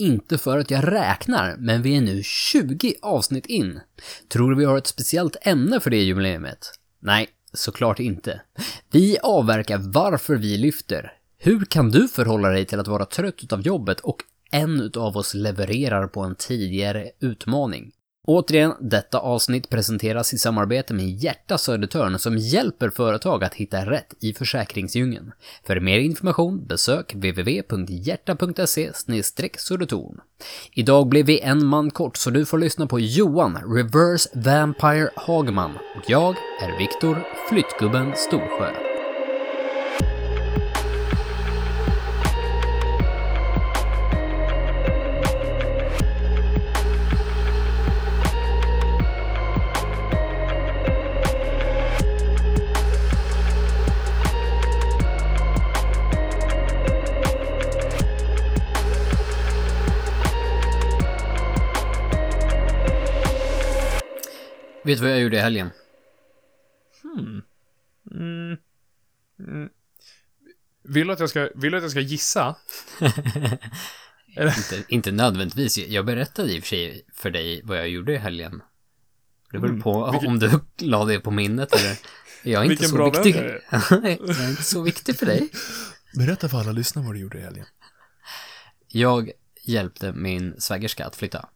Inte 0.00 0.38
för 0.38 0.58
att 0.58 0.70
jag 0.70 0.92
räknar, 0.92 1.56
men 1.56 1.82
vi 1.82 1.96
är 1.96 2.00
nu 2.00 2.22
20 2.22 2.94
avsnitt 3.02 3.46
in. 3.46 3.80
Tror 4.28 4.50
du 4.50 4.56
vi 4.56 4.64
har 4.64 4.78
ett 4.78 4.86
speciellt 4.86 5.36
ämne 5.42 5.80
för 5.80 5.90
det 5.90 6.02
jubileet? 6.02 6.72
Nej, 7.00 7.28
såklart 7.52 8.00
inte. 8.00 8.40
Vi 8.90 9.18
avverkar 9.22 9.78
varför 9.78 10.36
vi 10.36 10.58
lyfter. 10.58 11.12
Hur 11.38 11.64
kan 11.64 11.90
du 11.90 12.08
förhålla 12.08 12.48
dig 12.48 12.64
till 12.64 12.80
att 12.80 12.88
vara 12.88 13.04
trött 13.04 13.44
utav 13.44 13.60
jobbet 13.60 14.00
och 14.00 14.16
en 14.50 14.80
utav 14.80 15.16
oss 15.16 15.34
levererar 15.34 16.06
på 16.06 16.20
en 16.20 16.34
tidigare 16.34 17.10
utmaning? 17.20 17.92
Återigen, 18.28 18.72
detta 18.80 19.18
avsnitt 19.18 19.68
presenteras 19.68 20.34
i 20.34 20.38
samarbete 20.38 20.94
med 20.94 21.08
Hjärta 21.08 21.58
Södertörn 21.58 22.18
som 22.18 22.36
hjälper 22.36 22.90
företag 22.90 23.44
att 23.44 23.54
hitta 23.54 23.90
rätt 23.90 24.14
i 24.20 24.34
försäkringsdjungeln. 24.34 25.32
För 25.66 25.80
mer 25.80 25.98
information 25.98 26.66
besök 26.66 27.14
www.hjärta.se 27.14 28.92
södertorn. 29.58 30.20
Idag 30.72 31.08
blev 31.08 31.26
vi 31.26 31.40
en 31.40 31.66
man 31.66 31.90
kort 31.90 32.16
så 32.16 32.30
du 32.30 32.46
får 32.46 32.58
lyssna 32.58 32.86
på 32.86 33.00
Johan, 33.00 33.56
Reverse 33.76 34.28
Vampire 34.34 35.10
Hagman 35.16 35.74
och 35.96 36.04
jag 36.10 36.36
är 36.62 36.78
Viktor, 36.78 37.26
Flyttgubben 37.48 38.12
Storsjö. 38.16 38.87
Vet 64.88 64.98
du 64.98 65.04
vad 65.04 65.12
jag 65.12 65.20
gjorde 65.20 65.36
i 65.36 65.40
helgen? 65.40 65.70
Hmm. 67.02 67.42
Mm. 68.10 68.56
Mm. 69.38 69.68
Vill 70.82 71.06
du 71.06 71.12
att 71.12 71.20
jag 71.20 71.30
ska, 71.30 71.48
vill 71.54 71.70
du 71.72 71.76
att 71.76 71.82
jag 71.82 71.90
ska 71.90 72.00
gissa? 72.00 72.56
inte, 74.36 74.84
inte 74.88 75.12
nödvändigtvis. 75.12 75.78
Jag 75.78 76.06
berättade 76.06 76.52
i 76.52 76.58
och 76.58 76.62
för 76.62 76.68
sig 76.68 77.04
för 77.14 77.30
dig 77.30 77.60
vad 77.64 77.78
jag 77.78 77.88
gjorde 77.88 78.12
i 78.12 78.16
helgen. 78.16 78.62
Det 79.50 79.58
beror 79.58 79.70
Mm. 79.70 79.82
på 79.82 80.10
Vilken- 80.10 80.28
om 80.28 80.38
du 80.38 80.60
la 80.86 81.04
det 81.04 81.20
på 81.20 81.30
minnet 81.30 81.72
eller... 81.74 81.96
Jag 82.42 82.60
är 82.60 82.64
inte 82.64 82.68
Vilken 82.68 82.88
så 82.88 82.96
bra 82.96 83.10
viktig. 83.10 83.34
vän 83.34 83.60
jag 84.00 84.04
är 84.30 84.50
inte 84.50 84.62
så 84.62 84.82
viktig 84.82 85.16
för 85.18 85.26
dig. 85.26 85.48
Berätta 86.14 86.48
för 86.48 86.58
alla 86.60 86.72
lyssnare 86.72 87.06
vad 87.06 87.14
du 87.14 87.20
gjorde 87.20 87.38
i 87.38 87.42
helgen. 87.42 87.66
Jag 88.88 89.30
hjälpte 89.62 90.12
min 90.12 90.60
svägerska 90.60 91.06
att 91.06 91.16
flytta. 91.16 91.48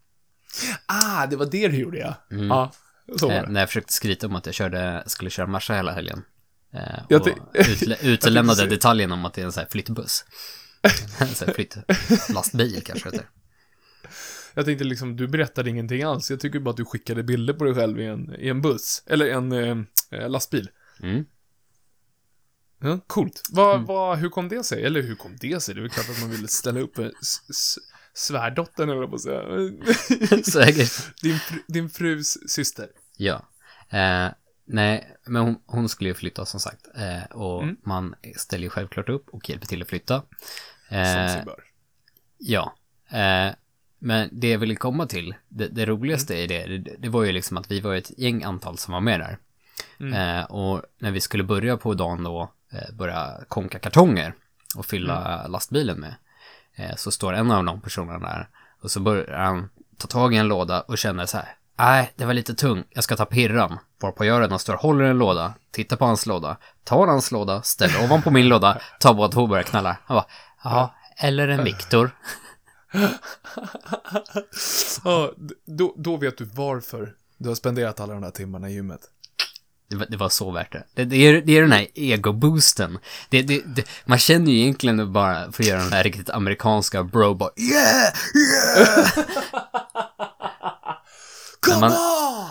Ah, 0.87 1.27
det 1.27 1.37
var 1.37 1.47
det 1.47 1.69
du 1.69 1.77
gjorde 1.79 1.99
ja. 1.99 2.15
Mm. 2.31 2.47
Ja, 2.49 2.73
Eh, 3.23 3.49
när 3.49 3.61
jag 3.61 3.69
försökte 3.69 3.93
skryta 3.93 4.27
om 4.27 4.37
att 4.37 4.47
jag 4.47 4.55
körde, 4.55 5.03
skulle 5.07 5.31
köra 5.31 5.47
Merca 5.47 5.75
hela 5.75 5.93
helgen. 5.93 6.23
Eh, 6.73 7.17
och 7.17 7.29
utle, 7.55 7.97
utelämnade 8.03 8.67
detaljen 8.67 9.13
om 9.13 9.25
att 9.25 9.35
det 9.35 9.41
är 9.41 9.45
en 9.47 9.53
sån 9.53 9.61
här 9.61 9.69
flyttbuss. 9.71 10.25
en 11.19 11.29
sån 11.29 11.47
här 11.49 11.55
flyttlastbil 11.55 12.83
kanske 12.85 13.09
heter. 13.11 13.29
Jag 14.55 14.65
tänkte 14.65 14.85
liksom, 14.85 15.17
du 15.17 15.29
berättade 15.29 15.71
ingenting 15.71 16.03
alls. 16.03 16.31
Jag 16.31 16.41
tycker 16.41 16.59
bara 16.61 16.71
att 16.71 16.77
du 16.77 16.85
skickade 16.85 17.23
bilder 17.23 17.55
på 17.55 17.65
dig 17.65 17.75
själv 17.75 18.01
i 18.01 18.07
en, 18.07 18.35
i 18.39 18.49
en 18.49 18.63
buss. 18.63 19.03
Eller 19.07 19.27
en 19.27 19.53
eh, 19.53 20.29
lastbil. 20.29 20.71
Mm. 21.03 21.25
Ja, 22.81 22.99
coolt. 23.07 23.43
Vad, 23.51 23.75
Mm. 23.75 23.87
vad, 23.87 24.19
hur 24.19 24.29
kom 24.29 24.49
det 24.49 24.65
sig? 24.65 24.85
Eller 24.85 25.03
hur 25.03 25.15
kom 25.15 25.37
det 25.41 25.63
sig? 25.63 25.75
Det 25.75 25.79
är 25.81 25.83
väl 25.83 25.91
klart 25.91 26.11
att 26.11 26.21
man 26.21 26.31
ville 26.31 26.49
ställa 26.49 26.81
upp 26.81 26.99
eh, 26.99 27.09
svärdottern, 28.15 28.91
eller 28.91 29.07
på 29.07 29.15
att 29.15 29.23
säga. 30.47 30.73
Din, 31.23 31.39
fru, 31.39 31.59
din 31.69 31.91
frus 31.91 32.39
syster. 32.51 32.89
Ja. 33.17 33.43
Eh, 33.91 34.29
nej, 34.65 35.17
men 35.27 35.43
hon, 35.43 35.57
hon 35.67 35.89
skulle 35.89 36.11
ju 36.11 36.15
flytta 36.15 36.45
som 36.47 36.61
sagt. 36.61 36.87
Eh, 36.95 37.37
och 37.37 37.63
Mm. 37.63 37.77
man 37.85 38.15
ställer 38.37 38.65
ju 38.65 38.71
självklart 38.71 39.09
upp 39.09 39.29
och 39.29 39.51
hjälper 39.51 39.67
till 39.67 39.83
att 39.83 39.89
flytta. 39.89 40.23
Som 40.89 40.97
Eh, 40.99 41.29
sig 41.29 41.43
bör. 41.45 41.65
ja. 42.39 42.75
Eh, 43.11 43.53
men 43.99 44.29
det 44.33 44.49
jag 44.51 44.59
ville 44.59 44.75
komma 44.77 45.07
till, 45.07 45.35
det, 45.49 45.69
det 45.69 45.87
roligaste 45.87 46.35
i 46.37 46.47
det, 46.47 46.67
det, 46.79 46.97
det 46.99 47.09
var 47.09 47.23
ju 47.25 47.33
liksom 47.33 47.57
att 47.57 47.71
vi 47.71 47.81
var 47.81 47.95
ett 47.95 48.19
gäng 48.19 48.43
antal 48.45 48.79
som 48.79 48.93
var 48.95 49.01
med 49.01 49.21
där. 49.21 49.39
Mm. 50.01 50.13
Eh, 50.39 50.45
och 50.45 50.83
när 50.99 51.11
vi 51.11 51.21
skulle 51.21 51.45
börja 51.45 51.77
på 51.77 51.95
dagen 51.95 52.23
då, 52.25 52.53
eh, 52.73 52.95
börja 52.95 53.41
konka 53.49 53.79
kartonger 53.79 54.35
och 54.77 54.87
fylla 54.87 55.39
Mm. 55.41 55.51
lastbilen 55.53 56.01
med, 56.01 56.15
eh, 56.75 56.97
så 56.97 57.11
står 57.11 57.33
en 57.33 57.51
av 57.51 57.65
de 57.65 57.81
personerna 57.81 58.19
där 58.19 58.49
och 58.81 58.91
så 58.91 59.01
börjar 59.01 59.39
han 59.39 59.71
ta 59.97 60.09
tag 60.09 60.35
i 60.35 60.37
en 60.37 60.49
låda 60.49 60.81
och 60.81 60.99
känner 60.99 61.27
så 61.27 61.37
här, 61.37 61.57
nej, 61.79 62.13
det 62.17 62.25
var 62.25 62.35
lite 62.35 62.55
tung, 62.55 62.85
jag 62.91 63.05
ska 63.05 63.17
ta 63.17 63.25
pirran. 63.25 63.79
Varpå 64.01 64.25
jag 64.25 64.41
redan 64.41 64.59
står, 64.59 64.75
håller 64.75 65.05
en 65.05 65.19
låda, 65.19 65.55
tittar 65.71 65.97
på 65.97 66.05
hans 66.05 66.27
låda, 66.27 66.57
tar 66.85 67.07
hans 67.07 67.31
låda, 67.31 67.63
ställer 67.63 68.05
ovanpå 68.05 68.31
min 68.31 68.49
låda, 68.49 68.81
tar 69.01 69.15
båda 69.15 69.33
två 69.33 69.43
och 69.43 69.49
börjar 69.49 69.63
knalla. 69.63 69.97
Han 70.05 70.15
bara, 70.15 70.27
ja, 70.65 70.95
eller 71.17 71.49
en 71.49 71.65
Viktor. 71.65 72.11
Ja, 75.05 75.33
då, 75.67 75.95
då 75.97 76.17
vet 76.17 76.39
du 76.39 76.45
varför 76.45 77.15
du 77.39 77.49
har 77.49 77.57
spenderat 77.57 78.01
alla 78.01 78.15
de 78.15 78.23
här 78.23 78.31
timmarna 78.31 78.71
i 78.71 78.73
gymmet. 78.73 79.01
Det 79.89 79.97
var, 79.97 80.07
det 80.07 80.17
var 80.17 80.29
så 80.29 80.51
värt 80.51 80.73
det. 80.73 80.85
Det, 80.95 81.05
det, 81.05 81.17
är, 81.17 81.43
det 81.43 81.57
är 81.57 81.63
den 81.63 81.73
här 81.73 81.87
ego-boosten. 81.95 82.99
Det, 83.29 83.43
det, 83.43 83.89
man 84.05 84.19
känner 84.19 84.53
ju 84.53 84.59
egentligen 84.59 85.13
bara 85.13 85.53
för 85.53 85.63
att 85.63 85.69
göra 85.69 85.83
den 85.83 85.93
här 85.93 86.03
riktigt 86.03 86.31
amerikanska 86.31 87.05
bro 87.05 87.35
bara 87.35 87.51
yeah, 87.57 88.13
yeah! 88.37 89.09
Come 91.67 91.81
man- 91.81 91.93
on! 91.93 92.49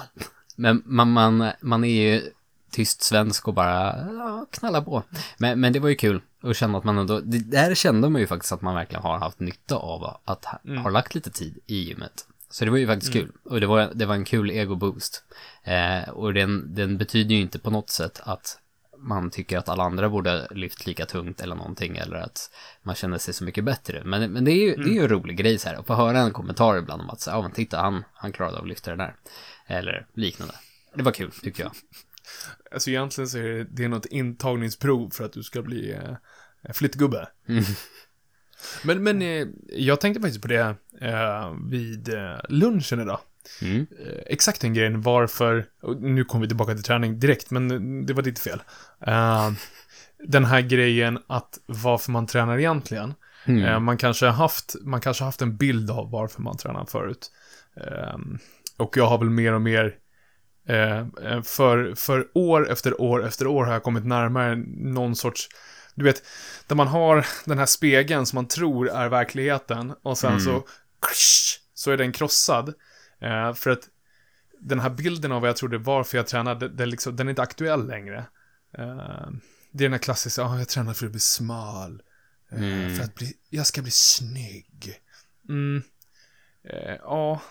Men 0.56 0.84
man, 0.86 1.12
man, 1.12 1.52
man 1.62 1.84
är 1.84 2.02
ju 2.14 2.32
tyst 2.72 3.02
svensk 3.02 3.48
och 3.48 3.54
bara 3.54 3.96
ja, 4.18 4.46
knallar 4.52 4.82
på. 4.82 5.04
Men, 5.38 5.60
men 5.60 5.74
det 5.74 5.80
var 5.80 5.90
ju 5.90 5.96
kul 5.96 6.22
att 6.44 6.56
känna 6.58 6.78
att 6.78 6.84
man 6.84 6.98
ändå, 6.98 7.20
det 7.20 7.40
där 7.40 7.76
kände 7.76 8.10
man 8.10 8.22
ju 8.22 8.28
faktiskt 8.28 8.52
att 8.52 8.62
man 8.62 8.76
verkligen 8.76 9.04
har 9.04 9.18
haft 9.18 9.40
nytta 9.40 9.76
av 9.76 10.18
att 10.26 10.46
ha, 10.46 10.60
Mm. 10.66 10.84
ha 10.84 10.90
lagt 10.90 11.16
lite 11.16 11.32
tid 11.32 11.60
i 11.68 11.76
gymmet. 11.84 12.26
Så 12.50 12.66
det 12.66 12.72
var 12.72 12.78
ju 12.78 12.88
faktiskt 12.88 13.14
kul. 13.14 13.32
Och 13.44 13.60
det 13.60 13.68
var, 13.68 13.90
det 13.96 14.06
var 14.06 14.16
en 14.16 14.26
kul 14.26 14.52
ego-boost. 14.52 15.24
Eh, 15.64 16.10
och 16.10 16.34
den, 16.34 16.76
den 16.76 16.98
betyder 16.98 17.36
ju 17.36 17.42
inte 17.42 17.60
på 17.60 17.70
något 17.70 17.90
sätt 17.90 18.20
att 18.24 18.58
man 19.02 19.30
tycker 19.30 19.58
att 19.58 19.70
alla 19.70 19.84
andra 19.84 20.10
borde 20.10 20.48
lyft 20.52 20.86
lika 20.86 21.06
tungt 21.06 21.42
eller 21.42 21.56
någonting 21.56 21.98
eller 21.98 22.16
att 22.16 22.52
man 22.84 22.96
känner 22.96 23.18
sig 23.18 23.34
så 23.34 23.44
mycket 23.44 23.64
bättre. 23.64 24.02
Men, 24.06 24.32
men 24.32 24.46
det 24.46 24.52
är 24.52 24.56
ju, 24.56 24.76
det 24.76 24.90
är 24.90 24.94
ju 24.94 25.02
en 25.02 25.10
rolig 25.10 25.38
grej 25.38 25.58
så 25.58 25.70
här 25.70 25.76
att 25.76 25.88
få 25.88 25.94
höra 25.94 26.20
en 26.20 26.34
kommentar 26.34 26.78
ibland 26.78 27.02
om 27.02 27.10
att 27.10 27.22
så, 27.22 27.30
ja 27.30 27.42
men 27.42 27.52
titta 27.52 27.78
han, 27.78 28.04
han 28.14 28.32
klarade 28.32 28.58
av 28.58 28.64
att 28.64 28.70
lyfta 28.70 28.92
det 28.92 28.98
där. 28.98 29.16
Eller 29.68 30.08
liknande. 30.14 30.54
Det 30.96 31.04
var 31.04 31.12
kul 31.12 31.32
tycker 31.32 31.64
jag. 31.64 31.72
Alltså 32.72 32.90
egentligen 32.90 33.28
så 33.28 33.38
är 33.38 33.44
det, 33.44 33.64
det 33.64 33.84
är 33.84 33.90
något 33.90 34.06
intagningsprov 34.06 35.10
för 35.10 35.24
att 35.24 35.34
du 35.34 35.44
ska 35.44 35.62
bli 35.62 35.92
eh, 35.92 36.74
flyttgubbe. 36.74 37.28
Mm. 37.48 37.64
Men, 38.84 39.04
men 39.04 39.22
eh, 39.22 39.48
jag 39.70 40.02
tänkte 40.02 40.22
faktiskt 40.22 40.42
på 40.42 40.48
det 40.48 40.76
eh, 41.02 41.54
vid 41.70 42.14
eh, 42.14 42.40
lunchen 42.50 43.00
idag. 43.00 43.20
Mm. 43.62 43.88
Eh, 44.00 44.22
exakt 44.26 44.62
den 44.62 44.74
grejen, 44.74 45.02
varför, 45.02 45.66
nu 46.00 46.24
kommer 46.24 46.42
vi 46.42 46.48
tillbaka 46.48 46.74
till 46.74 46.84
träning 46.84 47.20
direkt, 47.20 47.52
men 47.52 48.06
det 48.06 48.14
var 48.14 48.24
ditt 48.24 48.40
fel. 48.40 48.62
Eh, 49.08 49.52
den 50.28 50.46
här 50.46 50.62
grejen 50.62 51.20
att 51.28 51.60
varför 51.66 52.12
man 52.12 52.28
tränar 52.28 52.58
egentligen. 52.58 53.14
Mm. 53.46 53.64
Eh, 53.66 53.80
man, 53.80 53.98
kanske 53.98 54.26
har 54.26 54.34
haft, 54.34 54.76
man 54.82 55.02
kanske 55.02 55.24
har 55.24 55.28
haft 55.28 55.42
en 55.42 55.58
bild 55.58 55.92
av 55.92 56.12
varför 56.12 56.42
man 56.42 56.58
tränar 56.58 56.86
förut. 56.86 57.32
Eh, 57.78 58.18
och 58.78 58.98
jag 58.98 59.08
har 59.08 59.18
väl 59.18 59.30
mer 59.30 59.54
och 59.54 59.62
mer, 59.62 59.96
för, 61.44 61.96
för 61.96 62.28
år 62.34 62.72
efter 62.72 63.02
år 63.02 63.26
efter 63.26 63.48
år 63.48 63.66
har 63.66 63.74
jag 63.74 63.84
kommit 63.84 64.06
närmare 64.06 64.56
någon 64.78 65.16
sorts, 65.16 65.50
du 65.96 66.06
vet, 66.06 66.24
där 66.68 66.76
man 66.76 66.88
har 66.88 67.26
den 67.46 67.58
här 67.58 67.66
spegeln 67.66 68.26
som 68.26 68.38
man 68.38 68.48
tror 68.48 68.90
är 68.90 69.10
verkligheten 69.10 69.94
och 70.04 70.18
sen 70.18 70.32
Mm. 70.32 70.42
så, 70.42 70.64
så 71.74 71.92
är 71.92 71.98
den 71.98 72.12
krossad. 72.12 72.74
Eh, 73.22 73.54
för 73.54 73.70
att 73.70 73.90
den 74.60 74.80
här 74.80 74.90
bilden 74.90 75.32
av 75.32 75.42
vad 75.42 75.50
jag 75.50 75.58
trodde 75.58 75.78
varför 75.78 76.18
jag 76.18 76.28
tränade, 76.28 76.70
den, 76.70 76.90
liksom, 76.90 77.16
den 77.16 77.28
är 77.28 77.30
inte 77.30 77.42
aktuell 77.42 77.88
längre. 77.88 78.18
Eh, 78.78 79.28
det 79.72 79.84
är 79.84 79.86
den 79.86 79.92
här 79.92 80.00
klassiska, 80.00 80.44
ah, 80.44 80.58
jag 80.58 80.68
tränar 80.68 80.94
för 80.94 81.06
att 81.06 81.12
bli 81.12 81.20
smal. 81.20 82.02
Eh, 82.52 82.58
Mm. 82.58 82.96
För 82.96 83.04
att 83.04 83.16
bli, 83.16 83.34
jag 83.50 83.68
ska 83.68 83.82
bli 83.82 83.92
snygg. 83.92 85.02
Mm. 85.50 85.84
Ja. 87.00 87.42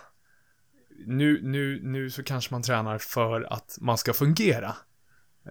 Nu, 1.05 1.39
nu, 1.43 1.79
nu 1.83 2.09
så 2.09 2.23
kanske 2.23 2.53
man 2.53 2.61
tränar 2.63 2.97
för 2.97 3.41
att 3.41 3.77
man 3.81 3.97
ska 3.97 4.13
fungera. 4.13 4.75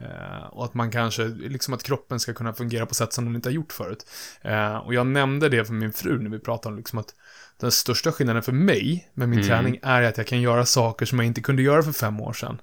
Eh, 0.01 0.47
och 0.51 0.65
att 0.65 0.75
man 0.75 0.91
kanske, 0.91 1.25
liksom 1.25 1.75
att 1.75 1.83
kroppen 1.83 2.21
ska 2.21 2.35
kunna 2.35 2.55
fungera 2.55 2.87
på 2.87 2.95
sätt 2.95 3.13
som 3.13 3.25
den 3.25 3.35
inte 3.35 3.49
har 3.49 3.55
gjort 3.55 3.73
förut. 3.73 4.11
Eh, 4.41 4.77
och 4.77 4.95
jag 4.95 5.07
nämnde 5.07 5.49
det 5.49 5.65
för 5.65 5.73
min 5.73 5.93
fru 5.93 6.23
när 6.23 6.31
vi 6.31 6.39
pratade 6.39 6.73
om 6.73 6.77
liksom 6.77 6.99
att 6.99 7.15
den 7.61 7.73
största 7.73 8.13
skillnaden 8.13 8.43
för 8.43 8.53
mig 8.53 9.11
med 9.15 9.29
min 9.29 9.39
Mm. 9.39 9.49
träning 9.49 9.79
är 9.83 10.03
att 10.03 10.17
jag 10.17 10.27
kan 10.27 10.41
göra 10.41 10.67
saker 10.67 11.07
som 11.07 11.19
jag 11.19 11.27
inte 11.27 11.41
kunde 11.41 11.63
göra 11.63 11.83
för 11.83 11.93
fem 11.93 12.21
år 12.21 12.33
sedan. 12.33 12.61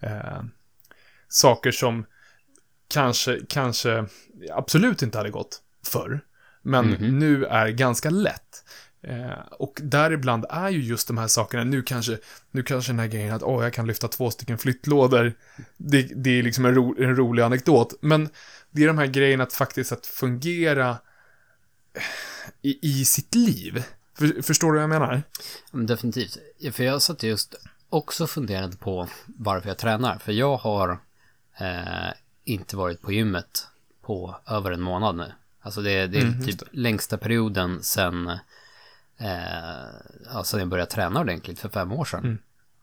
Eh, 0.00 0.42
saker 1.28 1.70
som 1.70 2.06
kanske, 2.88 3.40
kanske 3.48 4.06
absolut 4.52 5.02
inte 5.02 5.18
hade 5.18 5.30
gått 5.30 5.62
förr. 5.86 6.20
Men 6.62 6.86
Mhm. 6.90 7.18
nu 7.18 7.44
är 7.44 7.68
ganska 7.68 8.10
lätt. 8.10 8.64
Eh, 9.02 9.38
och 9.50 9.80
däribland 9.82 10.44
är 10.50 10.68
ju 10.68 10.80
just 10.82 11.08
de 11.08 11.18
här 11.18 11.26
sakerna, 11.26 11.64
nu 11.64 11.82
kanske, 11.82 12.18
nu 12.50 12.62
kanske 12.62 12.92
den 12.92 12.98
här 12.98 13.06
grejen 13.06 13.34
att 13.34 13.42
åh, 13.42 13.62
jag 13.64 13.72
kan 13.72 13.86
lyfta 13.86 14.08
två 14.08 14.30
stycken 14.30 14.58
flyttlådor, 14.58 15.32
det, 15.76 16.02
det 16.02 16.30
är 16.38 16.42
liksom 16.42 16.64
en, 16.64 16.74
ro, 16.74 17.02
en 17.02 17.16
rolig 17.16 17.42
anekdot, 17.42 17.94
men 18.00 18.28
det 18.70 18.82
är 18.82 18.86
de 18.86 18.98
här 18.98 19.06
grejerna 19.06 19.42
att 19.44 19.52
faktiskt 19.52 19.92
att 19.92 20.06
fungera 20.06 20.96
i, 22.62 22.78
i 22.82 23.04
sitt 23.04 23.34
liv. 23.34 23.84
För, 24.18 24.42
förstår 24.42 24.72
du 24.72 24.78
vad 24.78 24.82
jag 24.82 25.00
menar? 25.00 25.22
Definitivt. 25.72 26.38
För 26.72 26.84
jag 26.84 27.02
satt 27.02 27.22
just 27.22 27.54
också 27.88 28.26
funderade 28.26 28.76
på 28.76 29.08
varför 29.26 29.68
jag 29.68 29.78
tränar. 29.78 30.18
För 30.18 30.32
jag 30.32 30.56
har 30.56 30.98
eh, 31.60 32.12
inte 32.44 32.76
varit 32.76 33.02
på 33.02 33.12
gymmet 33.12 33.66
på 34.02 34.36
över 34.46 34.70
en 34.70 34.82
månad 34.82 35.16
nu. 35.16 35.32
Alltså 35.60 35.80
det, 35.80 36.06
det 36.06 36.18
är 36.18 36.22
mm, 36.22 36.44
typ 36.44 36.62
längsta 36.70 37.18
perioden 37.18 37.82
sen, 37.82 38.28
eh, 39.18 40.30
alltså 40.30 40.58
jag 40.58 40.68
började 40.68 40.90
träna 40.90 41.20
ordentligt 41.20 41.58
för 41.58 41.68
fem 41.68 41.92
år 41.92 42.04
sedan. 42.04 42.24
Mm. 42.24 42.38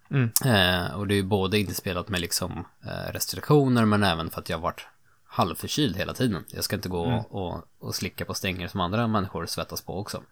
Mm. 0.09 0.31
Eh, 0.45 0.95
och 0.95 1.07
det 1.07 1.13
är 1.13 1.15
ju 1.15 1.24
både 1.24 1.59
inte 1.59 1.74
spelat 1.74 2.09
med 2.09 2.21
liksom 2.21 2.65
eh, 2.85 3.12
restriktioner 3.13 3.85
men 3.85 4.03
även 4.03 4.30
för 4.30 4.41
att 4.41 4.50
jag 4.50 4.57
har 4.57 4.62
varit 4.62 4.88
halvförkyld 5.25 5.97
hela 5.97 6.13
tiden. 6.13 6.45
Jag 6.47 6.63
ska 6.63 6.75
inte 6.75 6.89
gå 6.89 7.06
mm. 7.06 7.19
och, 7.19 7.68
och 7.80 7.95
slicka 7.95 8.25
på 8.25 8.33
stänger 8.33 8.68
som 8.68 8.80
andra 8.80 9.07
människor 9.07 9.45
svettas 9.45 9.81
på 9.81 10.00
också. 10.00 10.24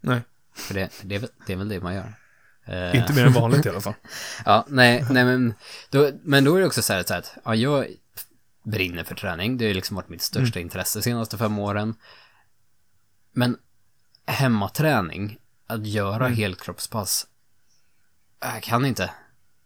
Nej. 0.00 0.20
För 0.54 0.74
det, 0.74 0.90
det, 1.02 1.14
är, 1.14 1.28
det 1.46 1.52
är 1.52 1.56
väl 1.56 1.68
det 1.68 1.80
man 1.80 1.94
gör. 1.94 2.14
Eh. 2.64 2.96
Inte 2.96 3.12
mer 3.12 3.26
än 3.26 3.32
vanligt 3.32 3.66
i 3.66 3.68
alla 3.68 3.80
fall. 3.80 3.94
ja, 4.44 4.66
nej, 4.68 5.06
nej 5.10 5.24
men 5.24 5.54
då, 5.90 6.10
men 6.22 6.44
då 6.44 6.56
är 6.56 6.60
det 6.60 6.66
också 6.66 6.82
så 6.82 6.92
här, 6.92 7.02
så 7.02 7.12
här 7.12 7.20
att 7.20 7.38
ja, 7.44 7.54
jag 7.54 7.86
brinner 8.62 9.04
för 9.04 9.14
träning. 9.14 9.58
Det 9.58 9.66
har 9.66 9.74
liksom 9.74 9.96
varit 9.96 10.08
mitt 10.08 10.22
största 10.22 10.58
mm. 10.58 10.66
intresse 10.66 10.98
de 10.98 11.02
senaste 11.02 11.38
fem 11.38 11.58
åren. 11.58 11.94
Men 13.32 13.56
hemmaträning, 14.26 15.38
att 15.66 15.86
göra 15.86 16.26
mm. 16.26 16.36
helkroppspass, 16.38 17.26
jag 18.40 18.62
kan 18.62 18.84
inte. 18.84 19.10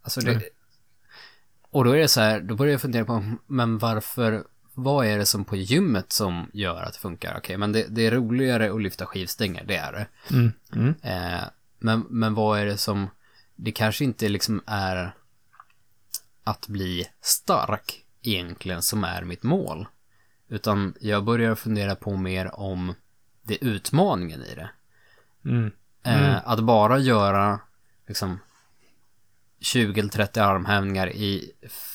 Alltså 0.02 0.20
det, 0.20 0.30
mm. 0.30 0.42
Och 1.70 1.84
då 1.84 1.90
är 1.90 1.98
det 1.98 2.08
så 2.08 2.20
här, 2.20 2.40
då 2.40 2.54
börjar 2.54 2.72
jag 2.72 2.80
fundera 2.80 3.04
på, 3.04 3.24
men 3.46 3.78
varför, 3.78 4.44
vad 4.74 5.06
är 5.06 5.18
det 5.18 5.26
som 5.26 5.44
på 5.44 5.56
gymmet 5.56 6.12
som 6.12 6.50
gör 6.52 6.82
att 6.82 6.92
det 6.92 6.98
funkar? 6.98 7.30
Okej, 7.30 7.38
okay, 7.38 7.56
men 7.56 7.72
det, 7.72 7.86
det, 7.88 8.06
är 8.06 8.10
roligare 8.10 8.72
att 8.72 8.82
lyfta 8.82 9.06
skivstänger, 9.06 9.64
det 9.64 9.76
är 9.76 9.92
det. 9.92 10.06
Mm. 10.34 10.52
Mm. 10.72 10.94
Eh, 11.02 11.44
men, 11.78 12.06
men 12.08 12.34
vad 12.34 12.58
är 12.58 12.66
det 12.66 12.78
som, 12.78 13.10
det 13.56 13.72
kanske 13.72 14.04
inte 14.04 14.28
liksom 14.28 14.62
är 14.66 15.14
att 16.44 16.68
bli 16.68 17.06
stark 17.20 18.04
egentligen 18.22 18.82
som 18.82 19.04
är 19.04 19.22
mitt 19.22 19.42
mål. 19.42 19.86
Utan 20.48 20.94
jag 21.00 21.24
börjar 21.24 21.54
fundera 21.54 21.94
på 21.94 22.16
mer 22.16 22.60
om 22.60 22.94
det 23.42 23.64
utmaningen 23.64 24.42
i 24.42 24.54
det. 24.54 24.70
Mm. 25.44 25.70
Mm. 26.02 26.24
Eh, 26.24 26.48
att 26.48 26.60
bara 26.60 26.98
göra 26.98 27.60
liksom 28.06 28.38
20 29.64 30.00
eller 30.00 30.10
30 30.10 30.40
armhävningar 30.40 31.08
i 31.08 31.52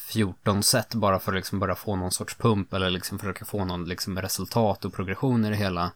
14 0.08 0.64
set 0.64 0.94
bara 0.94 1.20
för 1.20 1.32
att 1.32 1.36
liksom 1.36 1.60
börja 1.60 1.76
få 1.76 1.96
någon 1.96 2.12
sorts 2.12 2.36
pump 2.36 2.74
eller 2.74 2.90
liksom 2.90 3.20
försöka 3.20 3.46
få 3.46 3.66
någon 3.66 3.86
liksom 3.86 4.22
resultat 4.22 4.86
och 4.86 4.94
progression 4.94 5.46
i 5.46 5.50
det 5.50 5.56
hela. 5.56 5.92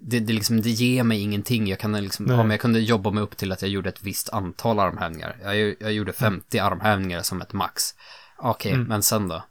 Det, 0.00 0.20
det, 0.20 0.32
liksom, 0.32 0.62
det 0.62 0.70
ger 0.70 1.02
mig 1.02 1.20
ingenting. 1.20 1.68
Jag 1.68 1.78
kan 1.78 1.92
liksom, 1.92 2.26
ja, 2.26 2.50
jag 2.50 2.60
kunde 2.60 2.80
jobba 2.80 3.10
mig 3.10 3.22
upp 3.22 3.36
till 3.36 3.52
att 3.52 3.62
jag 3.62 3.70
gjorde 3.70 3.88
ett 3.88 4.02
visst 4.02 4.28
antal 4.28 4.78
armhävningar. 4.78 5.36
Jag, 5.42 5.76
jag 5.80 5.92
gjorde 5.92 6.12
50 6.12 6.58
mm. 6.58 6.72
armhävningar 6.72 7.22
som 7.22 7.42
ett 7.42 7.52
max. 7.52 7.94
Okej, 8.38 8.50
okay, 8.50 8.72
mm. 8.72 8.88
men 8.88 9.02
sen 9.02 9.28
då? 9.28 9.42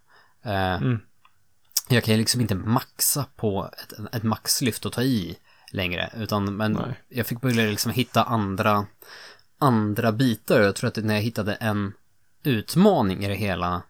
Eh, 0.44 0.74
mm. 0.74 1.00
Jag 1.90 2.04
kan 2.04 2.18
liksom 2.18 2.42
inte 2.42 2.56
maxa 2.56 3.26
på 3.36 3.70
ett, 3.74 4.16
ett 4.16 4.24
maxlyft 4.24 4.86
och 4.86 4.94
ta 4.94 5.02
i 5.02 5.38
längre. 5.72 6.10
Utan, 6.18 6.58
men 6.58 6.74
Nej. 6.74 7.02
jag 7.10 7.28
fick 7.28 7.42
börja 7.42 7.70
liksom 7.70 7.92
hitta 7.92 8.24
andra 8.24 8.86
andra 9.60 10.12
bitar. 10.12 10.62
Jag 10.62 10.76
tror 10.76 10.88
att 10.88 10.96
när 10.96 11.14
jag 11.14 11.22
hittade 11.22 11.54
en 11.54 11.94
utmaning 12.44 13.26
i 13.26 13.28
det 13.28 13.36
hela 13.36 13.82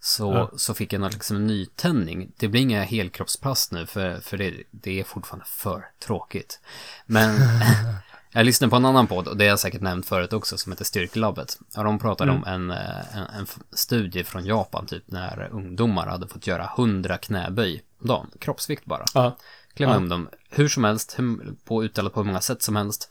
så, 0.00 0.32
ja. 0.32 0.50
så 0.56 0.74
fick 0.74 0.92
jag 0.92 1.12
liksom 1.12 1.36
en 1.36 1.46
nytändning. 1.46 2.32
Det 2.36 2.48
blir 2.48 2.60
inga 2.60 2.82
helkroppspass 2.82 3.72
nu 3.72 3.86
för, 3.86 4.20
för 4.20 4.36
det, 4.36 4.54
det 4.70 5.00
är 5.00 5.04
fortfarande 5.04 5.46
för 5.48 5.84
tråkigt. 5.98 6.60
Men 7.06 7.34
jag 8.32 8.46
lyssnade 8.46 8.70
på 8.70 8.76
en 8.76 8.84
annan 8.84 9.06
podd 9.06 9.28
och 9.28 9.36
det 9.36 9.44
har 9.44 9.48
jag 9.48 9.60
säkert 9.60 9.80
nämnt 9.80 10.06
förut 10.06 10.32
också 10.32 10.58
som 10.58 10.72
heter 10.72 10.84
Styrkelabbet. 10.84 11.58
Och 11.76 11.84
de 11.84 11.98
pratade 11.98 12.30
mm. 12.30 12.42
om 12.42 12.48
en, 12.48 12.70
en, 12.70 13.26
en, 13.38 13.46
studie 13.72 14.24
från 14.24 14.44
Japan 14.44 14.86
typ 14.86 15.02
när 15.06 15.48
ungdomar 15.52 16.06
hade 16.06 16.28
fått 16.28 16.46
göra 16.46 16.70
100 16.78 17.18
knäböj 17.18 17.82
om 18.00 18.08
dagen, 18.08 18.30
kroppsvikt 18.38 18.84
bara. 18.84 19.04
Ja. 19.14 19.36
Klämma 19.74 19.92
ja. 19.92 19.98
om 19.98 20.08
dem 20.08 20.28
hur 20.50 20.68
som 20.68 20.84
helst, 20.84 21.16
på 21.64 21.84
utdelat 21.84 22.14
på 22.14 22.20
hur 22.20 22.26
många 22.26 22.40
sätt 22.40 22.62
som 22.62 22.76
helst. 22.76 23.10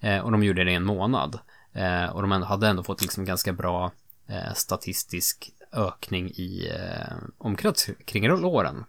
Eh, 0.00 0.18
och 0.18 0.32
de 0.32 0.42
gjorde 0.42 0.64
det 0.64 0.70
i 0.70 0.74
en 0.74 0.84
månad. 0.84 1.38
Eh, 1.72 2.04
och 2.04 2.22
de 2.22 2.30
hade 2.42 2.68
ändå 2.68 2.82
fått 2.82 3.02
liksom 3.02 3.24
ganska 3.24 3.52
bra 3.52 3.92
eh, 4.28 4.54
statistisk 4.54 5.50
ökning 5.72 6.30
i 6.30 6.72
eh, 6.74 7.16
omkrets 7.38 7.90
kring 8.04 8.28
låren. 8.28 8.84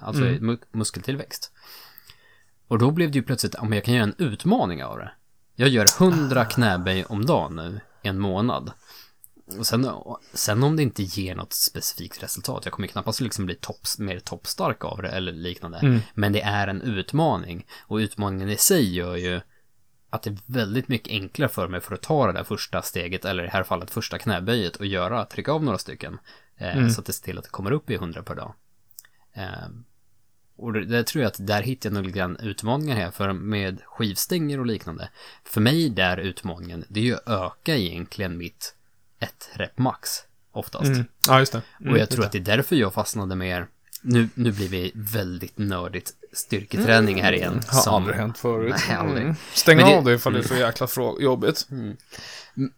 Alltså 0.00 0.22
mm. 0.22 0.46
mu 0.46 0.58
muskeltillväxt. 0.72 1.52
Och 2.68 2.78
då 2.78 2.90
blev 2.90 3.10
det 3.10 3.18
ju 3.18 3.22
plötsligt, 3.22 3.54
om 3.54 3.72
jag 3.72 3.84
kan 3.84 3.94
göra 3.94 4.04
en 4.04 4.14
utmaning 4.18 4.84
av 4.84 4.98
det. 4.98 5.12
Jag 5.54 5.68
gör 5.68 5.98
hundra 5.98 6.44
knäböj 6.44 7.04
om 7.04 7.26
dagen 7.26 7.56
nu 7.56 7.80
en 8.02 8.18
månad. 8.18 8.72
Och 9.58 9.66
sen, 9.66 9.90
sen 10.34 10.62
om 10.62 10.76
det 10.76 10.82
inte 10.82 11.02
ger 11.02 11.34
något 11.34 11.52
specifikt 11.52 12.22
resultat, 12.22 12.64
jag 12.64 12.72
kommer 12.72 12.88
knappast 12.88 13.20
liksom 13.20 13.46
bli 13.46 13.54
topp, 13.54 13.86
mer 13.98 14.18
toppstark 14.18 14.84
av 14.84 15.02
det 15.02 15.08
eller 15.08 15.32
liknande. 15.32 15.78
Mm. 15.78 16.00
Men 16.14 16.32
det 16.32 16.42
är 16.42 16.68
en 16.68 16.82
utmaning. 16.82 17.66
Och 17.86 17.96
utmaningen 17.96 18.48
i 18.48 18.56
sig 18.56 18.94
gör 18.94 19.16
ju 19.16 19.40
att 20.12 20.22
det 20.22 20.30
är 20.30 20.38
väldigt 20.46 20.88
mycket 20.88 21.08
enklare 21.08 21.48
för 21.48 21.68
mig 21.68 21.80
för 21.80 21.94
att 21.94 22.02
ta 22.02 22.26
det 22.26 22.32
där 22.32 22.44
första 22.44 22.82
steget, 22.82 23.24
eller 23.24 23.42
i 23.42 23.46
det 23.46 23.52
här 23.52 23.62
fallet 23.62 23.90
första 23.90 24.18
knäböjet 24.18 24.76
och 24.76 24.86
göra, 24.86 25.24
trycka 25.24 25.52
av 25.52 25.64
några 25.64 25.78
stycken. 25.78 26.18
Eh, 26.56 26.76
mm. 26.76 26.90
Så 26.90 27.00
att 27.00 27.06
det 27.06 27.12
ser 27.12 27.24
till 27.24 27.38
att 27.38 27.44
det 27.44 27.50
kommer 27.50 27.72
upp 27.72 27.90
i 27.90 27.94
100 27.94 28.22
per 28.22 28.34
dag. 28.34 28.54
Eh, 29.32 29.68
och 30.56 30.72
det, 30.72 30.84
det, 30.84 31.04
tror 31.04 31.22
jag 31.22 31.28
att 31.28 31.46
där 31.46 31.62
hittar 31.62 31.90
jag 31.90 31.94
nog 31.94 32.04
lite 32.04 32.18
grann 32.18 32.36
utmaningar 32.36 32.96
här, 32.96 33.10
för 33.10 33.32
med 33.32 33.80
skivstänger 33.84 34.60
och 34.60 34.66
liknande. 34.66 35.08
För 35.44 35.60
mig 35.60 35.88
där 35.88 36.16
utmaningen, 36.16 36.84
det 36.88 37.00
är 37.00 37.04
ju 37.04 37.14
att 37.14 37.28
öka 37.28 37.76
egentligen 37.76 38.38
mitt 38.38 38.74
ett 39.18 39.50
rep 39.52 39.78
max, 39.78 40.08
oftast. 40.50 40.86
Mm. 40.86 41.04
Ja, 41.28 41.38
just 41.38 41.52
det. 41.52 41.62
Mm, 41.80 41.92
och 41.92 41.98
jag 41.98 42.10
tror 42.10 42.24
att 42.24 42.32
det 42.32 42.38
är 42.38 42.56
därför 42.56 42.76
jag 42.76 42.94
fastnade 42.94 43.36
mer 43.36 43.66
nu, 44.02 44.28
nu 44.34 44.52
blir 44.52 44.68
vi 44.68 44.92
väldigt 44.94 45.58
nördigt 45.58 46.12
styrketräning 46.32 47.22
här 47.22 47.32
igen. 47.32 47.52
Mm. 47.52 47.64
Har 47.68 47.80
som... 47.80 47.94
aldrig 47.94 48.16
hänt 48.16 48.38
förut. 48.38 48.74
Nej, 48.88 48.96
aldrig. 48.96 49.22
Mm. 49.22 49.36
Stäng 49.54 49.78
det... 49.78 49.84
av 49.84 50.04
det 50.04 50.14
ifall 50.14 50.32
det 50.32 50.38
är 50.38 50.42
så 50.42 50.56
jäkla 50.56 50.88
jobbigt. 51.20 51.66
Mm. 51.70 51.96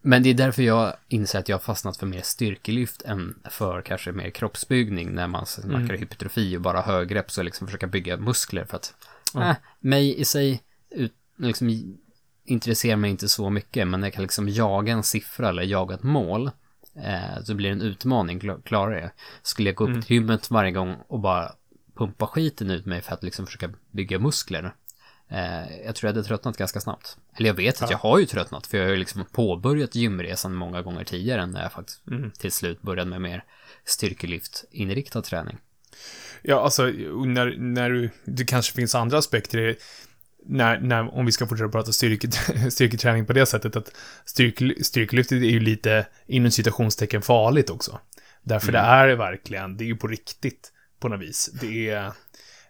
Men 0.01 0.23
det 0.23 0.29
är 0.29 0.33
därför 0.33 0.63
jag 0.63 0.93
inser 1.07 1.39
att 1.39 1.49
jag 1.49 1.55
har 1.55 1.61
fastnat 1.61 1.97
för 1.97 2.05
mer 2.05 2.21
styrkelyft 2.21 3.01
än 3.01 3.39
för 3.49 3.81
kanske 3.81 4.11
mer 4.11 4.29
kroppsbyggning 4.29 5.15
när 5.15 5.27
man 5.27 5.45
snackar 5.45 5.79
mm. 5.79 5.99
hypertrofi 5.99 6.57
och 6.57 6.61
bara 6.61 6.81
högrepp 6.81 7.31
så 7.31 7.43
liksom 7.43 7.67
försöka 7.67 7.87
bygga 7.87 8.17
muskler 8.17 8.65
för 8.65 8.77
att 8.77 8.93
mm. 9.35 9.49
äh, 9.49 9.55
mig 9.79 10.19
i 10.19 10.25
sig 10.25 10.63
ut, 10.89 11.13
liksom, 11.37 11.97
intresserar 12.45 12.95
mig 12.95 13.11
inte 13.11 13.29
så 13.29 13.49
mycket 13.49 13.87
men 13.87 14.03
jag 14.03 14.13
kan 14.13 14.21
liksom 14.21 14.49
jaga 14.49 14.93
en 14.93 15.03
siffra 15.03 15.49
eller 15.49 15.63
jaga 15.63 15.95
ett 15.95 16.03
mål 16.03 16.51
eh, 16.95 17.43
så 17.43 17.55
blir 17.55 17.69
det 17.69 17.75
en 17.75 17.81
utmaning, 17.81 18.61
klarar 18.63 18.91
det. 18.91 19.11
Skulle 19.41 19.69
jag 19.69 19.75
gå 19.75 19.83
upp 19.83 19.89
mm. 19.89 20.01
till 20.01 20.15
gymmet 20.15 20.51
varje 20.51 20.71
gång 20.71 20.95
och 21.07 21.19
bara 21.19 21.51
pumpa 21.95 22.27
skiten 22.27 22.71
ut 22.71 22.85
mig 22.85 23.01
för 23.01 23.13
att 23.13 23.23
liksom 23.23 23.45
försöka 23.45 23.69
bygga 23.91 24.19
muskler. 24.19 24.75
Eh, 25.29 25.77
jag 25.85 25.95
tror 25.95 26.07
jag 26.07 26.15
hade 26.15 26.27
tröttnat 26.27 26.57
ganska 26.57 26.79
snabbt. 26.79 27.17
Eller 27.33 27.49
jag 27.49 27.55
vet 27.55 27.75
att 27.81 27.89
ja. 27.89 27.93
jag 28.03 28.09
har 28.09 28.19
ju 28.19 28.25
tröttnat 28.25 28.67
för 28.67 28.77
jag 28.77 28.85
har 28.85 28.91
ju 28.91 28.97
liksom 28.97 29.25
påbörjat 29.31 29.95
gymresan 29.95 30.53
många 30.53 30.81
gånger 30.81 31.03
tidigare 31.03 31.45
när 31.45 31.61
jag 31.61 31.71
faktiskt 31.71 32.07
mm. 32.07 32.31
till 32.31 32.51
slut 32.51 32.81
började 32.81 33.09
med 33.09 33.21
mer 33.21 33.43
styrkelyft 33.85 34.65
inriktad 34.71 35.21
träning. 35.21 35.57
Ja, 36.41 36.61
alltså 36.61 36.83
när, 37.25 37.57
när 37.57 37.89
du, 37.89 38.09
det 38.25 38.45
kanske 38.45 38.73
finns 38.73 38.95
andra 38.95 39.17
aspekter 39.17 39.75
när, 40.47 40.79
när, 40.79 41.13
om 41.15 41.25
vi 41.25 41.31
ska 41.31 41.47
fortsätta 41.47 41.69
prata 41.69 41.91
styrke, 41.91 42.31
styrketräning 42.71 43.25
på 43.25 43.33
det 43.33 43.45
sättet, 43.45 43.75
att 43.75 43.91
styrk, 44.25 44.85
styrkelyftet 44.85 45.37
är 45.41 45.49
ju 45.49 45.59
lite 45.59 46.07
inom 46.27 46.51
citationstecken 46.51 47.21
farligt 47.21 47.69
också. 47.69 47.99
Därför 48.43 48.69
mm. 48.69 48.81
det 48.81 48.87
är 48.87 49.15
verkligen, 49.15 49.77
det 49.77 49.83
är 49.83 49.87
ju 49.87 49.95
på 49.95 50.07
riktigt 50.07 50.71
på 50.99 51.07
något 51.07 51.21
vis. 51.21 51.49
Det 51.61 51.89
är, 51.89 52.11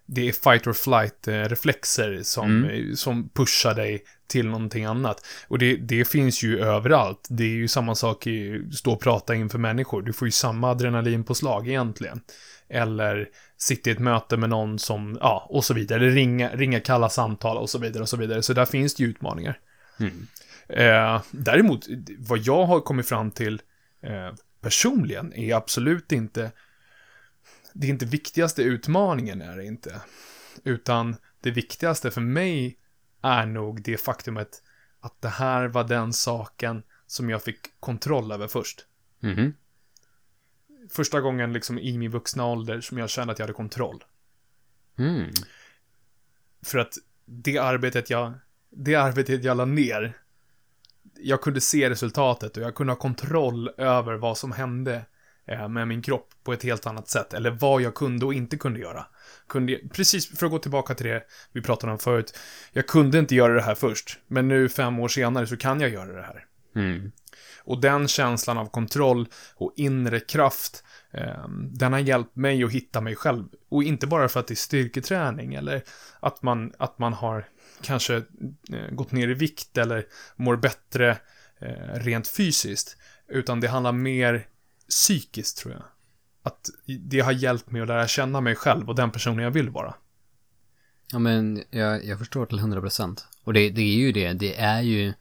det 0.05 0.29
är 0.29 0.31
fight 0.31 0.67
or 0.67 0.73
flight-reflexer 0.73 2.23
som, 2.23 2.63
mm. 2.63 2.95
som 2.95 3.29
pushar 3.29 3.75
dig 3.75 4.03
till 4.27 4.47
någonting 4.47 4.85
annat. 4.85 5.25
Och 5.47 5.59
det, 5.59 5.75
det 5.75 6.05
finns 6.05 6.43
ju 6.43 6.59
överallt. 6.59 7.27
Det 7.29 7.43
är 7.43 7.55
ju 7.55 7.67
samma 7.67 7.95
sak 7.95 8.27
i 8.27 8.67
stå 8.71 8.93
och 8.93 9.01
prata 9.01 9.35
inför 9.35 9.59
människor. 9.59 10.01
Du 10.01 10.13
får 10.13 10.27
ju 10.27 10.31
samma 10.31 10.69
adrenalin 10.69 11.23
på 11.23 11.35
slag 11.35 11.67
egentligen. 11.67 12.21
Eller 12.69 13.29
sitta 13.57 13.89
i 13.89 13.93
ett 13.93 13.99
möte 13.99 14.37
med 14.37 14.49
någon 14.49 14.79
som, 14.79 15.17
ja, 15.21 15.47
och 15.49 15.63
så 15.63 15.73
vidare. 15.73 15.99
Eller 15.99 16.11
ringa, 16.11 16.55
ringa 16.55 16.79
kalla 16.79 17.09
samtal 17.09 17.57
och 17.57 17.69
så 17.69 17.79
vidare 17.79 18.03
och 18.03 18.09
så 18.09 18.17
vidare. 18.17 18.41
Så 18.41 18.53
där 18.53 18.65
finns 18.65 18.95
det 18.95 19.03
ju 19.03 19.09
utmaningar. 19.09 19.59
Mm. 19.99 20.27
Eh, 20.69 21.21
däremot, 21.31 21.87
vad 22.19 22.39
jag 22.39 22.65
har 22.65 22.79
kommit 22.79 23.07
fram 23.07 23.31
till 23.31 23.61
eh, 24.01 24.33
personligen 24.61 25.33
är 25.33 25.55
absolut 25.55 26.11
inte, 26.11 26.51
det 27.73 27.87
är 27.87 27.91
inte 27.91 28.05
viktigaste 28.05 28.63
utmaningen 28.63 29.41
är 29.41 29.57
det 29.57 29.65
inte. 29.65 30.01
Utan 30.63 31.15
det 31.41 31.51
viktigaste 31.51 32.11
för 32.11 32.21
mig 32.21 32.77
är 33.25 33.45
nog 33.45 33.81
det 33.81 33.97
faktumet 33.97 34.61
att 34.99 35.21
det 35.21 35.29
här 35.29 35.67
var 35.67 35.83
den 35.83 36.13
saken 36.13 36.83
som 37.07 37.29
jag 37.29 37.43
fick 37.43 37.79
kontroll 37.79 38.31
över 38.31 38.47
först. 38.47 38.85
Mhm. 39.19 39.53
Första 40.89 41.21
gången 41.21 41.53
liksom 41.53 41.79
i 41.79 41.97
min 41.97 42.11
vuxna 42.11 42.45
ålder 42.45 42.81
som 42.81 42.97
jag 42.97 43.09
kände 43.09 43.33
att 43.33 43.39
jag 43.39 43.43
hade 43.43 43.53
kontroll. 43.53 44.03
Mm. 44.97 45.31
För 46.65 46.77
att 46.77 46.93
det 47.25 47.57
arbetet 47.57 48.09
jag, 48.09 48.33
det 48.69 48.95
arbetet 48.95 49.43
jag 49.43 49.57
la 49.57 49.65
ner, 49.65 50.17
jag 51.17 51.41
kunde 51.41 51.61
se 51.61 51.89
resultatet 51.89 52.57
och 52.57 52.63
jag 52.63 52.75
kunde 52.75 52.93
ha 52.93 52.97
kontroll 52.97 53.69
över 53.77 54.13
vad 54.13 54.37
som 54.37 54.51
hände 54.51 55.05
med 55.69 55.87
min 55.87 56.01
kropp 56.01 56.29
på 56.43 56.53
ett 56.53 56.63
helt 56.63 56.87
annat 56.87 57.09
sätt. 57.09 57.33
Eller 57.33 57.51
vad 57.51 57.81
jag 57.81 57.95
kunde 57.95 58.25
och 58.25 58.33
inte 58.33 58.57
kunde 58.57 58.79
göra. 58.79 59.05
Kunde, 59.49 59.79
precis 59.93 60.39
för 60.39 60.45
att 60.45 60.51
gå 60.51 60.59
tillbaka 60.59 60.93
till 60.93 61.05
det 61.05 61.23
vi 61.51 61.61
pratade 61.61 61.93
om 61.93 61.99
förut. 61.99 62.37
Jag 62.71 62.87
kunde 62.87 63.19
inte 63.19 63.35
göra 63.35 63.53
det 63.53 63.61
här 63.61 63.75
först, 63.75 64.19
men 64.27 64.47
nu 64.47 64.69
fem 64.69 64.99
år 64.99 65.07
senare 65.07 65.47
så 65.47 65.57
kan 65.57 65.81
jag 65.81 65.89
göra 65.89 66.13
det 66.13 66.21
här. 66.21 66.45
Mm. 66.75 67.11
Och 67.63 67.81
den 67.81 68.07
känslan 68.07 68.57
av 68.57 68.65
kontroll 68.65 69.27
och 69.55 69.73
inre 69.75 70.19
kraft, 70.19 70.83
eh, 71.11 71.47
den 71.71 71.93
har 71.93 71.99
hjälpt 71.99 72.35
mig 72.35 72.63
att 72.63 72.71
hitta 72.71 73.01
mig 73.01 73.15
själv. 73.15 73.45
Och 73.69 73.83
inte 73.83 74.07
bara 74.07 74.29
för 74.29 74.39
att 74.39 74.47
det 74.47 74.53
är 74.53 74.55
styrketräning 74.55 75.53
eller 75.53 75.83
att 76.19 76.41
man, 76.41 76.73
att 76.77 76.99
man 76.99 77.13
har 77.13 77.47
kanske 77.81 78.15
eh, 78.15 78.91
gått 78.91 79.11
ner 79.11 79.27
i 79.27 79.33
vikt 79.33 79.77
eller 79.77 80.05
mår 80.35 80.55
bättre 80.55 81.17
eh, 81.59 81.93
rent 81.93 82.27
fysiskt. 82.27 82.97
Utan 83.27 83.59
det 83.59 83.67
handlar 83.67 83.91
mer 83.91 84.47
psykiskt 84.89 85.57
tror 85.57 85.73
jag. 85.73 85.83
Att 86.43 86.69
det 86.99 87.19
har 87.19 87.31
hjälpt 87.31 87.71
mig 87.71 87.81
att 87.81 87.87
lära 87.87 88.07
känna 88.07 88.41
mig 88.41 88.55
själv 88.55 88.89
och 88.89 88.95
den 88.95 89.11
personen 89.11 89.43
jag 89.43 89.51
vill 89.51 89.69
vara. 89.69 89.93
Ja 91.11 91.19
men 91.19 91.63
jag, 91.69 92.05
jag 92.05 92.19
förstår 92.19 92.45
till 92.45 92.59
100 92.59 92.81
procent. 92.81 93.27
Och 93.43 93.53
det, 93.53 93.69
det 93.69 93.81
är 93.81 93.95
ju 93.95 94.11
det, 94.11 94.33
det 94.33 94.55
är 94.55 94.81
ju 94.81 95.13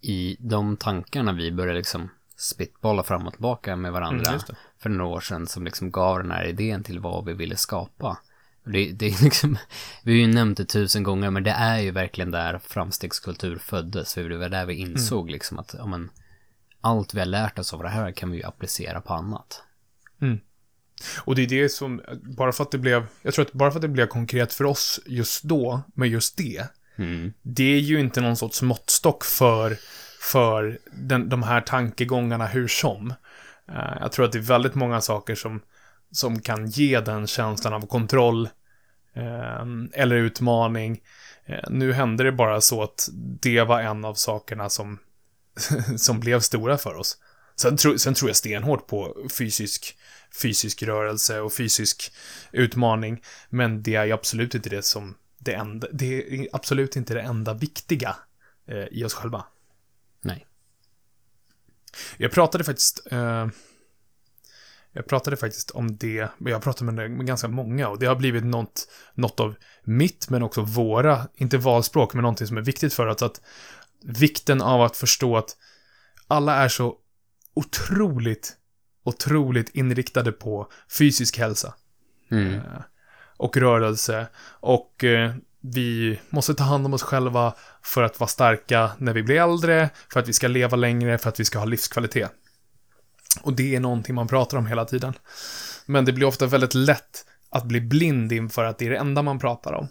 i 0.00 0.36
de 0.40 0.76
tankarna 0.76 1.32
vi 1.32 1.52
började 1.52 1.78
liksom 1.78 2.10
spitbolla 2.36 3.02
fram 3.02 3.26
och 3.26 3.32
tillbaka 3.32 3.76
med 3.76 3.92
varandra 3.92 4.30
Mm, 4.30 4.40
för 4.78 4.88
några 4.90 5.10
år 5.10 5.20
sedan 5.20 5.46
som 5.46 5.64
liksom 5.64 5.90
gav 5.90 6.18
den 6.18 6.30
här 6.30 6.44
idén 6.44 6.82
till 6.82 7.00
vad 7.00 7.24
vi 7.24 7.32
ville 7.32 7.56
skapa. 7.56 8.18
Det, 8.64 8.92
det 8.92 9.06
är 9.06 9.24
liksom, 9.24 9.58
vi 10.04 10.12
har 10.12 10.26
ju 10.28 10.34
nämnt 10.34 10.56
det 10.56 10.64
tusen 10.64 11.02
gånger 11.02 11.30
men 11.30 11.42
det 11.42 11.50
är 11.50 11.78
ju 11.78 11.90
verkligen 11.90 12.30
där 12.30 12.58
framstegskultur 12.58 13.58
föddes. 13.58 14.14
För 14.14 14.28
det 14.28 14.38
var 14.38 14.48
där 14.48 14.66
vi 14.66 14.74
insåg 14.74 15.30
liksom 15.30 15.58
att 15.58 15.74
ja, 15.78 15.86
men, 15.86 16.10
allt 16.80 17.14
vi 17.14 17.18
har 17.18 17.26
lärt 17.26 17.58
oss 17.58 17.74
av 17.74 17.82
det 17.82 17.88
här 17.88 18.12
kan 18.12 18.30
vi 18.30 18.36
ju 18.36 18.44
applicera 18.44 19.00
på 19.00 19.14
annat. 19.14 19.62
Och 21.24 21.34
det 21.34 21.42
är 21.42 21.46
det 21.46 21.68
som, 21.68 22.02
bara 22.36 22.52
för 22.52 22.64
att 22.64 22.70
det 22.70 22.78
blev, 22.78 23.06
jag 23.22 23.34
tror 23.34 23.44
att 23.44 23.52
bara 23.52 23.70
för 23.70 23.78
att 23.78 23.82
det 23.82 23.88
blev 23.88 24.06
konkret 24.06 24.52
för 24.52 24.64
oss 24.64 25.00
just 25.06 25.42
då, 25.42 25.82
med 25.94 26.08
just 26.08 26.36
det, 26.36 26.68
Mm. 26.98 27.32
det 27.42 27.74
är 27.74 27.78
ju 27.78 28.00
inte 28.00 28.20
någon 28.20 28.36
sorts 28.36 28.62
måttstock 28.62 29.24
för, 29.24 29.76
för 30.20 30.78
den, 30.92 31.28
de 31.28 31.42
här 31.42 31.60
tankegångarna 31.60 32.46
hur 32.46 32.68
som. 32.68 33.10
Eh, 33.68 33.96
jag 34.00 34.12
tror 34.12 34.24
att 34.24 34.32
det 34.32 34.38
är 34.38 34.42
väldigt 34.42 34.74
många 34.74 35.00
saker 35.00 35.34
som, 35.34 35.60
som 36.10 36.40
kan 36.40 36.66
ge 36.66 37.00
den 37.00 37.26
känslan 37.26 37.72
av 37.74 37.86
kontroll 37.86 38.48
eh, 39.14 39.66
eller 39.92 40.16
utmaning. 40.16 41.00
Eh, 41.46 41.70
nu 41.70 41.92
hände 41.92 42.24
det 42.24 42.32
bara 42.32 42.60
så 42.60 42.82
att 42.82 43.08
det 43.40 43.62
var 43.62 43.80
en 43.80 44.04
av 44.04 44.14
sakerna 44.14 44.68
som, 44.68 44.98
som 45.96 46.20
blev 46.20 46.40
stora 46.40 46.78
för 46.78 46.94
oss. 46.94 47.18
Sen, 47.56 47.76
tro, 47.76 47.98
sen 47.98 48.14
tror 48.14 48.28
jag 48.28 48.36
stenhårt 48.36 48.86
på 48.86 49.28
fysisk, 49.38 49.98
fysisk 50.42 50.82
rörelse 50.82 51.40
och 51.40 51.52
fysisk 51.52 52.12
utmaning, 52.52 53.22
men 53.48 53.82
det 53.82 53.94
är 53.94 54.04
ju 54.04 54.12
absolut 54.12 54.54
inte 54.54 54.68
det 54.68 54.82
som 54.82 55.14
det 55.38 55.54
enda, 55.54 55.88
det 55.92 56.34
är 56.34 56.48
absolut 56.52 56.96
inte 56.96 57.14
det 57.14 57.20
enda 57.20 57.54
viktiga 57.54 58.16
eh, 58.66 58.84
i 58.84 59.04
oss 59.04 59.14
själva. 59.14 59.44
Nej. 60.20 60.46
Jag 62.16 62.32
pratade 62.32 62.64
faktiskt 62.64 63.06
eh, 63.10 63.48
Jag 64.92 65.06
pratade 65.06 65.36
faktiskt 65.36 65.70
om 65.70 65.96
det, 65.96 66.28
jag 66.38 66.62
pratade 66.62 66.92
med, 66.92 67.10
med 67.10 67.26
ganska 67.26 67.48
många 67.48 67.88
och 67.88 67.98
det 67.98 68.06
har 68.06 68.16
blivit 68.16 68.44
något, 68.44 68.88
något 69.14 69.40
av 69.40 69.54
mitt, 69.82 70.30
men 70.30 70.42
också 70.42 70.62
våra, 70.62 71.28
inte 71.34 71.58
valspråk, 71.58 72.14
men 72.14 72.22
någonting 72.22 72.46
som 72.46 72.56
är 72.56 72.62
viktigt 72.62 72.94
för 72.94 73.06
oss. 73.06 73.22
Att 73.22 73.40
vikten 74.04 74.62
av 74.62 74.82
att 74.82 74.96
förstå 74.96 75.36
att 75.36 75.56
alla 76.28 76.54
är 76.56 76.68
så 76.68 76.96
otroligt, 77.54 78.56
otroligt 79.04 79.68
inriktade 79.74 80.32
på 80.32 80.70
fysisk 80.98 81.38
hälsa 81.38 81.74
Mm. 82.30 82.54
eh, 82.54 82.60
och 83.36 83.56
rörelse. 83.56 84.26
Och 84.60 85.04
eh, 85.04 85.34
vi 85.60 86.20
måste 86.30 86.54
ta 86.54 86.64
hand 86.64 86.86
om 86.86 86.94
oss 86.94 87.02
själva 87.02 87.54
för 87.82 88.02
att 88.02 88.20
vara 88.20 88.28
starka 88.28 88.90
när 88.98 89.12
vi 89.12 89.22
blir 89.22 89.36
äldre, 89.36 89.90
för 90.12 90.20
att 90.20 90.28
vi 90.28 90.32
ska 90.32 90.48
leva 90.48 90.76
längre, 90.76 91.18
för 91.18 91.28
att 91.28 91.40
vi 91.40 91.44
ska 91.44 91.58
ha 91.58 91.66
livskvalitet. 91.66 92.30
Och 93.42 93.52
det 93.52 93.76
är 93.76 93.80
någonting 93.80 94.14
man 94.14 94.28
pratar 94.28 94.58
om 94.58 94.66
hela 94.66 94.84
tiden. 94.84 95.12
Men 95.86 96.04
det 96.04 96.12
blir 96.12 96.26
ofta 96.26 96.46
väldigt 96.46 96.74
lätt 96.74 97.24
att 97.50 97.64
bli 97.64 97.80
blind 97.80 98.32
inför 98.32 98.64
att 98.64 98.78
det 98.78 98.86
är 98.86 98.90
det 98.90 98.96
enda 98.96 99.22
man 99.22 99.38
pratar 99.38 99.72
om. 99.72 99.88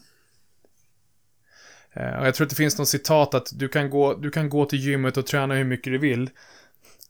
Eh, 1.99 2.19
Och 2.19 2.27
jag 2.27 2.35
tror 2.35 2.45
att 2.45 2.49
det 2.49 2.55
finns 2.55 2.77
något 2.77 2.87
citat 2.87 3.33
att 3.33 3.49
du 3.59 3.67
kan, 3.67 3.89
gå, 3.89 4.13
du 4.13 4.31
kan 4.31 4.49
gå 4.49 4.65
till 4.65 4.79
gymmet 4.79 5.17
och 5.17 5.25
träna 5.27 5.55
hur 5.55 5.63
mycket 5.63 5.93
du 5.93 5.97
vill, 5.97 6.29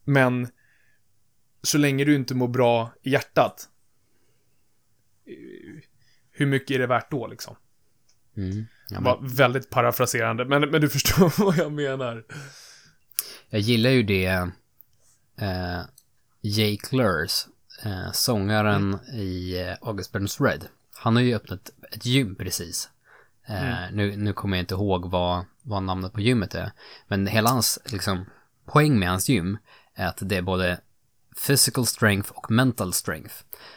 men 0.04 0.48
så 1.62 1.78
länge 1.78 2.04
du 2.04 2.14
inte 2.14 2.34
mår 2.34 2.48
bra 2.48 2.92
i 3.02 3.10
hjärtat, 3.10 3.68
eh, 5.26 5.82
hur 6.30 6.46
mycket 6.46 6.74
är 6.74 6.78
det 6.78 6.86
värt 6.86 7.10
då 7.10 7.26
liksom? 7.26 7.56
Mm. 8.36 8.66
Ja, 8.90 9.00
var 9.00 9.18
väldigt 9.22 9.70
parafraserande, 9.70 10.44
men, 10.44 10.70
men 10.70 10.80
du 10.80 10.88
förstår 10.98 11.44
vad 11.44 11.56
jag 11.56 11.72
menar. 11.72 12.24
jag 13.50 13.60
gillar 13.60 13.90
ju 13.90 14.02
det 14.02 14.26
eh, 15.40 15.80
Jake 16.40 16.96
Lurs, 16.96 17.46
eh, 17.84 18.12
sångaren 18.12 18.98
i 19.14 19.60
eh, 19.60 19.76
August 19.88 20.12
Burns 20.12 20.40
Red. 20.40 20.64
Han 20.94 21.16
har 21.16 21.22
ju 21.22 21.34
öppnat 21.34 21.70
ett 21.92 22.06
gym 22.06 22.34
precis. 22.36 22.90
Eh, 23.48 23.92
nu, 23.92 24.16
nu 24.16 24.32
kommer 24.32 24.56
jag 24.56 24.62
inte 24.62 24.74
ihåg 24.74 25.10
vad, 25.10 25.44
vad 25.62 25.82
namnet 25.82 26.12
på 26.12 26.20
gymmet 26.20 26.54
är. 26.54 26.72
Men 27.06 27.26
hela 27.26 27.50
hans 27.50 27.78
liksom, 27.84 28.26
poäng 28.64 28.98
med 28.98 29.08
hans 29.08 29.28
gym 29.28 29.58
är 29.94 30.06
att 30.06 30.18
det 30.20 30.36
är 30.36 30.42
både 30.42 30.80
physical 31.46 31.86
strength 31.86 32.30
och 32.32 32.50
mental 32.50 32.92
strength. 32.92 33.34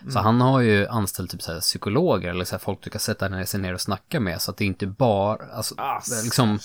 Så 0.10 0.20
han 0.20 0.42
har 0.42 0.60
ju 0.60 0.88
anställt 0.88 1.32
typ 1.32 1.42
så 1.42 1.60
psykologer 1.60 2.30
eller 2.30 2.46
så 2.46 2.60
folk 2.60 2.84
du 2.84 2.90
kan 2.90 3.00
sätta 3.00 3.46
sig 3.46 3.60
ner 3.60 3.74
och 3.74 3.82
snacka 3.82 4.20
med. 4.20 4.42
Så 4.42 4.52
att 4.52 4.58
det 4.58 4.66
inte 4.66 4.88
bara, 4.88 5.46
alltså, 5.54 5.76
Alltså, 5.78 6.24
liksom 6.24 6.60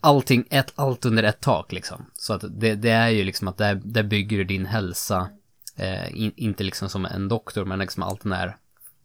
allting, 0.00 0.44
ett, 0.50 0.72
allt 0.74 1.04
under 1.04 1.22
ett 1.22 1.40
tak 1.40 1.72
liksom. 1.72 2.10
Så 2.14 2.32
att 2.32 2.44
det, 2.48 2.74
det 2.74 2.90
är 2.90 3.08
ju 3.08 3.24
liksom 3.24 3.48
att 3.48 3.56
där, 3.56 3.80
där 3.84 4.02
bygger 4.02 4.38
du 4.38 4.44
din 4.44 4.66
hälsa, 4.66 5.28
eh, 5.76 6.20
in, 6.20 6.32
inte 6.36 6.64
liksom 6.64 6.88
som 6.88 7.04
en 7.06 7.28
doktor, 7.28 7.64
men 7.64 7.78
liksom 7.78 8.02
allt 8.02 8.22
den 8.22 8.32
här 8.32 8.56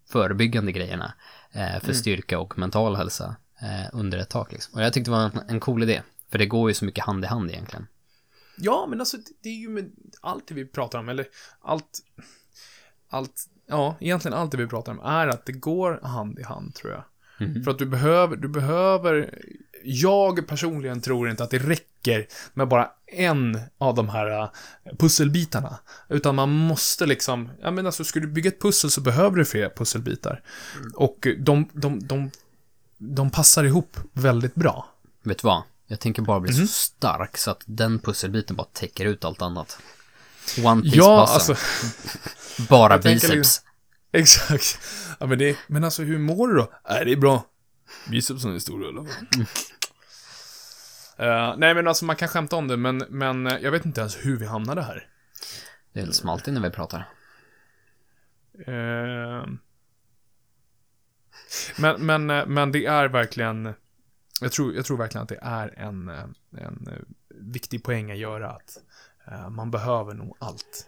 förebyggande 0.10 0.72
grejerna 0.72 1.14
eh, 1.52 1.80
för 1.80 1.94
styrka 1.94 2.40
och 2.40 2.58
mental 2.58 2.96
hälsa 2.96 3.36
eh, 3.62 3.90
under 3.94 4.18
ett 4.18 4.30
tak 4.30 4.52
liksom. 4.52 4.74
Och 4.76 4.82
jag 4.86 4.94
tyckte 4.94 5.12
det 5.12 5.16
var 5.18 5.24
en, 5.26 5.42
en 5.48 5.60
cool 5.60 5.84
idé, 5.84 6.02
för 6.32 6.38
det 6.38 6.46
går 6.46 6.70
ju 6.70 6.74
så 6.74 6.86
mycket 6.86 7.04
hand 7.06 7.24
i 7.24 7.28
hand 7.28 7.50
egentligen. 7.52 7.88
Ja, 8.58 8.86
men 8.90 9.00
alltså, 9.00 9.18
det- 9.42 9.50
är 9.50 9.54
ju 9.60 9.70
med 9.70 9.92
allt 10.22 10.48
det 10.48 10.54
vi 10.54 10.66
pratar 10.66 11.00
om, 11.00 11.10
eller 11.10 11.26
allt, 11.62 12.00
allt, 13.10 13.46
ja, 13.68 13.96
egentligen 14.00 14.38
allt 14.38 14.52
det 14.52 14.58
vi 14.58 14.68
pratar 14.68 14.92
om 14.92 15.00
är 15.00 15.28
att 15.28 15.46
det 15.46 15.52
går 15.54 16.00
hand 16.04 16.40
i 16.40 16.44
hand, 16.44 16.76
tror 16.76 16.92
jag. 16.94 17.04
För 17.64 17.72
att 17.72 17.80
du 17.80 17.86
behöver, 17.86 18.36
du 18.38 18.48
behöver, 18.48 19.40
jag 19.84 20.48
personligen 20.48 21.02
tror 21.02 21.30
inte 21.30 21.44
att 21.44 21.50
det 21.50 21.60
räcker 21.60 22.28
med 22.54 22.68
bara 22.68 22.90
en 23.08 23.60
av 23.78 23.96
de 23.96 24.10
här 24.10 24.42
äh, 24.42 24.50
pusselbitarna. 25.00 25.80
Utan 26.10 26.36
man 26.36 26.50
måste 26.50 27.06
liksom, 27.06 27.50
ja 27.62 27.72
men 27.72 27.86
alltså, 27.86 28.04
ska 28.04 28.20
du 28.20 28.28
bygga 28.28 28.48
ett 28.48 28.62
pussel 28.62 28.92
så 28.92 29.02
behöver 29.02 29.38
du 29.38 29.46
fler 29.46 29.70
pusselbitar. 29.70 30.42
Och 30.96 31.28
de, 31.40 31.70
de, 31.74 32.00
de, 32.08 32.32
de 32.98 33.30
passar 33.30 33.64
ihop 33.64 33.98
väldigt 34.14 34.56
bra. 34.56 34.90
Vet 35.24 35.42
du 35.42 35.48
vad? 35.48 35.64
Jag 35.88 36.00
tänker 36.00 36.22
bara 36.22 36.40
bli 36.40 36.54
så 36.54 36.68
stark 36.68 37.38
så 37.38 37.52
att 37.52 37.62
den 37.66 38.00
pusselbiten 38.00 38.56
bara 38.56 38.68
täcker 38.74 39.06
ut 39.06 39.26
allt 39.26 39.42
annat. 39.42 39.80
One 40.64 40.82
piece 40.82 40.98
Ja, 40.98 41.28
alltså, 41.28 41.56
bara 42.70 42.94
jag 42.94 43.02
biceps. 43.02 43.62
Exakt. 44.12 44.80
Ja, 45.20 45.26
men, 45.26 45.38
det, 45.38 45.58
men 45.68 45.84
alltså 45.84 46.04
hur 46.04 46.20
mår 46.20 46.48
du 46.48 46.56
då? 46.56 46.72
Nej, 46.90 47.06
det 47.06 47.12
är 47.12 47.16
bra. 47.18 47.44
Bicepsen 48.10 48.56
är 48.56 48.60
stor 48.60 48.84
i 48.84 48.88
alla 48.88 49.06
fall. 49.06 49.46
Eh, 51.18 51.56
nej, 51.58 51.74
men 51.76 51.88
alltså 51.88 52.06
man 52.06 52.16
kan 52.16 52.28
skämta 52.28 52.56
om 52.56 52.68
det, 52.68 52.78
men, 52.78 52.98
men 53.10 53.48
eh, 53.48 53.58
jag 53.58 53.72
vet 53.72 53.86
inte 53.86 54.02
ens 54.02 54.26
hur 54.26 54.38
vi 54.38 54.46
hamnade 54.46 54.82
här. 54.82 55.08
Det 55.94 56.00
är 56.00 56.04
väl 56.04 56.14
som 56.14 56.30
alltid 56.30 56.54
när 56.54 56.62
vi 56.62 56.70
pratar. 56.70 57.10
Eh, 58.68 59.46
men, 61.80 62.06
men, 62.06 62.30
eh, 62.30 62.46
men 62.46 62.72
det 62.72 62.86
är 62.86 63.08
verkligen, 63.08 63.74
jag 64.42 64.52
tror, 64.52 64.76
jag 64.76 64.86
tror 64.86 64.98
verkligen 64.98 65.24
att 65.24 65.30
det 65.30 65.40
är 65.42 65.80
en, 65.80 66.10
eh, 66.10 66.24
en 66.58 66.88
eh, 66.92 66.98
viktig 67.30 67.84
poäng 67.84 68.12
att 68.12 68.18
göra 68.18 68.50
att 68.50 68.78
eh, 69.28 69.50
man 69.50 69.72
behöver 69.72 70.14
nog 70.14 70.38
allt, 70.40 70.88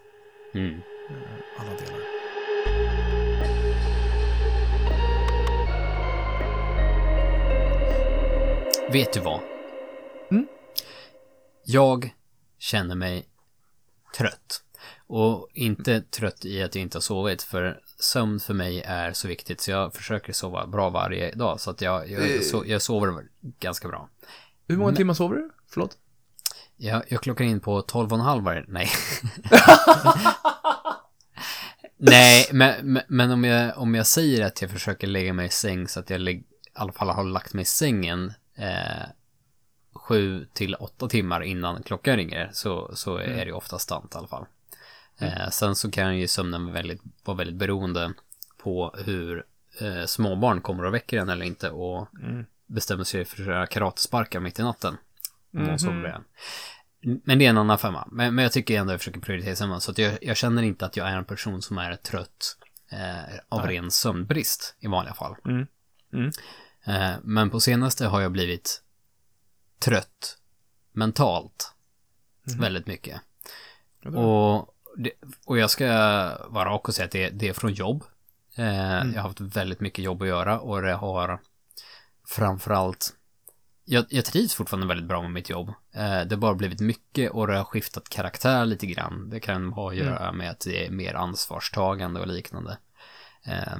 Mm. 0.54 0.80
alla 1.58 1.70
delar. 1.70 2.23
Vet 8.94 9.12
du 9.12 9.20
vad? 9.20 9.40
Mm. 10.30 10.46
Jag 11.64 12.14
känner 12.58 12.94
mig 12.94 13.28
trött. 14.16 14.62
Och 15.06 15.48
inte 15.54 16.00
trött 16.00 16.44
i 16.44 16.62
att 16.62 16.74
jag 16.74 16.82
inte 16.82 16.96
har 16.96 17.02
sovit, 17.02 17.42
för 17.42 17.80
sömn 17.98 18.40
för 18.40 18.54
mig 18.54 18.82
är 18.82 19.12
så 19.12 19.28
viktigt, 19.28 19.60
så 19.60 19.70
jag 19.70 19.94
försöker 19.94 20.32
sova 20.32 20.66
bra 20.66 20.90
varje 20.90 21.34
dag, 21.34 21.60
så 21.60 21.70
att 21.70 21.80
jag, 21.80 22.10
jag, 22.10 22.30
Eh. 22.30 22.40
so, 22.40 22.64
jag 22.66 22.82
sover 22.82 23.24
ganska 23.60 23.88
bra. 23.88 24.08
Hur 24.68 24.76
många 24.76 24.92
timmar 24.92 25.14
sover 25.14 25.36
du? 25.36 25.50
Förlåt? 25.70 25.96
Jag, 26.76 27.02
jag 27.08 27.22
klockar 27.22 27.44
in 27.44 27.60
på 27.60 27.82
12,5 27.82 28.44
varje... 28.44 28.64
Nej. 28.68 28.88
Nej, 31.96 32.48
men, 32.52 32.92
men, 32.92 33.02
men 33.08 33.30
om, 33.30 33.44
jag, 33.44 33.78
om 33.78 33.94
jag 33.94 34.06
säger 34.06 34.46
att 34.46 34.62
jag 34.62 34.70
försöker 34.70 35.06
lägga 35.06 35.32
mig 35.32 35.46
i 35.46 35.50
säng 35.50 35.88
så 35.88 36.00
att 36.00 36.10
jag 36.10 36.20
lägg, 36.20 36.38
i 36.38 36.44
alla 36.74 36.92
fall 36.92 37.08
har 37.08 37.24
lagt 37.24 37.54
mig 37.54 37.62
i 37.62 37.66
sängen 37.66 38.32
eh, 38.56 39.08
sju 39.92 40.46
till 40.52 40.74
åtta 40.74 41.08
timmar 41.08 41.40
innan 41.40 41.82
klockan 41.82 42.16
ringer 42.16 42.50
så, 42.52 42.90
så 42.96 43.16
är 43.16 43.44
det 43.44 43.52
ofta 43.52 43.78
sant 43.78 44.14
i 44.14 44.18
alla 44.18 44.28
fall. 44.28 44.46
Eh, 45.18 45.48
sen 45.50 45.76
så 45.76 45.90
kan 45.90 46.18
ju 46.18 46.28
sömnen 46.28 46.64
vara 46.64 46.74
väldigt, 46.74 47.02
vara 47.24 47.36
väldigt 47.36 47.56
beroende 47.56 48.12
på 48.58 48.94
hur 49.04 49.44
eh, 49.80 50.04
småbarn 50.06 50.60
kommer 50.60 50.84
och 50.84 50.94
väcker 50.94 51.18
en 51.18 51.28
eller 51.28 51.46
inte 51.46 51.70
och 51.70 52.08
bestämmer 52.66 53.04
sig 53.04 53.24
för 53.24 53.42
att 53.42 53.46
köra 53.46 53.66
karatesparkar 53.66 54.40
mitt 54.40 54.58
i 54.58 54.62
natten. 54.62 54.96
Om 55.56 55.78
sover 55.78 56.08
igen. 56.08 56.24
Men 57.24 57.38
det 57.38 57.46
är 57.46 57.50
en 57.50 57.58
annan 57.58 57.78
femma. 57.78 58.08
Men, 58.10 58.34
men 58.34 58.42
jag 58.42 58.52
tycker 58.52 58.80
ändå 58.80 58.92
jag 58.92 59.00
försöker 59.00 59.20
prioritera 59.20 59.56
sömnen. 59.56 59.80
Så 59.80 59.90
att 59.90 59.98
jag, 59.98 60.18
jag 60.22 60.36
känner 60.36 60.62
inte 60.62 60.86
att 60.86 60.96
jag 60.96 61.08
är 61.08 61.16
en 61.16 61.24
person 61.24 61.62
som 61.62 61.78
är 61.78 61.96
trött 61.96 62.56
eh, 62.92 63.38
av 63.48 63.66
ren 63.66 63.90
sömnbrist 63.90 64.76
i 64.80 64.86
vanliga 64.86 65.14
fall. 65.14 65.36
Mm. 65.44 65.66
Mm. 66.12 66.30
Eh, 66.86 67.12
men 67.22 67.50
på 67.50 67.60
senaste 67.60 68.06
har 68.06 68.20
jag 68.20 68.32
blivit 68.32 68.82
trött 69.78 70.38
mentalt 70.92 71.72
väldigt 72.58 72.86
mycket. 72.86 73.20
Ja, 74.00 74.10
Och, 74.10 74.74
det, 74.96 75.10
och 75.46 75.58
jag 75.58 75.70
ska 75.70 75.86
vara 76.48 76.64
rak 76.70 76.88
och 76.88 76.94
säga 76.94 77.06
att 77.06 77.12
det, 77.12 77.30
det 77.30 77.48
är 77.48 77.52
från 77.52 77.72
jobb. 77.72 78.04
Eh, 78.56 78.64
Jag 78.74 79.22
har 79.22 79.28
haft 79.28 79.40
väldigt 79.40 79.80
mycket 79.80 80.04
jobb 80.04 80.22
att 80.22 80.28
göra 80.28 80.60
och 80.60 80.82
det 80.82 80.92
har 80.94 81.40
framförallt 82.28 83.16
jag, 83.84 84.04
jag 84.08 84.24
trivs 84.24 84.54
fortfarande 84.54 84.86
väldigt 84.86 85.08
bra 85.08 85.22
med 85.22 85.30
mitt 85.30 85.50
jobb. 85.50 85.68
Eh, 85.68 86.20
det 86.20 86.30
har 86.30 86.36
bara 86.36 86.54
blivit 86.54 86.80
mycket 86.80 87.30
och 87.30 87.46
det 87.46 87.56
har 87.56 87.64
skiftat 87.64 88.08
karaktär 88.08 88.66
lite 88.66 88.86
grann. 88.86 89.30
Det 89.30 89.40
kan 89.40 89.72
ha 89.72 89.90
att 89.90 89.96
göra 89.96 90.32
med 90.32 90.50
att 90.50 90.60
det 90.60 90.86
är 90.86 90.90
mer 90.90 91.14
ansvarstagande 91.14 92.20
och 92.20 92.26
liknande. 92.26 92.78
Eh, 93.46 93.76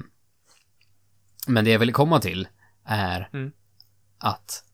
men 1.46 1.64
det 1.64 1.70
jag 1.70 1.78
vill 1.78 1.92
komma 1.92 2.20
till 2.20 2.48
är 2.84 3.28
Mm. 3.32 3.52
att 4.18 4.64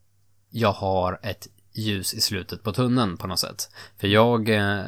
jag 0.50 0.72
har 0.72 1.20
ett 1.22 1.48
ljus 1.72 2.14
i 2.14 2.20
slutet 2.20 2.62
på 2.62 2.72
tunneln 2.72 3.16
på 3.16 3.26
något 3.26 3.38
sätt. 3.38 3.70
För 3.96 4.08
jag 4.08 4.48
eh, 4.48 4.84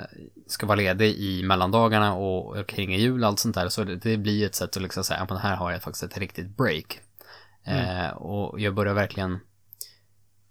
ska 0.46 0.66
vara 0.66 0.76
ledig 0.76 1.14
i 1.14 1.42
mellandagarna 1.42 2.14
och 2.14 2.68
kring 2.68 2.94
jul 2.94 3.22
och 3.22 3.28
allt 3.28 3.38
sånt 3.38 3.54
där. 3.54 3.68
Så 3.68 3.84
det, 3.84 4.16
blir 4.16 4.46
ett 4.46 4.54
sätt 4.54 4.76
att 4.76 4.82
liksom 4.82 5.04
säga, 5.04 5.26
men 5.28 5.38
här 5.38 5.56
har 5.56 5.72
jag 5.72 5.82
faktiskt 5.82 6.02
ett 6.02 6.18
riktigt 6.18 6.56
break. 6.56 7.00
Eh, 7.64 8.10
och 8.10 8.60
jag 8.60 8.74
börjar 8.74 8.94
verkligen 8.94 9.40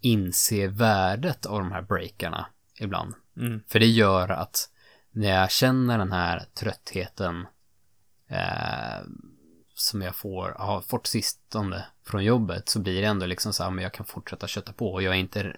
inse 0.00 0.68
värdet 0.68 1.46
av 1.46 1.58
de 1.58 1.72
här 1.72 1.82
breakarna 1.82 2.46
ibland. 2.80 3.14
Mm. 3.36 3.60
För 3.68 3.78
det 3.78 3.86
gör 3.86 4.28
att 4.28 4.68
när 5.10 5.28
jag 5.28 5.50
känner 5.50 5.98
den 5.98 6.12
här 6.12 6.44
tröttheten 6.54 7.46
eh, 8.28 9.06
som 9.82 10.02
jag 10.02 10.16
får, 10.16 10.54
har 10.58 10.80
fått 10.80 11.06
sistone 11.06 11.84
från 12.04 12.24
jobbet 12.24 12.68
så 12.68 12.80
blir 12.80 13.00
det 13.00 13.06
ändå 13.06 13.26
liksom 13.26 13.52
så 13.52 13.62
här, 13.62 13.70
men 13.70 13.82
jag 13.82 13.92
kan 13.92 14.06
fortsätta 14.06 14.46
kötta 14.46 14.72
på 14.72 14.92
och 14.92 15.02
jag 15.02 15.14
är 15.14 15.18
inte 15.18 15.56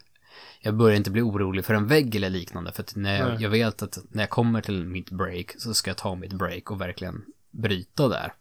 jag 0.61 0.75
börjar 0.75 0.97
inte 0.97 1.11
bli 1.11 1.23
orolig 1.23 1.64
för 1.64 1.75
en 1.75 1.87
vägg 1.87 2.14
eller 2.14 2.31
liknande 2.31 2.73
för 2.73 2.83
att 2.83 2.97
när 2.97 3.19
jag, 3.19 3.40
jag 3.40 3.50
vet 3.50 3.83
att 3.83 3.99
när 4.11 4.23
jag 4.23 4.31
kommer 4.31 4.61
till 4.61 4.84
mitt 4.84 5.10
break 5.10 5.54
så 5.58 5.75
ska 5.75 5.91
jag 5.91 5.97
ta 5.97 6.15
mitt 6.15 6.32
break 6.32 6.71
och 6.71 6.80
verkligen 6.80 7.25
bryta 7.50 8.08
där. 8.08 8.32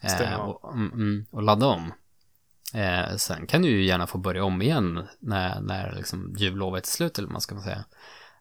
Eh, 0.00 0.34
och, 0.34 0.74
mm, 0.74 0.92
mm, 0.92 1.26
och 1.30 1.42
ladda 1.42 1.66
om. 1.66 1.92
Eh, 2.74 3.16
sen 3.16 3.46
kan 3.46 3.62
du 3.62 3.68
ju 3.68 3.84
gärna 3.84 4.06
få 4.06 4.18
börja 4.18 4.44
om 4.44 4.62
igen 4.62 5.02
när, 5.18 5.60
när 5.60 5.92
liksom 5.96 6.34
jullovet 6.38 6.84
är 6.84 6.90
slut 6.90 7.18
eller 7.18 7.26
vad 7.26 7.32
man 7.32 7.40
ska 7.40 7.60
säga. 7.60 7.84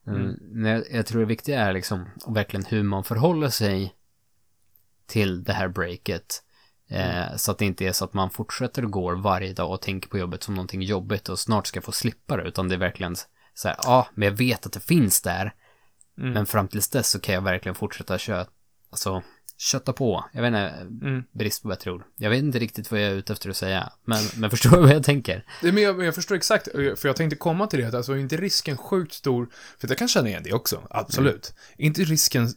Mm. 0.08 0.38
Men 0.42 0.84
jag, 0.92 1.06
tror 1.06 1.20
det 1.20 1.26
viktiga 1.26 1.62
är 1.62 1.74
liksom 1.74 2.06
verkligen 2.28 2.66
hur 2.66 2.84
man 2.84 3.04
förhåller 3.04 3.50
sig 3.50 3.96
till 5.06 5.44
det 5.44 5.54
här 5.54 5.68
breaket. 5.68 6.44
Eh, 6.90 7.36
Så 7.36 7.52
att 7.52 7.58
det 7.58 7.66
inte 7.66 7.86
är 7.86 7.92
så 7.92 8.06
att 8.06 8.14
man 8.14 8.30
fortsätter 8.30 8.86
och 8.86 8.92
går 8.92 9.16
varje 9.16 9.54
dag 9.54 9.72
och 9.72 9.82
tänker 9.82 10.10
på 10.10 10.18
jobbet 10.18 10.44
som 10.44 10.54
någonting 10.56 10.82
jobbigt 10.82 11.30
och 11.30 11.40
snart 11.40 11.68
ska 11.68 11.82
få 11.82 11.92
slippa 11.92 12.38
det. 12.38 12.44
Utan 12.44 12.70
det 12.70 12.76
är 12.76 12.80
verkligen 12.80 13.16
så 13.54 13.68
här, 13.68 13.78
ja, 13.84 14.08
men 14.16 14.28
jag 14.28 14.36
vet 14.36 14.66
att 14.66 14.74
det 14.74 14.80
finns 14.80 15.22
där. 15.22 15.54
Mm. 16.18 16.32
Men 16.34 16.46
fram 16.46 16.68
tills 16.68 16.90
dess 16.90 17.10
så 17.10 17.20
kan 17.20 17.36
jag 17.36 17.42
verkligen 17.42 17.76
fortsätta 17.76 18.18
köta, 18.18 18.52
alltså 18.90 19.24
kötta 19.58 19.94
på. 19.94 20.26
Jag 20.34 20.42
vet 20.42 20.48
inte, 20.48 21.06
Mm. 21.08 21.24
brist 21.32 21.62
på 21.62 21.68
bättre 21.68 21.92
ord. 21.92 22.04
Jag 22.16 22.30
vet 22.30 22.40
inte 22.44 22.60
riktigt 22.60 22.92
vad 22.92 23.02
jag 23.02 23.08
är 23.12 23.16
ute 23.16 23.34
efter 23.34 23.50
att 23.50 23.58
säga. 23.58 23.92
Men, 24.06 24.24
men 24.38 24.50
förstår 24.56 24.70
du 24.70 24.82
vad 24.82 24.92
jag 24.96 25.04
tänker? 25.04 25.46
Det, 25.62 25.72
men 25.72 25.84
jag, 25.84 26.04
jag 26.04 26.16
förstår 26.16 26.36
exakt, 26.36 26.68
för 26.72 27.06
jag 27.08 27.16
tänkte 27.16 27.36
komma 27.36 27.68
till 27.68 27.80
det, 27.80 27.88
att 27.88 27.94
alltså 27.94 28.12
är 28.14 28.18
inte 28.18 28.38
risken 28.38 28.78
sjukt 28.78 29.14
stor, 29.14 29.50
för 29.80 29.88
jag 29.88 29.98
kan 29.98 30.08
känna 30.08 30.28
igen 30.30 30.44
det 30.44 30.54
också, 30.54 30.88
absolut. 30.90 31.54
Inte 31.78 32.02
risken, 32.02 32.54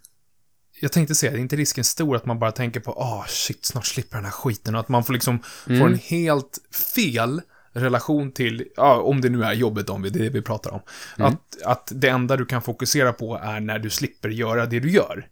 jag 0.83 0.93
tänkte 0.93 1.15
säga, 1.15 1.33
är 1.33 1.37
inte 1.37 1.57
risken 1.57 1.85
stor 1.85 2.17
att 2.17 2.27
man 2.27 2.39
bara 2.39 2.53
tänker 2.53 2.81
på, 2.81 2.93
ah 2.93 3.25
shit, 3.29 3.65
snart 3.65 3.87
slipper 3.87 4.17
den 4.17 4.25
här 4.25 4.33
skiten, 4.33 4.75
och 4.75 4.81
att 4.81 4.89
man 4.89 5.05
får 5.05 5.13
liksom, 5.13 5.43
får 5.65 5.87
en 5.87 5.99
helt 5.99 6.59
fel 6.95 7.41
relation 7.73 8.33
till, 8.33 8.69
ja, 8.77 9.01
om 9.01 9.21
det 9.21 9.29
nu 9.29 9.45
är 9.45 9.53
jobbet 9.53 9.91
om 9.91 10.03
vi, 10.03 10.11
det 10.11 10.19
är 10.19 10.23
det 10.23 10.31
vi 10.31 10.43
pratar 10.43 10.71
om. 10.71 10.81
Att, 11.17 11.63
att 11.65 11.93
det 11.95 12.09
enda 12.09 12.37
du 12.37 12.47
kan 12.47 12.63
fokusera 12.63 13.13
på 13.13 13.39
är 13.43 13.61
när 13.61 13.79
du 13.79 13.91
slipper 13.91 14.29
göra 14.29 14.67
det 14.67 14.81
du 14.81 14.91
gör. 14.91 15.29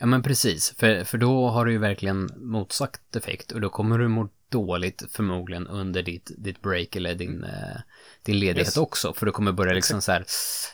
Ja 0.00 0.06
men 0.06 0.22
precis, 0.22 0.74
för, 0.78 1.04
för 1.04 1.18
då 1.18 1.48
har 1.48 1.64
du 1.64 1.72
ju 1.72 1.78
verkligen 1.78 2.30
motsagt 2.36 3.16
effekt 3.16 3.52
och 3.52 3.60
då 3.60 3.68
kommer 3.68 3.98
du 3.98 4.08
må 4.08 4.28
dåligt 4.48 5.02
förmodligen 5.10 5.66
under 5.66 6.02
ditt, 6.02 6.30
ditt 6.38 6.62
break 6.62 6.96
eller 6.96 7.14
din, 7.14 7.44
eh, 7.44 7.80
din 8.22 8.38
ledighet 8.38 8.66
Yes. 8.66 8.76
också. 8.76 9.12
För 9.12 9.26
du 9.26 9.32
kommer 9.32 9.52
börja 9.52 9.72
liksom 9.72 10.00
så 10.00 10.12
här 10.12 10.24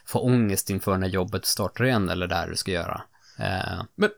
få 0.07 0.21
ångest 0.21 0.71
inför 0.71 0.99
när 0.99 1.09
jobbet 1.09 1.47
startar 1.47 1.85
igen 1.85 2.09
eller 2.09 2.27
där 2.27 2.49
du 2.49 2.57
ska 2.57 2.71
göra. 2.71 3.03
Eh, 3.39 3.83
Men 3.95 4.11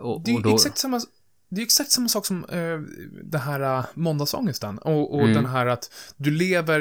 och, 0.00 0.22
Det 0.24 0.30
är 0.30 0.40
då, 0.42 0.54
exakt 0.54 0.78
samma, 0.78 1.00
det 1.48 1.60
är 1.60 1.64
exakt 1.64 1.90
samma 1.90 2.08
sak 2.08 2.26
som 2.26 2.44
uh, 2.44 2.80
det 3.24 3.38
här 3.38 3.78
uh, 3.78 3.84
måndagsångesten. 3.94 4.78
Och, 4.78 5.14
och 5.14 5.20
Mm. 5.22 5.34
den 5.34 5.46
här 5.46 5.66
att 5.66 5.90
du 6.16 6.30
lever... 6.30 6.80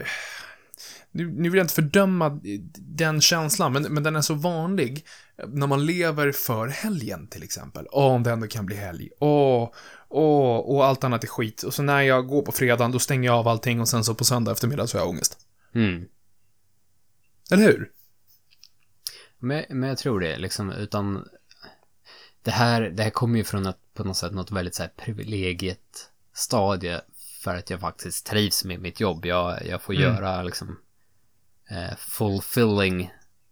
eh, 0.00 0.06
Nu, 1.10 1.30
nu 1.32 1.50
vill 1.50 1.58
jag 1.58 1.64
inte 1.64 1.74
fördöma 1.74 2.40
den 2.74 3.20
känslan, 3.20 3.72
men, 3.72 3.82
men 3.82 4.02
den 4.02 4.16
är 4.16 4.20
så 4.20 4.34
vanlig. 4.34 5.04
När 5.48 5.66
man 5.66 5.86
lever 5.86 6.32
för 6.32 6.66
helgen, 6.68 7.26
till 7.26 7.42
exempel. 7.42 7.86
Åh, 7.90 8.14
om 8.14 8.22
det 8.22 8.30
ändå 8.30 8.46
kan 8.46 8.66
bli 8.66 8.76
helg. 8.76 9.08
Åh, 9.20 9.70
åh, 10.08 10.56
och 10.56 10.84
allt 10.86 11.04
annat 11.04 11.24
är 11.24 11.28
skit. 11.28 11.62
Och 11.62 11.74
så 11.74 11.82
när 11.82 12.02
jag 12.02 12.26
går 12.26 12.42
på 12.42 12.52
fredagen, 12.52 12.92
då 12.92 12.98
stänger 12.98 13.28
jag 13.28 13.36
av 13.38 13.48
allting 13.48 13.80
och 13.80 13.88
sen 13.88 14.04
så 14.04 14.14
på 14.14 14.24
söndag 14.24 14.52
eftermiddag 14.52 14.86
så 14.86 14.98
har 14.98 15.02
jag 15.02 15.10
ångest. 15.10 15.38
mm. 15.74 16.04
Eller 17.50 17.62
hur? 17.62 17.90
Men, 19.38 19.64
men 19.68 19.88
jag 19.88 19.98
tror 19.98 20.20
det, 20.20 20.38
liksom, 20.38 20.70
utan 20.72 21.28
det 22.42 22.50
här, 22.50 22.82
det 22.82 23.02
här 23.02 23.10
kommer 23.10 23.38
ju 23.38 23.44
från 23.44 23.66
ett, 23.66 23.78
på 23.94 24.04
något 24.04 24.16
sätt 24.16 24.32
något 24.32 24.50
väldigt 24.50 24.74
så 24.74 24.82
här 24.82 24.92
privilegiet 24.96 26.10
stadie 26.32 27.00
för 27.42 27.56
att 27.56 27.70
jag 27.70 27.80
faktiskt 27.80 28.26
trivs 28.26 28.64
med 28.64 28.80
mitt 28.80 29.00
jobb. 29.00 29.26
Jag, 29.26 29.66
jag 29.66 29.82
får 29.82 29.94
Mm. 29.94 30.04
göra 30.04 30.42
liksom 30.42 30.78
eh, 31.70 31.96
fulfilling 31.96 33.10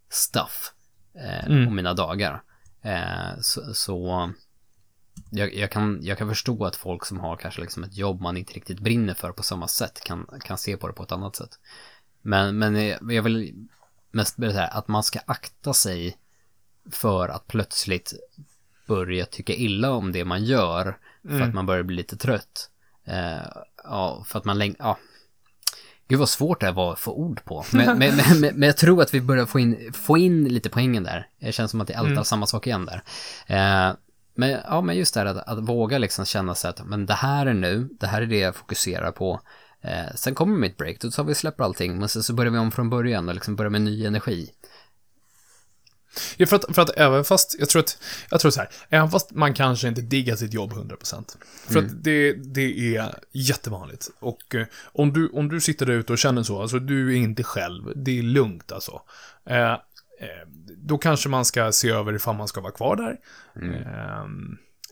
stuff 0.09 0.73
eh, 1.15 1.45
Mm. 1.45 1.65
på 1.65 1.73
mina 1.73 1.93
dagar. 1.93 2.43
Eh, 2.81 3.39
så 3.41 3.73
så 3.73 4.31
jag, 5.31 5.53
jag, 5.55 5.71
kan, 5.71 5.99
jag 6.01 6.17
kan 6.17 6.29
förstå 6.29 6.65
att 6.65 6.75
folk 6.75 7.05
som 7.05 7.19
har 7.19 7.37
kanske 7.37 7.61
liksom 7.61 7.83
ett 7.83 7.97
jobb 7.97 8.21
man 8.21 8.37
inte 8.37 8.53
riktigt 8.53 8.79
brinner 8.79 9.13
för 9.13 9.31
på 9.31 9.43
samma 9.43 9.67
sätt 9.67 10.01
kan, 10.03 10.29
kan 10.43 10.57
se 10.57 10.77
på 10.77 10.87
det 10.87 10.93
på 10.93 11.03
ett 11.03 11.11
annat 11.11 11.35
sätt. 11.35 11.59
Men, 12.21 12.57
men 12.57 12.75
jag 12.75 13.11
jag 13.13 13.23
vill 13.23 13.67
mest 14.11 14.37
här, 14.39 14.77
att 14.77 14.87
man 14.87 15.03
ska 15.03 15.19
akta 15.25 15.73
sig 15.73 16.17
för 16.91 17.29
att 17.29 17.47
plötsligt 17.47 18.13
börja 18.87 19.25
tycka 19.25 19.53
illa 19.53 19.91
om 19.91 20.11
det 20.11 20.25
man 20.25 20.43
gör 20.43 20.97
för 21.21 21.29
Mm. 21.29 21.47
att 21.49 21.53
man 21.53 21.65
börjar 21.65 21.83
bli 21.83 21.95
lite 21.95 22.17
trött. 22.17 22.69
Eh, 23.05 23.47
ja, 23.83 24.23
för 24.27 24.39
att 24.39 24.45
man 24.45 24.57
länge, 24.57 24.75
ja. 24.79 24.97
Gud 26.07 26.19
vad 26.19 26.29
svårt 26.29 26.59
det 26.59 26.65
här 26.65 26.73
var 26.73 26.93
att 26.93 26.99
få 26.99 27.11
ord 27.13 27.43
på. 27.45 27.65
Men, 27.73 27.97
men, 27.99 28.15
men, 28.15 28.39
men, 28.41 28.61
jag 28.67 28.77
tror 28.77 29.01
att 29.01 29.13
vi 29.13 29.21
börjar 29.21 29.45
få 29.45 29.59
in, 29.59 29.93
få 29.93 30.17
in 30.17 30.43
lite 30.43 30.69
poängen 30.69 31.03
där. 31.03 31.27
Det 31.39 31.51
känns 31.51 31.71
som 31.71 31.81
att 31.81 31.87
det 31.87 31.93
är 31.93 31.97
alltid 31.97 32.11
Mm. 32.11 32.23
samma 32.23 32.47
sak 32.47 32.67
igen 32.67 32.85
där. 32.85 33.03
Eh, 33.47 33.95
men, 34.35 34.49
ja, 34.49 34.81
men 34.81 34.95
just 34.97 35.13
det 35.13 35.19
här 35.19 35.27
att, 35.27 35.37
att 35.47 35.59
våga 35.59 35.97
liksom 35.97 36.25
känna 36.25 36.55
sig 36.55 36.69
att 36.69 36.85
men 36.85 37.05
det 37.05 37.13
här 37.13 37.45
är 37.45 37.53
nu, 37.53 37.89
det 37.99 38.07
här 38.07 38.21
är 38.21 38.25
det 38.25 38.37
jag 38.37 38.55
fokuserar 38.55 39.11
på. 39.11 39.41
Eh, 39.81 40.15
sen 40.15 40.35
kommer 40.35 40.57
mitt 40.57 40.77
break, 40.77 40.99
då 40.99 41.11
tar 41.11 41.23
vi 41.23 41.33
och 41.33 41.37
släpper 41.37 41.63
allting, 41.63 41.99
men 41.99 42.09
sen 42.09 42.23
så 42.23 42.33
börjar 42.33 42.51
vi 42.51 42.57
om 42.57 42.71
från 42.71 42.89
början 42.89 43.29
och 43.29 43.35
liksom 43.35 43.55
börjar 43.55 43.69
med 43.69 43.81
ny 43.81 44.05
energi. 44.05 44.51
Ja, 46.37 46.45
för 46.45 46.55
att, 46.55 46.75
för 46.75 46.81
att 46.81 46.97
även 46.97 47.23
fast, 47.23 47.55
jag 47.59 47.69
tror 47.69 47.79
att, 47.79 47.97
jag 48.29 48.39
tror 48.39 48.51
så 48.51 48.59
här, 48.59 48.69
även 48.89 49.11
fast 49.11 49.31
man 49.31 49.53
kanske 49.53 49.87
inte 49.87 50.01
diggar 50.01 50.35
sitt 50.35 50.53
jobb 50.53 50.73
100%. 50.73 51.37
För 51.67 51.79
att 51.79 52.03
det, 52.03 52.33
det 52.33 52.95
är 52.95 53.19
jättevanligt. 53.31 54.09
Och 54.19 54.55
eh, 54.55 54.67
om, 54.93 55.13
du, 55.13 55.29
om 55.29 55.49
du 55.49 55.61
sitter 55.61 55.85
där 55.85 55.93
ute 55.93 56.13
och 56.13 56.19
känner 56.19 56.43
så, 56.43 56.61
alltså 56.61 56.79
du 56.79 57.13
är 57.13 57.17
inte 57.17 57.43
själv, 57.43 57.93
det 57.95 58.19
är 58.19 58.23
lugnt 58.23 58.71
alltså. 58.71 59.01
Eh, 59.49 59.71
eh, 59.71 59.77
då 60.77 60.97
kanske 60.97 61.29
man 61.29 61.45
ska 61.45 61.71
se 61.71 61.89
över 61.89 62.13
ifall 62.13 62.35
man 62.35 62.47
ska 62.47 62.61
vara 62.61 62.71
kvar 62.71 62.95
där. 62.95 63.17
Eh, 63.69 64.25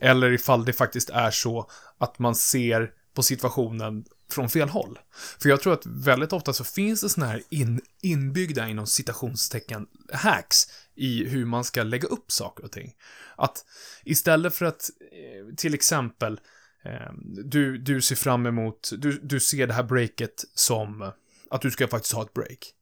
eller 0.00 0.32
ifall 0.32 0.64
det 0.64 0.72
faktiskt 0.72 1.10
är 1.10 1.30
så 1.30 1.70
att 1.98 2.18
man 2.18 2.34
ser 2.34 2.90
på 3.14 3.22
situationen 3.22 4.04
från 4.30 4.48
fel 4.48 4.68
håll. 4.68 4.98
För 5.40 5.48
jag 5.48 5.60
tror 5.60 5.72
att 5.72 5.86
väldigt 5.86 6.32
ofta 6.32 6.52
så 6.52 6.64
finns 6.64 7.00
det 7.00 7.08
såna 7.08 7.26
här 7.26 7.42
in, 7.48 7.80
inbyggda 8.02 8.68
inom 8.68 8.86
citationstecken 8.86 9.86
hacks 10.12 10.66
i 10.94 11.24
hur 11.24 11.44
man 11.44 11.64
ska 11.64 11.82
lägga 11.82 12.08
upp 12.08 12.32
saker 12.32 12.64
och 12.64 12.72
ting. 12.72 12.94
Att 13.36 13.64
istället 14.04 14.54
för 14.54 14.64
att 14.66 14.90
eh, 15.00 15.54
till 15.54 15.74
exempel 15.74 16.40
eh, 16.84 17.12
du, 17.44 17.78
du 17.78 18.00
ser 18.00 18.16
fram 18.16 18.46
emot, 18.46 18.90
du, 18.98 19.20
du 19.22 19.40
ser 19.40 19.66
det 19.66 19.74
här 19.74 19.82
breaket 19.82 20.44
som 20.54 21.12
att 21.50 21.60
du 21.60 21.70
ska 21.70 21.88
faktiskt 21.88 22.14
ha 22.14 22.22
ett 22.22 22.34
break. 22.34 22.72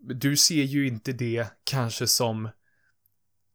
Du 0.00 0.36
ser 0.36 0.62
ju 0.62 0.86
inte 0.86 1.12
det 1.12 1.46
kanske 1.64 2.06
som 2.06 2.48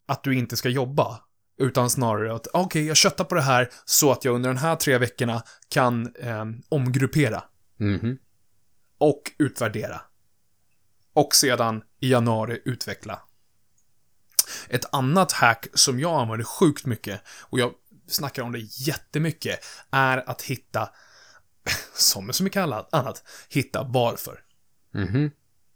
att 0.06 0.24
du 0.24 0.36
inte 0.36 0.58
ska 0.58 0.70
jobba. 0.70 1.25
Utan 1.58 1.90
snarare 1.90 2.36
att, 2.36 2.48
okej, 2.48 2.66
okay, 2.66 2.84
jag 2.84 2.98
köttar 2.98 3.24
på 3.24 3.36
det 3.36 3.42
här 3.42 3.70
så 3.86 4.12
att 4.12 4.26
jag 4.26 4.36
under 4.36 4.50
de 4.50 4.58
här 4.58 4.76
tre 4.76 4.98
veckorna 4.98 5.44
kan 5.70 6.16
eh, 6.16 6.46
omgruppera. 6.70 7.44
Mhm. 7.78 8.18
Och 8.98 9.22
utvärdera. 9.38 10.02
Och 11.14 11.36
sedan 11.36 11.84
i 12.00 12.12
januari 12.12 12.62
utveckla. 12.66 13.22
Ett 14.70 14.86
annat 14.92 15.32
hack 15.32 15.68
som 15.74 16.00
jag 16.00 16.22
använder 16.22 16.46
sjukt 16.46 16.86
mycket, 16.86 17.22
och 17.42 17.60
jag 17.60 17.74
snackar 18.08 18.44
om 18.44 18.52
det 18.52 18.60
jättemycket, 18.60 19.60
är 19.92 20.30
att 20.30 20.42
hitta, 20.42 20.90
som 21.94 22.34
så 22.34 22.44
mycket 22.44 22.62
annat, 22.92 23.24
hitta 23.50 23.84
varför. 23.84 24.40
Mhm. 24.94 25.32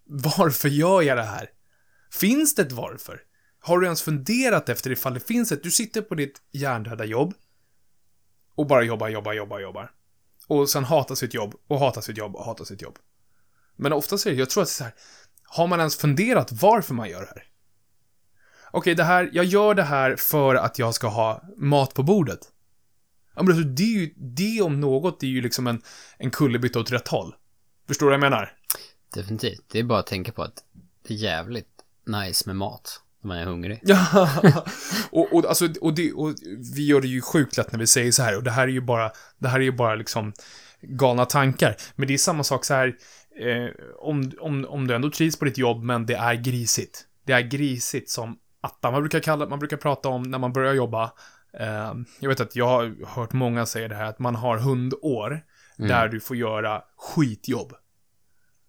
Varför 0.06 0.70
gör 0.70 1.02
jag 1.02 1.18
det 1.18 1.24
här? 1.24 1.50
Finns 2.12 2.56
det 2.56 2.62
ett 2.62 2.72
varför? 2.72 3.22
Har 3.60 3.80
du 3.80 3.86
ens 3.86 4.02
funderat 4.02 4.70
efter 4.70 4.92
ifall 4.92 5.14
det 5.14 5.20
finns 5.20 5.52
ett... 5.52 5.64
Du 5.64 5.72
sitter 5.72 6.02
på 6.02 6.16
ditt 6.16 6.42
hjärndöda 6.52 7.06
jobb 7.06 7.34
och 8.56 8.68
bara 8.68 8.84
jobbar, 8.84 9.10
jobbar, 9.10 9.34
jobbar, 9.34 9.60
jobbar. 9.60 9.92
Och 10.48 10.70
sen 10.70 10.84
hatar 10.84 11.16
sitt 11.16 11.34
jobb 11.34 11.56
och 11.68 11.80
hatar 11.80 12.02
sitt 12.02 12.18
jobb 12.18 12.36
och 12.36 12.46
hatar 12.46 12.66
sitt 12.66 12.82
jobb. 12.82 13.00
Men 13.76 13.94
oftast 13.94 14.26
är 14.26 14.32
det, 14.32 14.38
jag 14.38 14.50
tror 14.50 14.64
att 14.64 14.68
det 14.68 14.72
är 14.72 14.74
så 14.74 14.84
här, 14.84 14.94
har 15.44 15.68
man 15.68 15.80
ens 15.80 15.98
funderat 15.98 16.52
varför 16.52 16.94
man 16.94 17.10
gör 17.10 17.22
det 17.22 17.28
här? 17.28 17.44
Okej, 18.72 18.96
det 18.96 19.04
här, 19.04 19.30
jag 19.34 19.46
gör 19.46 19.74
det 19.74 19.84
här 19.84 20.16
för 20.16 20.56
att 20.56 20.80
jag 20.80 20.94
ska 20.94 21.08
ha 21.08 21.44
mat 21.58 21.94
på 21.94 22.04
bordet. 22.04 22.40
Ja, 23.36 23.44
men 23.44 23.56
alltså, 23.56 23.70
det 23.70 23.84
är 23.84 24.00
ju, 24.00 24.14
det 24.18 24.62
om 24.62 24.80
något 24.80 25.24
är 25.24 25.28
ju 25.28 25.42
liksom 25.42 25.68
en, 25.68 25.82
en 26.18 26.32
kullerbytta 26.32 26.80
åt 26.80 26.92
rätt 26.92 27.08
håll. 27.08 27.36
Förstår 27.88 28.06
du 28.06 28.10
vad 28.10 28.14
jag 28.14 28.32
menar? 28.32 28.58
Definitivt. 29.14 29.66
Det 29.72 29.80
är 29.80 29.84
bara 29.84 30.00
att 30.00 30.08
tänka 30.08 30.32
på 30.32 30.44
att 30.44 30.64
det 31.08 31.14
är 31.14 31.18
jävligt 31.18 31.84
nice 32.06 32.44
med 32.46 32.56
mat. 32.56 33.02
Man 33.22 33.38
är 33.38 33.46
hungrig. 33.46 33.80
Ja, 33.84 34.30
och, 35.12 35.34
och, 35.34 35.46
alltså, 35.46 35.68
och, 35.82 35.94
det, 35.94 36.12
och 36.14 36.34
vi 36.76 36.86
gör 36.86 37.02
det 37.02 37.08
ju 37.08 37.22
sjukt 37.22 37.58
lätt 37.58 37.72
när 37.72 37.80
vi 37.80 37.88
säger 37.88 38.12
så 38.12 38.24
här, 38.24 38.38
och 38.38 38.44
det 38.44 38.52
här 38.52 38.64
är 38.64 38.72
ju 38.72 38.82
bara, 38.82 39.12
det 39.38 39.48
här 39.48 39.60
är 39.60 39.64
ju 39.64 39.72
bara 39.72 39.96
liksom 39.96 40.34
galna 40.82 41.26
tankar. 41.26 41.76
Men 41.96 42.08
det 42.08 42.14
är 42.14 42.18
samma 42.18 42.44
sak 42.44 42.66
så 42.66 42.74
här, 42.74 42.96
eh, 43.40 43.70
om, 43.98 44.32
om, 44.40 44.66
om 44.70 44.88
du 44.88 44.96
ändå 44.96 45.12
trivs 45.12 45.40
på 45.40 45.46
ditt 45.46 45.58
jobb, 45.58 45.84
men 45.84 46.06
det 46.06 46.16
är 46.16 46.34
grisigt. 46.34 47.06
Det 47.26 47.34
är 47.34 47.42
grisigt 47.42 48.10
som 48.10 48.38
attan. 48.62 48.94
Man 48.94 49.02
brukar 49.02 49.20
kalla, 49.20 49.50
man 49.50 49.60
brukar 49.60 49.78
prata 49.78 50.10
om 50.10 50.24
när 50.24 50.40
man 50.40 50.54
börjar 50.54 50.74
jobba, 50.74 51.04
eh, 51.54 51.94
jag 52.20 52.30
vet 52.30 52.40
att 52.40 52.56
jag 52.56 52.68
har 52.68 53.06
hört 53.06 53.34
många 53.34 53.66
säga 53.66 53.88
det 53.88 53.96
här, 53.96 54.06
att 54.06 54.20
man 54.20 54.36
har 54.36 54.58
hundår, 54.58 55.42
där 55.78 56.08
du 56.08 56.20
får 56.20 56.38
göra 56.38 56.84
skitjobb. 56.98 57.74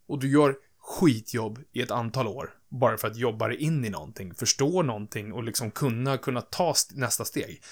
Och 0.06 0.18
du 0.18 0.28
gör 0.28 0.54
skitjobb 0.78 1.58
i 1.72 1.82
ett 1.82 1.90
antal 1.90 2.28
år. 2.28 2.50
Bara 2.70 2.98
för 2.98 3.08
att 3.08 3.16
jobba 3.16 3.48
dig 3.48 3.56
in 3.56 3.84
i 3.84 3.90
någonting, 3.90 4.34
förstå 4.34 4.82
någonting 4.82 5.32
och 5.32 5.44
liksom 5.44 5.70
kunna, 5.70 6.18
kunna 6.18 6.40
ta 6.40 6.74
nästa 6.90 7.24
steg. 7.24 7.62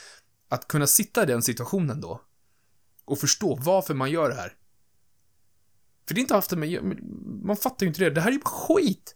Att 0.49 0.69
kunna 0.69 0.87
sitta 0.87 1.23
i 1.23 1.27
den 1.27 1.43
situationen 1.43 2.01
då. 2.01 2.21
Och 3.05 3.19
förstå 3.19 3.55
varför 3.55 3.95
man 3.95 4.11
gör 4.11 4.29
det 4.29 4.35
här. 4.35 4.53
För 6.09 6.15
det 6.15 6.19
är 6.19 6.23
inte 6.23 6.35
alltid 6.35 6.59
man, 6.59 6.99
man 7.45 7.57
fattar 7.57 7.87
ju 7.87 7.89
inte 7.89 8.05
det. 8.05 8.11
Det 8.11 8.21
här 8.21 8.29
är 8.29 8.35
ju 8.35 8.41
skit! 8.45 9.15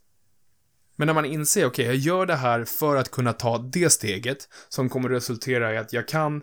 Men 0.97 1.07
när 1.07 1.15
man 1.15 1.25
inser, 1.25 1.67
okej, 1.67 1.85
okay, 1.85 1.85
jag 1.85 1.97
gör 1.97 2.27
det 2.27 2.37
här 2.37 2.65
för 2.65 2.97
att 2.97 3.11
kunna 3.11 3.33
ta 3.33 3.59
det 3.59 3.91
steget 3.91 4.49
som 4.69 4.89
kommer 4.89 5.09
resultera 5.09 5.75
i 5.75 5.79
att 5.79 5.93
jag 5.93 6.09
kan 6.09 6.43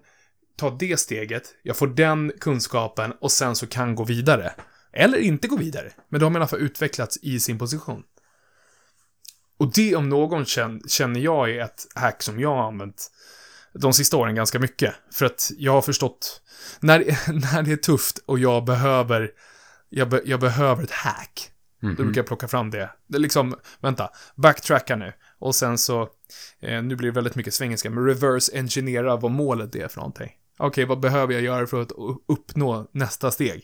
ta 0.55 0.69
det 0.69 0.99
steget, 0.99 1.55
jag 1.63 1.77
får 1.77 1.87
den 1.87 2.31
kunskapen 2.39 3.11
och 3.21 3.31
sen 3.31 3.55
så 3.55 3.67
kan 3.67 3.95
gå 3.95 4.03
vidare. 4.03 4.53
Eller 4.93 5.17
inte 5.17 5.47
gå 5.47 5.57
vidare. 5.57 5.91
Men 6.09 6.19
då 6.19 6.25
har 6.25 6.31
man 6.31 6.39
i 6.39 6.41
alla 6.41 6.47
fall 6.47 6.59
utvecklats 6.59 7.19
i 7.21 7.39
sin 7.39 7.59
position. 7.59 8.03
Och 9.59 9.71
det 9.73 9.95
om 9.95 10.09
någon 10.09 10.45
känner 10.87 11.19
jag 11.19 11.49
är 11.49 11.63
ett 11.63 11.87
hack 11.95 12.23
som 12.23 12.39
jag 12.39 12.55
har 12.55 12.67
använt 12.67 13.11
de 13.73 13.93
sista 13.93 14.17
åren 14.17 14.35
ganska 14.35 14.59
mycket. 14.59 14.93
För 15.11 15.25
att 15.25 15.51
jag 15.57 15.71
har 15.71 15.81
förstått, 15.81 16.41
när, 16.79 16.99
när 17.53 17.63
det 17.63 17.71
är 17.71 17.77
tufft 17.77 18.17
och 18.25 18.39
jag 18.39 18.65
behöver, 18.65 19.31
jag, 19.89 20.09
be, 20.09 20.21
jag 20.25 20.39
behöver 20.39 20.83
ett 20.83 20.91
hack. 20.91 21.51
Mm 21.81 21.93
-hmm. 21.93 21.97
Då 21.97 22.03
brukar 22.03 22.19
jag 22.19 22.27
plocka 22.27 22.47
fram 22.47 22.71
det. 22.71 22.89
Det 23.07 23.17
är 23.17 23.19
liksom, 23.19 23.55
vänta, 23.79 24.09
backtracka 24.35 24.95
nu. 24.95 25.13
Och 25.39 25.55
sen 25.55 25.77
så, 25.77 26.01
eh, 26.59 26.83
nu 26.83 26.95
blir 26.95 27.09
det 27.09 27.15
väldigt 27.15 27.35
mycket 27.35 27.53
svengelska, 27.53 27.89
men 27.89 28.05
reverse 28.05 28.57
engineera 28.57 29.15
vad 29.15 29.31
målet 29.31 29.75
är 29.75 29.87
för 29.87 29.97
någonting. 29.97 30.31
Okej, 30.57 30.67
okay, 30.67 30.85
vad 30.85 30.99
behöver 30.99 31.33
jag 31.33 31.41
göra 31.41 31.67
för 31.67 31.81
att 31.81 31.91
uppnå 32.27 32.87
nästa 32.91 33.31
steg? 33.31 33.63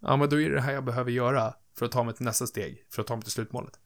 Ja, 0.00 0.16
men 0.16 0.28
då 0.28 0.40
är 0.40 0.48
det 0.48 0.54
det 0.54 0.60
här 0.60 0.72
jag 0.72 0.84
behöver 0.84 1.10
göra 1.10 1.54
för 1.78 1.86
att 1.86 1.92
ta 1.92 2.02
mig 2.02 2.14
till 2.14 2.24
nästa 2.24 2.46
steg, 2.46 2.84
för 2.94 3.02
att 3.02 3.08
ta 3.08 3.16
mig 3.16 3.22
till 3.22 3.32
slutmålet. 3.32 3.78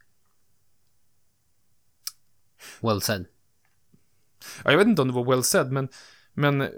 Well 2.80 3.00
said. 3.00 3.26
Ja, 4.64 4.70
jag 4.70 4.78
vet 4.78 4.86
inte 4.86 5.02
om 5.02 5.08
det 5.08 5.14
var 5.14 5.30
well 5.30 5.44
said, 5.44 5.72
men, 5.72 5.88
men 6.34 6.68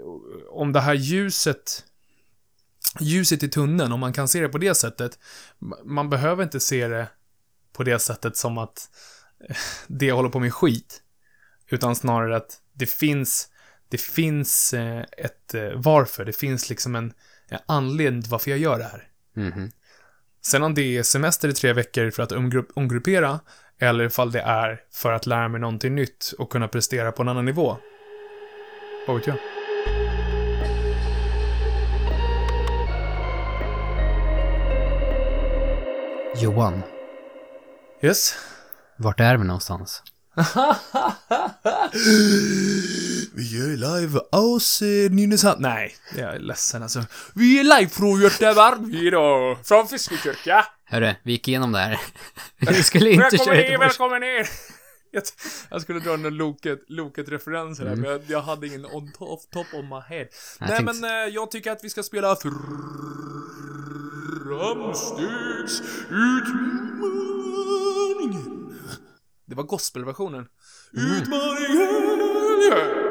om 0.49 0.73
det 0.73 0.81
här 0.81 0.93
ljuset, 0.93 1.85
ljuset 2.99 3.43
i 3.43 3.49
tunneln, 3.49 3.91
om 3.91 3.99
man 3.99 4.13
kan 4.13 4.27
se 4.27 4.41
det 4.41 4.49
på 4.49 4.57
det 4.57 4.75
sättet, 4.75 5.19
man 5.85 6.09
behöver 6.09 6.43
inte 6.43 6.59
se 6.59 6.87
det 6.87 7.07
på 7.73 7.83
det 7.83 7.99
sättet 7.99 8.37
som 8.37 8.57
att 8.57 8.89
det 9.87 10.11
håller 10.11 10.29
på 10.29 10.39
med 10.39 10.53
skit, 10.53 11.01
utan 11.69 11.95
snarare 11.95 12.35
att 12.35 12.61
det 12.73 12.89
finns, 12.89 13.49
det 13.89 14.01
finns 14.01 14.73
eh, 14.73 15.05
ett 15.17 15.53
eh, 15.53 15.69
varför, 15.75 16.25
det 16.25 16.33
finns 16.33 16.69
liksom 16.69 16.95
en 16.95 17.13
anledning 17.65 18.21
till 18.21 18.31
varför 18.31 18.51
jag 18.51 18.59
gör 18.59 18.77
det 18.77 18.83
här. 18.83 19.07
Mm 19.35 19.51
-hmm. 19.51 19.71
Sen 20.41 20.63
om 20.63 20.73
det 20.73 20.97
är 20.97 21.03
semester 21.03 21.49
i 21.49 21.53
tre 21.53 21.73
veckor 21.73 22.11
för 22.11 22.23
att 22.23 22.31
omgruppera, 22.75 23.39
eller 23.79 24.03
ifall 24.03 24.31
det 24.31 24.41
är 24.41 24.81
för 24.91 25.11
att 25.11 25.25
lära 25.25 25.47
mig 25.47 25.61
någonting 25.61 25.95
nytt 25.95 26.33
och 26.37 26.51
kunna 26.51 26.67
prestera 26.67 27.11
på 27.11 27.21
en 27.21 27.27
annan 27.27 27.45
nivå. 27.45 27.77
Vad 29.07 29.17
vet 29.17 29.27
jag? 29.27 29.37
Johan. 36.35 36.83
Yes? 38.01 38.35
Vart 38.97 39.19
är 39.19 39.37
vi 39.37 39.43
någonstans? 39.43 40.03
Vi 43.33 43.61
är 43.61 43.99
live 43.99 44.19
aus 44.31 44.81
eh, 44.81 45.11
Nynäshamn. 45.11 45.61
Nej, 45.61 45.95
jag 46.17 46.35
är 46.35 46.39
ledsen 46.39 46.83
alltså. 46.83 47.03
Vi 47.35 47.59
är 47.59 47.63
live 47.63 47.89
från 47.89 48.21
Göteborg 48.21 49.07
idag. 49.07 49.57
Från 49.63 49.87
Fiskekyrka. 49.87 50.65
Hörru, 50.89 51.13
vi 51.23 51.31
gick 51.31 51.47
igenom 51.47 51.71
det 51.71 51.79
här. 51.79 51.99
Vi 52.67 52.83
skulle 52.83 53.09
inte 53.09 53.21
välkommen 53.23 53.45
köra 53.55 53.69
ner, 53.69 53.77
välkommen 53.77 54.21
ner! 54.21 54.47
Jag, 55.69 55.81
skulle 55.81 55.99
dra 55.99 56.13
en 56.13 56.21
Loket, 56.37 56.79
Loket-referens 56.87 57.79
här, 57.79 57.85
Mm. 57.87 57.99
men 57.99 58.11
jag, 58.11 58.21
jag 58.27 58.41
hade 58.41 58.67
ingen 58.67 58.85
on 58.85 59.11
top, 59.11 59.39
top 59.51 59.67
on 59.73 59.89
my 59.89 59.99
head. 60.15 60.27
Jag 60.59 60.69
Nej, 60.69 60.77
tänkte- 60.77 60.93
men 61.01 61.27
eh, 61.27 61.33
jag 61.35 61.51
tycker 61.51 61.71
att 61.71 61.83
vi 61.83 61.89
ska 61.89 62.03
spela 62.03 62.35
Framstegsutmaningen. 67.39 68.73
Det 69.45 69.55
var 69.55 69.63
gospelversionen. 69.63 70.45
Utmaningen! 70.93 73.08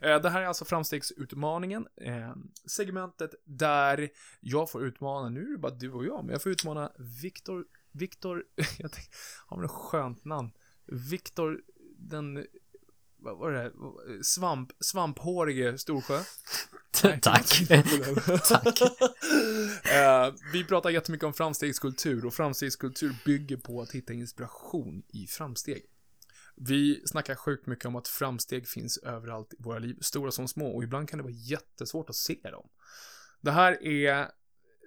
Eh, 0.00 0.20
Det 0.22 0.30
här 0.30 0.42
är 0.42 0.46
alltså 0.46 0.64
framstegsutmaningen. 0.64 1.86
eh, 2.00 2.34
Segmentet 2.66 3.34
där 3.44 4.08
jag 4.40 4.70
får 4.70 4.86
utmana, 4.86 5.28
nu 5.28 5.40
är 5.46 5.52
det 5.52 5.58
bara 5.58 5.72
du 5.74 5.90
och 5.92 6.04
jag, 6.04 6.24
men 6.24 6.32
jag 6.32 6.42
får 6.42 6.52
utmana 6.52 6.92
Viktor, 7.22 7.64
Viktor, 7.92 8.44
jag 8.56 8.92
tänkte, 8.92 9.16
har 9.46 9.64
ett 9.64 9.70
skönt 9.70 10.24
namn. 10.24 10.50
Viktor, 10.86 11.60
den, 11.98 12.46
vad 13.16 13.38
var 13.38 13.50
det, 13.52 13.72
svamp, 14.24 14.72
svamphårige 14.80 15.78
Storsjö. 15.78 16.20
Nej, 17.04 17.20
Tack. 17.22 17.46
Tack. 18.48 18.80
Eh, 19.92 20.34
vi 20.52 20.64
pratar 20.64 20.90
jättemycket 20.90 21.26
om 21.26 21.32
framstegskultur 21.34 22.26
och 22.26 22.34
framstegskultur 22.34 23.16
bygger 23.24 23.56
på 23.56 23.82
att 23.82 23.92
hitta 23.92 24.12
inspiration 24.12 25.02
i 25.08 25.26
framsteg. 25.26 25.82
Vi 26.56 27.02
snackar 27.06 27.34
sjukt 27.34 27.66
mycket 27.66 27.84
om 27.84 27.96
att 27.96 28.08
framsteg 28.08 28.68
finns 28.68 28.98
överallt 28.98 29.54
i 29.54 29.62
våra 29.62 29.78
liv, 29.78 29.98
stora 30.00 30.30
som 30.30 30.48
små, 30.48 30.76
och 30.76 30.84
ibland 30.84 31.08
kan 31.08 31.18
det 31.18 31.22
vara 31.22 31.32
jättesvårt 31.32 32.10
att 32.10 32.16
se 32.16 32.38
dem. 32.42 32.68
Det 33.40 33.50
här 33.50 33.82
är 33.86 34.30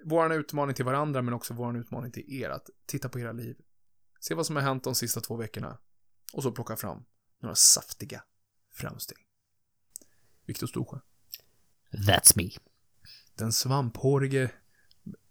vår 0.04 0.32
utmaning 0.32 0.74
till 0.74 0.84
varandra, 0.84 1.22
men 1.22 1.34
också 1.34 1.54
vår 1.54 1.78
utmaning 1.78 2.12
till 2.12 2.32
er, 2.42 2.50
att 2.50 2.70
titta 2.86 3.08
på 3.08 3.20
era 3.20 3.32
liv. 3.32 3.56
Se 4.20 4.34
vad 4.34 4.46
som 4.46 4.56
har 4.56 4.62
hänt 4.62 4.84
de 4.84 4.94
sista 4.94 5.20
två 5.20 5.36
veckorna. 5.36 5.78
Och 6.32 6.42
så 6.42 6.52
plocka 6.52 6.76
fram 6.76 7.04
några 7.42 7.54
saftiga 7.54 8.22
framsteg. 8.72 9.18
Viktor 10.46 10.66
Storsjö. 10.66 10.98
That's 11.92 12.32
me. 12.36 12.50
Den 13.34 13.52
svamphårige 13.52 14.50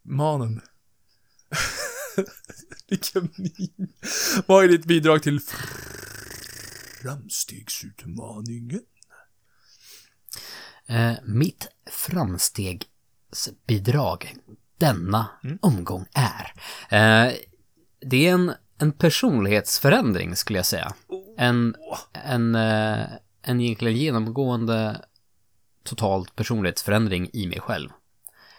manen. 0.02 0.62
Vilken 2.88 3.30
min. 3.38 3.94
Vad 4.48 4.64
är 4.64 4.68
ditt 4.68 4.86
bidrag 4.86 5.24
till 5.24 5.40
framstegsutmaningen? 7.02 8.82
Eh, 10.88 11.14
mitt 11.24 11.68
framstegsbidrag 11.92 14.36
denna 14.78 15.30
Mm. 15.44 15.58
omgång 15.62 16.06
är. 16.14 16.54
Eh, 16.90 17.34
det 18.02 18.28
är 18.28 18.34
en, 18.34 18.52
en 18.78 18.92
personlighetsförändring 18.92 20.36
skulle 20.36 20.60
jag 20.60 20.66
säga. 20.66 20.94
En, 21.38 21.76
en, 22.14 22.56
eh, 22.56 23.06
en 23.42 23.62
egentligen 23.62 23.98
genomgående 23.98 25.06
totalt 25.84 26.36
personlighetsförändring 26.36 27.30
i 27.34 27.48
mig 27.48 27.60
själv. 27.60 27.90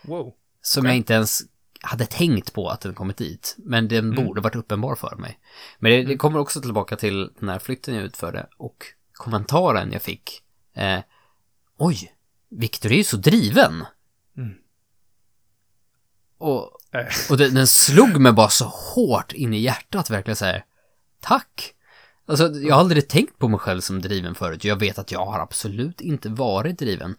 Wow. 0.05 0.35
Som 0.62 0.81
Okej. 0.81 0.90
jag 0.90 0.96
inte 0.96 1.14
ens 1.14 1.40
hade 1.83 2.07
tänkt 2.07 2.53
på 2.53 2.69
att 2.69 2.81
den 2.81 2.95
kommit 2.95 3.16
dit. 3.16 3.55
Men 3.59 3.88
den 3.88 4.12
Mm. 4.12 4.25
borde 4.27 4.40
varit 4.40 4.55
uppenbar 4.57 4.95
för 4.95 5.16
mig. 5.16 5.38
Men 5.79 5.93
det, 5.93 6.03
det 6.03 6.16
kommer 6.16 6.38
också 6.38 6.61
tillbaka 6.61 6.97
till 6.97 7.31
den 7.40 7.49
här 7.49 7.59
flytten 7.59 7.95
jag 7.95 8.05
utförde 8.05 8.47
och 8.57 8.85
kommentaren 9.12 9.93
jag 9.93 10.03
fick. 10.03 10.43
Eh, 10.75 10.99
Oj, 11.79 12.14
Viktor 12.51 12.93
är 12.93 12.97
ju 12.97 13.05
så 13.05 13.16
driven. 13.16 13.85
Mm. 14.37 14.55
Och, 16.38 16.77
Eh. 16.93 17.07
och 17.31 17.37
den, 17.38 17.55
den 17.55 17.66
slog 17.66 18.21
mig 18.21 18.33
bara 18.33 18.49
så 18.49 18.64
hårt 18.64 19.33
in 19.33 19.55
i 19.55 19.59
hjärtat 19.59 20.11
verkligen 20.11 20.37
så 20.37 20.45
här. 20.45 20.64
Tack! 21.21 21.75
Alltså, 22.27 22.49
jag 22.49 22.75
har 22.75 22.81
aldrig 22.81 23.09
tänkt 23.09 23.38
på 23.38 23.49
mig 23.49 23.59
själv 23.61 23.81
som 23.81 24.01
driven 24.01 24.35
förut. 24.35 24.64
Jag 24.64 24.77
vet 24.77 24.99
att 24.99 25.12
jag 25.12 25.27
har 25.27 25.40
absolut 25.40 26.01
inte 26.01 26.29
varit 26.29 26.79
driven. 26.79 27.16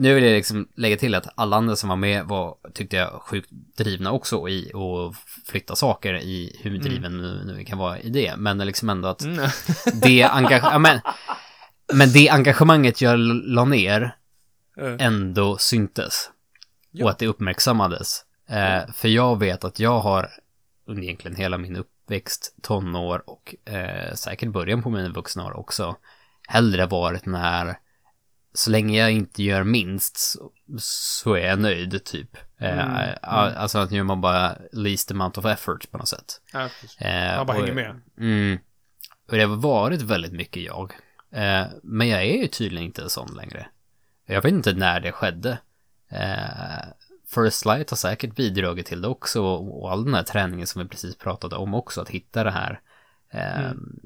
Nu 0.00 0.14
vill 0.14 0.24
jag 0.24 0.32
liksom 0.32 0.68
lägga 0.76 0.96
till 0.96 1.14
att 1.14 1.26
alla 1.34 1.56
andra 1.56 1.76
som 1.76 1.88
var 1.88 1.96
med 1.96 2.24
var, 2.24 2.56
tyckte 2.74 2.96
jag, 2.96 3.22
sjukt 3.22 3.50
drivna 3.50 4.12
också 4.12 4.48
i 4.48 4.72
att 4.74 5.16
flytta 5.48 5.76
saker 5.76 6.14
i 6.14 6.56
hur 6.62 6.78
driven 6.78 7.16
nu, 7.18 7.42
nu 7.44 7.64
kan 7.64 7.78
vara 7.78 7.98
i 7.98 8.10
det. 8.10 8.34
Men 8.36 8.58
liksom 8.58 8.90
ändå 8.90 9.08
att 9.08 9.22
Mm. 9.22 9.36
det 10.02 10.22
engage- 10.24 10.68
ja, 10.72 10.78
men, 10.78 11.00
men 11.92 12.12
det 12.12 12.28
engagemanget 12.28 13.00
jag 13.00 13.18
la 13.44 13.64
ner 13.64 14.16
Eh, 14.80 14.94
ändå 14.98 15.56
syntes. 15.58 16.30
Ja. 16.90 17.04
Och 17.04 17.10
att 17.10 17.18
det 17.18 17.26
uppmärksammades. 17.26 18.24
Eh, 18.48 18.92
för 18.92 19.08
jag 19.08 19.38
vet 19.38 19.64
att 19.64 19.78
jag 19.80 20.00
har 20.00 20.28
under 20.86 21.02
egentligen 21.02 21.36
hela 21.36 21.58
min 21.58 21.76
uppväxt, 21.76 22.54
tonår 22.62 23.22
och 23.26 23.54
eh, 23.72 24.14
säkert 24.14 24.48
början 24.48 24.82
på 24.82 24.90
mina 24.90 25.08
vuxna 25.08 25.46
år 25.46 25.56
också 25.56 25.96
hellre 26.48 26.86
varit 26.86 27.24
den 27.24 27.34
här 27.34 27.78
så 28.54 28.70
länge 28.70 28.98
jag 28.98 29.12
inte 29.12 29.42
gör 29.42 29.64
minst 29.64 30.36
så, 30.78 31.34
är 31.34 31.46
jag 31.48 31.58
nöjd 31.60 32.04
typ. 32.04 32.36
Eh, 32.58 32.78
Mm, 32.78 33.14
a- 33.22 33.52
Alltså 33.56 33.78
att 33.78 33.92
gör 33.92 34.02
man 34.04 34.20
bara 34.20 34.56
least 34.72 35.10
amount 35.10 35.40
of 35.40 35.46
effort 35.46 35.90
på 35.90 35.98
något 35.98 36.08
sätt. 36.08 36.40
ja. 36.52 36.68
Eh, 36.98 37.36
Man 37.36 37.46
bara 37.46 37.58
och- 37.58 37.64
hänger 37.66 37.74
med. 37.74 38.00
Mm. 38.18 38.58
Och 39.30 39.36
det 39.36 39.42
har 39.44 39.56
varit 39.56 40.02
väldigt 40.02 40.32
mycket 40.32 40.62
jag. 40.62 40.92
Eh, 41.32 41.66
men 41.82 42.08
jag 42.08 42.22
är 42.22 42.36
ju 42.42 42.46
tydligen 42.46 42.86
inte 42.86 43.02
en 43.02 43.10
sån 43.10 43.34
längre. 43.36 43.66
Jag 44.26 44.42
vet 44.42 44.52
inte 44.52 44.72
när 44.72 45.00
det 45.00 45.12
skedde. 45.12 45.58
Eh, 46.10 46.84
First 47.34 47.64
Light 47.66 47.90
har 47.90 47.96
säkert 47.96 48.34
bidragit 48.36 48.86
till 48.86 49.02
det 49.02 49.08
också 49.08 49.42
och, 49.42 49.82
och 49.82 49.92
all 49.92 50.04
den 50.04 50.14
här 50.14 50.22
träningen 50.22 50.66
som 50.66 50.82
vi 50.82 50.88
precis 50.88 51.16
pratade 51.18 51.56
om 51.56 51.74
också, 51.74 52.00
att 52.00 52.08
hitta 52.08 52.44
det 52.44 52.50
här. 52.50 52.80
Eh, 53.32 53.60
Mm. 53.64 54.00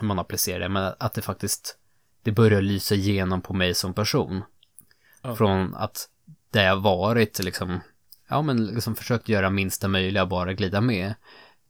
Hur 0.00 0.06
man 0.06 0.18
applicerar 0.18 0.60
det, 0.60 0.68
men 0.68 0.94
att 0.98 1.14
det 1.14 1.22
faktiskt, 1.22 1.78
det 2.22 2.32
börjar 2.32 2.62
lysa 2.62 2.94
igenom 2.94 3.42
på 3.42 3.54
mig 3.54 3.74
som 3.74 3.94
person. 3.94 4.42
Ja. 5.22 5.36
Från 5.36 5.74
att 5.74 6.08
det 6.50 6.62
jag 6.62 6.80
varit 6.80 7.38
liksom, 7.38 7.80
ja 8.28 8.42
men 8.42 8.66
liksom 8.66 8.96
försökt 8.96 9.28
göra 9.28 9.50
minsta 9.50 9.88
möjliga, 9.88 10.26
bara 10.26 10.52
glida 10.52 10.80
med. 10.80 11.14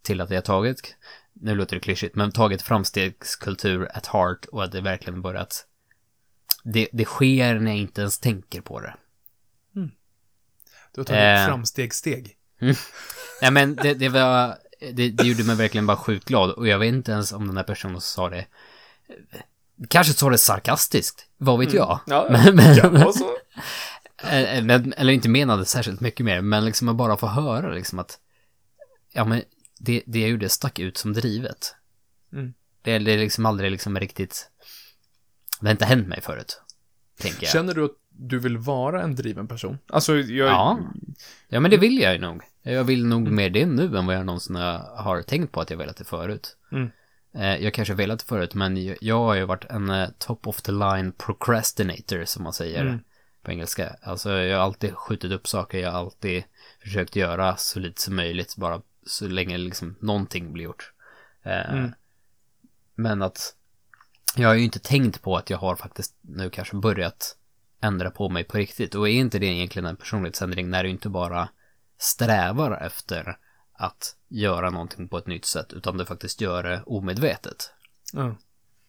Till 0.02 0.20
att 0.20 0.30
jag 0.30 0.44
tagit, 0.44 0.96
nu 1.32 1.54
låter 1.54 1.76
det 1.76 1.80
klyschigt, 1.80 2.14
men 2.16 2.32
tagit 2.32 2.62
framstegskultur 2.62 3.88
at 3.94 4.06
heart 4.06 4.44
och 4.44 4.64
att 4.64 4.72
det 4.72 4.80
verkligen 4.80 5.22
börjat, 5.22 5.66
det, 6.64 6.88
det 6.92 7.04
sker 7.04 7.54
när 7.54 7.70
jag 7.70 7.80
inte 7.80 8.00
ens 8.00 8.18
tänker 8.18 8.60
på 8.60 8.80
det. 8.80 8.94
Du 10.94 11.00
har 11.00 11.04
tagit 11.04 11.22
Eh. 11.22 11.46
framstegssteg. 11.46 12.36
Nej 13.42 13.50
men 13.50 13.74
det, 13.74 13.94
det 13.94 14.08
var, 14.08 14.58
det, 14.92 15.10
det 15.10 15.24
gjorde 15.24 15.44
mig 15.44 15.56
verkligen 15.56 15.86
bara 15.86 15.96
sjukt 15.96 16.24
glad 16.24 16.50
och 16.50 16.68
jag 16.68 16.78
vet 16.78 16.88
inte 16.88 17.12
ens 17.12 17.32
om 17.32 17.46
den 17.46 17.56
här 17.56 17.64
personen 17.64 18.00
som 18.00 18.00
sa 18.00 18.30
det, 18.30 18.46
kanske 19.88 20.12
sa 20.12 20.30
det 20.30 20.38
sarkastiskt, 20.38 21.26
vad 21.36 21.58
vet 21.58 21.72
jag? 21.74 22.00
Ja, 22.06 22.26
Men- 22.30 22.56
men- 22.56 22.76
ja, 22.76 23.12
så. 23.12 23.24
Eh, 24.30 24.64
men, 24.64 24.92
eller 24.96 25.12
inte 25.12 25.28
menade 25.28 25.64
särskilt 25.64 26.00
mycket 26.00 26.26
mer, 26.26 26.40
men 26.40 26.64
liksom 26.64 26.88
att 26.88 26.96
bara 26.96 27.16
få 27.16 27.26
höra 27.26 27.72
liksom 27.74 27.98
att, 27.98 28.18
ja 29.12 29.24
men 29.24 29.42
det, 29.78 30.02
det 30.06 30.20
jag 30.20 30.30
gjorde 30.30 30.48
stack 30.48 30.78
ut 30.78 30.96
som 30.96 31.12
drivet. 31.12 31.74
Mm. 32.32 32.54
Det, 32.82 32.98
det 32.98 33.12
är 33.12 33.18
liksom 33.18 33.46
aldrig 33.46 33.70
liksom 33.70 33.98
riktigt, 34.00 34.50
det 35.60 35.66
har 35.66 35.70
inte 35.72 35.84
hänt 35.84 36.08
mig 36.08 36.20
förut, 36.20 36.60
tänker 37.20 37.42
jag. 37.42 37.52
Känner 37.52 37.74
du 37.74 37.84
att 37.84 37.96
du 38.10 38.38
vill 38.38 38.58
vara 38.58 39.02
en 39.02 39.14
driven 39.14 39.48
person? 39.48 39.78
Alltså, 39.88 40.16
jag... 40.16 40.48
Ja. 40.48 40.78
Ja 41.48 41.60
men 41.60 41.70
det 41.70 41.76
vill 41.76 41.98
jag 41.98 42.12
ju 42.12 42.18
nog. 42.18 42.42
Jag 42.62 42.84
vill 42.84 43.06
nog 43.06 43.28
mer 43.30 43.50
det 43.50 43.66
nu 43.66 43.96
än 43.98 44.06
vad 44.06 44.16
jag 44.16 44.26
någonsin 44.26 44.56
har 44.56 45.22
tänkt 45.22 45.52
på 45.52 45.60
att 45.60 45.70
jag 45.70 45.76
velat 45.76 45.96
det 45.96 46.04
förut. 46.04 46.56
Mm. 46.72 46.90
Eh, 47.34 47.56
Jag 47.56 47.74
kanske 47.74 47.94
velat 47.94 48.22
förut, 48.22 48.54
men 48.54 48.84
jag- 48.84 48.98
jag 49.00 49.18
har 49.18 49.34
ju 49.34 49.44
varit 49.44 49.64
en 49.64 49.90
eh, 49.90 50.08
top 50.18 50.46
of 50.46 50.62
the 50.62 50.72
line 50.72 51.12
procrastinator 51.12 52.24
som 52.24 52.42
man 52.44 52.52
säger 52.52 52.80
Mm. 52.80 53.00
på 53.42 53.50
engelska. 53.50 53.96
Alltså 54.02 54.30
jag 54.32 54.58
har 54.58 54.64
alltid 54.64 54.94
skjutit 54.94 55.32
upp 55.32 55.48
saker, 55.48 55.78
jag 55.78 55.90
har 55.90 55.98
alltid 55.98 56.44
försökt 56.82 57.16
göra 57.16 57.56
så 57.56 57.78
lite 57.80 58.02
som 58.02 58.16
möjligt, 58.16 58.56
bara 58.56 58.82
så 59.06 59.28
länge 59.28 59.58
liksom 59.58 59.96
någonting 60.00 60.52
blir 60.52 60.64
gjort. 60.64 60.92
Eh, 61.42 61.72
Mm. 61.74 61.92
Men 62.94 63.22
att 63.22 63.54
jag 64.36 64.48
har 64.48 64.54
ju 64.54 64.64
inte 64.64 64.78
tänkt 64.78 65.22
på 65.22 65.36
att 65.36 65.50
jag 65.50 65.58
har 65.58 65.76
faktiskt 65.76 66.14
nu 66.20 66.50
kanske 66.50 66.76
börjat 66.76 67.36
ändra 67.80 68.10
på 68.10 68.28
mig 68.28 68.44
på 68.44 68.58
riktigt. 68.58 68.94
Och 68.94 69.08
är 69.08 69.12
inte 69.12 69.38
det 69.38 69.46
egentligen 69.46 69.86
en 69.86 69.96
personlighetsändring 69.96 70.70
när 70.70 70.84
du 70.84 70.90
inte 70.90 71.08
bara 71.08 71.48
strävar 71.98 72.80
efter 72.86 73.38
att 73.82 74.16
göra 74.28 74.70
någonting 74.70 75.08
på 75.08 75.18
ett 75.18 75.26
nytt 75.26 75.44
sätt, 75.44 75.72
utan 75.72 75.96
du 75.96 76.04
faktiskt 76.04 76.40
gör 76.40 76.62
det 76.62 76.82
omedvetet. 76.86 77.70
Ja. 78.12 78.36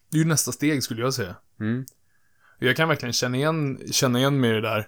Det 0.09 0.17
är 0.17 0.19
ju 0.19 0.27
nästa 0.27 0.51
steg, 0.51 0.83
skulle 0.83 1.01
jag 1.01 1.13
säga. 1.13 1.35
Mm. 1.59 1.85
Jag 2.59 2.75
kan 2.75 2.89
verkligen 2.89 3.13
känna 3.13 3.37
igen, 3.37 3.79
känna 3.91 4.19
igen 4.19 4.39
mig 4.39 4.49
i 4.49 4.53
det 4.53 4.61
där. 4.61 4.87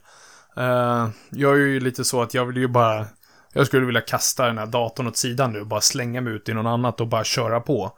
Eh, 0.58 1.10
jag 1.30 1.54
är 1.54 1.58
ju 1.58 1.80
lite 1.80 2.06
så 2.06 2.22
att 2.22 2.34
jag 2.34 2.46
vill 2.46 2.58
ju 2.58 2.68
bara... 2.68 3.08
Jag 3.54 3.68
skulle 3.68 3.86
vilja 3.86 4.02
kasta 4.02 4.46
den 4.46 4.58
här 4.58 4.65
datorn 4.65 5.08
åt 5.08 5.18
sidan 5.18 5.54
nu 5.54 5.63
bara 5.63 5.82
slänga 5.82 6.22
mig 6.22 6.34
ut 6.34 6.50
i 6.50 6.54
någon 6.54 6.68
annat 6.68 7.02
och 7.02 7.08
bara 7.08 7.24
köra 7.24 7.60
på. 7.60 7.98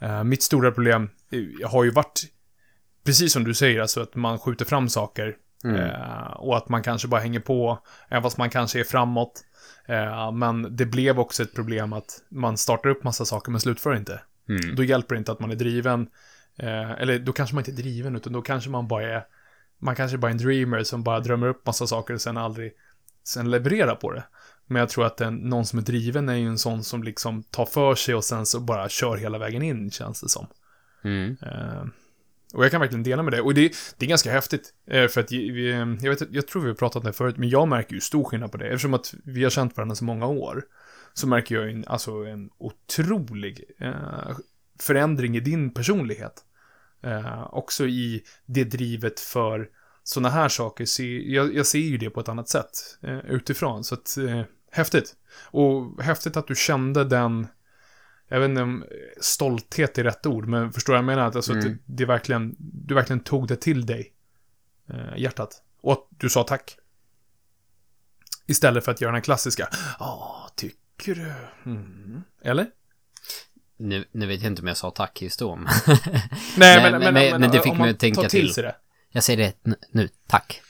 Eh, 0.00 0.24
mitt 0.24 0.42
stora 0.42 0.72
problem 0.72 1.10
eh, 1.30 1.70
har 1.70 1.84
ju 1.84 1.90
varit, 1.90 2.22
precis 3.04 3.32
som 3.32 3.44
du 3.44 3.54
säger, 3.54 3.80
alltså 3.80 4.02
att 4.02 4.14
man 4.14 4.38
skjuter 4.38 4.64
fram 4.64 4.88
saker. 4.88 5.36
Mm. 5.64 5.76
Eh, 5.76 6.32
och 6.32 6.56
att 6.56 6.68
man 6.68 6.82
kanske 6.82 7.08
bara 7.08 7.20
hänger 7.20 7.40
på, 7.40 7.78
även 8.08 8.22
fast 8.22 8.38
man 8.38 8.50
kanske 8.50 8.80
är 8.80 8.84
framåt. 8.84 9.44
Eh, 9.86 10.32
men 10.32 10.76
det 10.76 10.86
blev 10.86 11.20
också 11.20 11.42
ett 11.42 11.54
problem 11.54 11.92
att 11.92 12.22
man 12.28 12.58
startar 12.58 12.90
upp 12.90 13.04
massa 13.04 13.24
saker 13.24 13.50
men 13.50 13.60
slutför 13.60 13.96
inte. 13.96 14.20
Mm. 14.48 14.74
Då 14.74 14.84
hjälper 14.84 15.14
det 15.14 15.18
inte 15.18 15.32
att 15.32 15.40
man 15.40 15.50
är 15.50 15.56
driven. 15.56 16.08
Eh, 16.56 16.90
eller 16.90 17.18
då 17.18 17.32
kanske 17.32 17.54
man 17.54 17.60
inte 17.60 17.70
är 17.70 17.82
driven, 17.82 18.16
utan 18.16 18.32
då 18.32 18.42
kanske 18.42 18.70
man 18.70 18.88
bara 18.88 19.02
är... 19.02 19.26
Man 19.78 19.96
kanske 19.96 20.18
bara 20.18 20.26
är 20.26 20.32
en 20.32 20.38
dreamer 20.38 20.82
som 20.82 21.02
bara 21.02 21.20
drömmer 21.20 21.46
upp 21.46 21.66
massa 21.66 21.86
saker 21.86 22.14
och 22.14 22.20
sen 22.20 22.36
aldrig... 22.36 22.72
Sen 23.24 23.50
levererar 23.50 23.94
på 23.94 24.12
det. 24.12 24.24
Men 24.66 24.80
jag 24.80 24.88
tror 24.88 25.06
att 25.06 25.20
en, 25.20 25.36
någon 25.36 25.66
som 25.66 25.78
är 25.78 25.82
driven 25.82 26.28
är 26.28 26.34
ju 26.34 26.46
en 26.46 26.58
sån 26.58 26.84
som 26.84 27.02
liksom 27.02 27.42
tar 27.42 27.66
för 27.66 27.94
sig 27.94 28.14
och 28.14 28.24
sen 28.24 28.46
så 28.46 28.60
bara 28.60 28.88
kör 28.88 29.16
hela 29.16 29.38
vägen 29.38 29.62
in, 29.62 29.90
känns 29.90 30.20
det 30.20 30.28
som. 30.28 30.46
Mm. 31.04 31.36
Eh, 31.42 31.84
och 32.52 32.64
jag 32.64 32.70
kan 32.70 32.80
verkligen 32.80 33.02
dela 33.02 33.22
med 33.22 33.32
det. 33.32 33.40
Och 33.40 33.54
det, 33.54 33.72
det 33.98 34.06
är 34.06 34.08
ganska 34.08 34.32
häftigt. 34.32 34.74
Eh, 34.86 35.08
för 35.08 35.20
att 35.20 35.32
vi, 35.32 35.70
jag, 36.02 36.10
vet, 36.10 36.22
jag 36.30 36.48
tror 36.48 36.62
vi 36.62 36.68
har 36.68 36.74
pratat 36.74 36.96
om 36.96 37.06
det 37.06 37.12
förut, 37.12 37.36
men 37.36 37.48
jag 37.48 37.68
märker 37.68 37.94
ju 37.94 38.00
stor 38.00 38.24
skillnad 38.24 38.52
på 38.52 38.58
det. 38.58 38.66
Eftersom 38.66 38.94
att 38.94 39.14
vi 39.24 39.42
har 39.42 39.50
känt 39.50 39.76
varandra 39.76 39.96
så 39.96 40.04
många 40.04 40.26
år. 40.26 40.64
Så 41.14 41.26
märker 41.26 41.54
jag 41.54 41.70
en, 41.70 41.84
alltså 41.88 42.12
en 42.12 42.50
otrolig 42.58 43.64
eh, 43.78 44.36
förändring 44.80 45.36
i 45.36 45.40
din 45.40 45.74
personlighet. 45.74 46.44
Eh, 47.02 47.54
också 47.54 47.86
i 47.86 48.22
det 48.46 48.64
drivet 48.64 49.20
för 49.20 49.68
sådana 50.02 50.28
här 50.28 50.48
saker. 50.48 50.84
Så 50.84 51.02
jag, 51.02 51.54
jag 51.54 51.66
ser 51.66 51.78
ju 51.78 51.98
det 51.98 52.10
på 52.10 52.20
ett 52.20 52.28
annat 52.28 52.48
sätt 52.48 52.98
eh, 53.02 53.18
utifrån. 53.18 53.84
Så 53.84 53.94
att, 53.94 54.18
eh, 54.18 54.42
häftigt. 54.70 55.14
Och 55.50 56.02
häftigt 56.02 56.36
att 56.36 56.46
du 56.46 56.54
kände 56.54 57.04
den 57.04 57.46
jag 58.32 58.40
vet 58.40 58.48
inte 58.48 58.62
om 58.62 58.84
stolthet 59.20 59.98
är 59.98 60.04
rätt 60.04 60.26
ord, 60.26 60.46
men 60.48 60.72
förstår 60.72 60.94
jag 60.94 61.04
menar? 61.04 61.26
Att, 61.28 61.36
alltså, 61.36 61.52
Mm. 61.52 61.64
att 61.66 61.72
det, 61.72 61.78
det 61.86 62.04
verkligen, 62.04 62.54
du 62.58 62.94
verkligen 62.94 63.20
tog 63.20 63.48
det 63.48 63.56
till 63.56 63.86
dig. 63.86 64.12
Eh, 64.90 65.16
hjärtat. 65.16 65.62
Och 65.80 65.92
att 65.92 66.06
du 66.10 66.28
sa 66.30 66.42
tack. 66.44 66.76
Istället 68.46 68.84
för 68.84 68.92
att 68.92 69.00
göra 69.00 69.12
den 69.12 69.22
klassiska. 69.22 69.68
Ja, 69.98 70.50
tycker 70.56 71.14
du? 71.14 71.32
Mm. 71.70 72.22
Eller? 72.42 72.66
Nu, 73.76 74.04
nu 74.12 74.26
vet 74.26 74.42
jag 74.42 74.50
inte 74.52 74.62
om 74.62 74.68
jag 74.68 74.76
sa 74.76 74.90
tack 74.90 75.22
just 75.22 75.38
då. 75.38 75.56
men- 75.56 75.66
Nej, 76.56 76.92
men- 76.92 77.14
men- 77.14 77.40
men 77.40 77.50
det 77.50 77.60
fick 77.60 77.78
mig 77.78 77.90
att 77.90 77.98
tänka 77.98 78.28
till 78.28 78.54
till. 78.54 78.70
jag 79.10 79.24
säger 79.24 79.54
det 79.64 79.76
nu, 79.90 80.08
tack. 80.26 80.62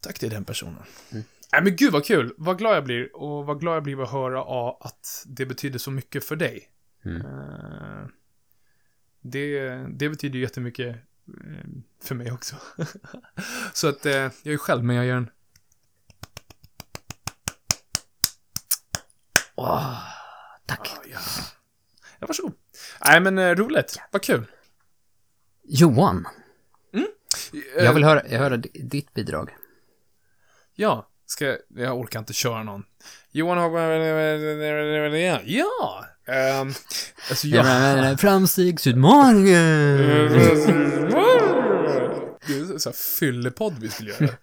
Tack 0.00 0.18
till 0.18 0.30
den 0.30 0.44
personen. 0.44 0.82
Mm. 1.12 1.24
Nej 1.52 1.62
men 1.62 1.76
gud 1.76 1.92
vad 1.92 2.04
kul. 2.04 2.34
Vad 2.38 2.58
glad 2.58 2.76
jag 2.76 2.84
blir. 2.84 3.16
Och 3.16 3.46
vad 3.46 3.60
glad 3.60 3.76
jag 3.76 3.82
blir 3.82 4.02
att 4.02 4.10
höra 4.10 4.72
att 4.80 5.24
det 5.26 5.46
betyder 5.46 5.78
så 5.78 5.90
mycket 5.90 6.24
för 6.24 6.36
dig. 6.36 6.68
Mm. 7.06 7.20
Eh, 7.26 8.06
det, 9.20 9.68
det 9.88 10.08
betyder 10.08 10.38
jättemycket 10.38 10.96
eh, 10.96 11.64
för 12.02 12.14
mig 12.14 12.32
också. 12.32 12.56
så 13.72 13.88
att 13.88 14.06
eh, 14.06 14.12
jag 14.42 14.46
är 14.54 14.56
själv, 14.58 14.84
men 14.84 14.96
jag 14.96 15.06
gör 15.06 15.16
en... 15.16 15.30
Åh, 19.54 19.98
tack. 20.66 20.80
Ah, 20.94 21.02
ja. 21.12 21.18
ja, 22.18 22.26
varsågod. 22.26 22.52
Nej 23.04 23.20
men 23.20 23.38
eh, 23.38 23.54
roligt. 23.54 23.96
Vad 24.10 24.22
kul. 24.22 24.46
Johan, 25.62 26.26
Eh, 27.78 27.84
jag 27.84 27.94
vill 27.94 28.04
höra, 28.04 28.22
jag 28.28 28.38
höra 28.38 28.56
di- 28.56 28.82
ditt 28.84 29.14
bidrag. 29.14 29.56
Ja, 30.74 31.08
ska 31.26 31.44
jag... 31.46 31.58
Jag 31.68 31.98
orkar 31.98 32.18
inte 32.18 32.32
köra 32.32 32.62
någon. 32.62 32.84
Johan 33.30 33.58
har... 33.58 33.70
Ja! 35.44 36.06
Um, 36.28 36.74
alltså 37.28 37.46
jag... 37.46 37.66
Ja. 37.66 38.16
Framstegsutmaningen! 38.16 39.96
Det 42.46 42.52
är 42.52 42.78
så 42.78 42.88
här 42.88 42.96
fyllepodd 43.18 43.74
vi 43.80 43.88
skulle 43.88 44.10
göra. 44.10 44.34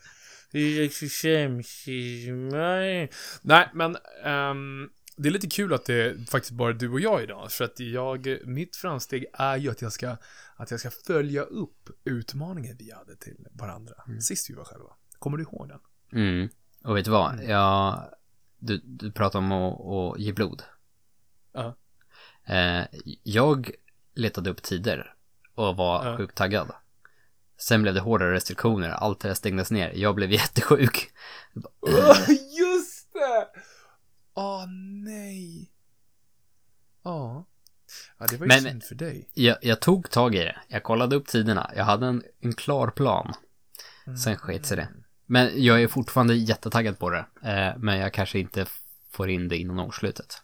Nej, 3.41 3.69
men 3.74 3.98
ehm, 4.24 4.89
det 5.17 5.30
är 5.30 5.32
lite 5.32 5.48
kul 5.48 5.74
att 5.74 5.86
det 5.86 5.93
är 5.93 6.26
faktiskt 6.26 6.54
bara 6.54 6.74
du 6.74 6.89
och 6.89 7.00
jag 7.00 7.24
idag. 7.24 7.52
För 7.52 7.65
att 7.65 7.80
jag, 7.80 8.38
mitt 8.46 8.76
framsteg 8.76 9.26
är 9.34 9.58
ju 9.58 9.72
att 9.72 9.82
jag 9.82 9.91
ska, 9.91 10.17
att 10.56 10.72
jag 10.72 10.80
ska 10.80 10.91
följa 11.08 11.41
upp 11.41 11.89
utmaningen 12.06 12.76
vi 12.80 12.91
hade 12.91 13.15
till 13.15 13.48
varandra. 13.52 13.93
Sist 14.22 14.50
vi 14.50 14.54
var 14.54 14.63
själva. 14.63 14.89
Kommer 15.19 15.38
du 15.38 15.43
ihåg 15.43 15.69
den? 15.69 15.80
Mm. 16.22 16.50
Och 16.84 16.98
vet 16.98 17.06
du 17.06 17.12
vad? 17.12 17.43
Jag, 17.43 18.04
du, 18.60 18.82
du 18.84 19.12
pratar 19.12 19.39
om 19.39 19.52
att, 19.52 19.80
att 19.82 20.19
ge 20.19 20.34
blod. 20.34 20.63
Ja. 21.53 21.75
Eh, 22.45 22.85
jag 23.23 23.71
letade 24.15 24.49
upp 24.49 24.61
tider 24.61 25.13
och 25.55 25.75
var 25.77 26.05
Ja. 26.05 26.17
sjukt 26.17 26.35
taggad. 26.37 26.71
Sen 27.57 27.81
blev 27.81 27.93
det 27.93 27.99
hårdare 27.99 28.33
restriktioner, 28.33 28.89
allt 28.89 29.19
det 29.19 29.27
där 29.27 29.35
stängdes 29.35 29.71
ner. 29.71 29.91
Jag 29.95 30.15
blev 30.15 30.31
jättesjuk. 30.41 31.11
Just 32.59 33.13
det! 33.13 33.47
Åh, 34.33 34.65
nej. 35.05 35.71
Ja. 37.03 37.45
Ja, 38.17 38.25
det 38.29 38.37
var 38.37 38.45
ju 38.45 38.47
Men- 38.47 38.61
synd 38.61 38.83
för 38.83 38.95
dig. 38.95 39.29
Jag, 39.33 39.57
jag 39.61 39.79
tog 39.79 40.09
tag 40.09 40.35
i 40.35 40.39
det. 40.39 40.55
Jag 40.67 40.83
kollade 40.83 41.15
upp 41.15 41.27
tiderna. 41.27 41.71
Jag 41.75 41.83
hade 41.83 42.05
en, 42.07 42.23
en 42.39 42.53
klar 42.53 42.87
plan. 42.87 43.33
Sen 44.23 44.37
sket 44.37 44.65
sig 44.65 44.77
det. 44.77 44.87
Men 45.25 45.63
jag 45.63 45.81
är 45.83 45.87
fortfarande 45.87 46.35
jättetaggad 46.35 46.99
på 46.99 47.09
det. 47.09 47.25
Eh, 47.43 47.77
men 47.77 47.97
jag 47.97 48.13
kanske 48.13 48.39
inte 48.39 48.65
får 49.11 49.29
in 49.29 49.47
det 49.47 49.57
innan 49.57 49.79
årsslutet. 49.79 50.41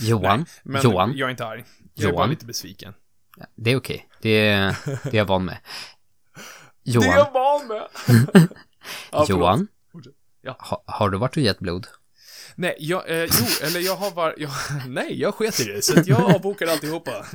Johan, 0.00 0.46
Men 0.62 0.82
Johan, 0.82 1.12
jag 1.16 1.26
är 1.26 1.30
inte 1.30 1.46
arg. 1.46 1.64
Jag 1.94 2.08
är 2.08 2.12
bara 2.12 2.18
Johan. 2.20 2.30
lite 2.30 2.46
besviken. 2.46 2.94
det 3.54 3.70
är 3.70 3.76
okej. 3.76 4.08
Det, 4.20 4.30
är- 4.48 4.76
det 5.02 5.10
är 5.10 5.14
jag 5.16 5.24
van 5.24 5.44
med. 5.44 5.58
Det 6.84 6.90
är 6.90 6.94
Johan, 6.94 7.08
jag 7.08 7.32
van 7.32 7.66
med. 7.68 7.88
ja. 9.12 9.26
Johan. 9.28 9.68
Ja. 10.40 10.56
ha, 10.60 10.84
har 10.86 11.10
du 11.10 11.18
varit 11.18 11.36
och 11.36 11.42
gett 11.42 11.58
blod? 11.58 11.86
Nej, 12.54 12.76
jag, 12.78 13.10
eh, 13.10 13.28
jo, 13.40 13.46
eller 13.66 13.80
jag 13.80 13.96
har 13.96 14.10
var, 14.10 14.34
jag, 14.38 14.50
nej, 14.88 15.20
jag 15.20 15.34
sket 15.34 15.60
i 15.60 15.64
det, 15.64 15.82
så 15.84 16.00
att 16.00 16.06
jag 16.06 16.34
avbokade 16.34 16.72
alltihopa. 16.72 17.26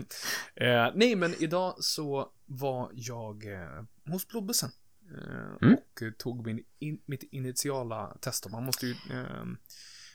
Eh, 0.55 0.87
nej, 0.95 1.15
men 1.15 1.35
idag 1.43 1.75
så 1.79 2.29
var 2.45 2.89
jag 2.93 3.45
eh, 3.53 3.83
hos 4.11 4.27
blodbussen. 4.27 4.71
Eh, 5.17 5.57
Mm. 5.61 5.73
Och 5.73 6.17
tog 6.17 6.45
min 6.45 6.63
in, 6.79 6.99
mitt 7.05 7.23
initiala 7.23 8.17
test. 8.21 8.49
Man 8.49 8.63
måste 8.65 8.87
ju, 8.87 8.91
eh, 8.91 9.43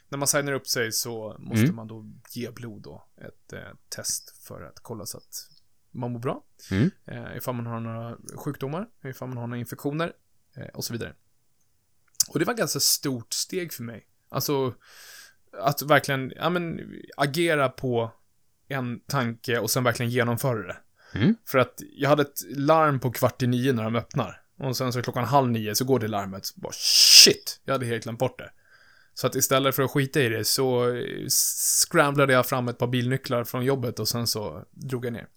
när 0.09 0.17
man 0.17 0.27
signar 0.27 0.53
upp 0.53 0.67
sig 0.67 0.91
så 0.91 1.35
måste 1.39 1.63
Mm. 1.63 1.75
man 1.75 1.87
då 1.87 2.05
ge 2.31 2.51
blod 2.51 2.81
då. 2.81 3.05
Ett 3.17 3.53
eh, 3.53 3.59
test 3.89 4.43
för 4.47 4.61
att 4.61 4.79
kolla 4.79 5.05
så 5.05 5.17
att 5.17 5.49
man 5.91 6.11
mår 6.11 6.19
bra. 6.19 6.43
Mm. 6.71 6.91
Eh, 7.05 7.37
ifall 7.37 7.55
man 7.55 7.65
har 7.65 7.79
några 7.79 8.17
sjukdomar, 8.35 8.87
ifall 9.03 9.27
man 9.27 9.37
har 9.37 9.47
några 9.47 9.59
infektioner 9.59 10.13
eh, 10.55 10.67
och 10.67 10.85
så 10.85 10.93
vidare. 10.93 11.13
Och 12.29 12.39
det 12.39 12.45
var 12.45 12.53
ett 12.53 12.59
ganska 12.59 12.79
stort 12.79 13.33
steg 13.33 13.73
för 13.73 13.83
mig. 13.83 14.07
Alltså, 14.29 14.73
att 15.51 15.81
verkligen, 15.81 16.33
ja 16.35 16.49
men, 16.49 16.79
agera 17.17 17.69
på 17.69 18.11
en 18.67 18.99
tanke 18.99 19.59
och 19.59 19.71
sen 19.71 19.83
verkligen 19.83 20.09
genomföra 20.11 20.67
det. 20.67 20.77
Mm. 21.13 21.35
För 21.45 21.57
att 21.57 21.81
jag 21.95 22.09
hade 22.09 22.21
ett 22.21 22.41
larm 22.55 22.99
på 22.99 23.11
kvart 23.11 23.41
i 23.43 23.47
nio 23.47 23.73
när 23.73 23.83
de 23.83 23.95
öppnar. 23.95 24.41
Och 24.57 24.77
sen 24.77 24.93
så 24.93 25.01
klockan 25.01 25.23
halv 25.23 25.49
nio 25.49 25.75
så 25.75 25.85
går 25.85 25.99
det 25.99 26.07
larmet. 26.07 26.55
Bara 26.55 26.73
shit, 26.75 27.61
jag 27.65 27.73
hade 27.73 27.85
helt 27.85 28.03
glömt 28.03 28.19
bort 28.19 28.39
det. 28.39 28.51
Så 29.17 29.27
att 29.27 29.35
istället 29.35 29.75
för 29.75 29.83
att 29.83 29.91
skita 29.91 30.21
i 30.21 30.29
det 30.29 30.45
så 30.45 30.95
eh, 30.95 31.27
scramblade 31.85 32.33
jag 32.33 32.45
fram 32.45 32.67
ett 32.67 32.77
par 32.77 32.87
bilnycklar 32.87 33.43
från 33.43 33.65
jobbet 33.65 33.99
och 33.99 34.07
sen 34.07 34.27
så 34.27 34.65
drog 34.71 35.05
jag 35.05 35.13
ner. 35.13 35.27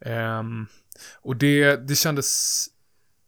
Ehm, 0.00 0.66
och 1.14 1.36
det, 1.36 1.76
det 1.76 1.94
kändes 1.94 2.66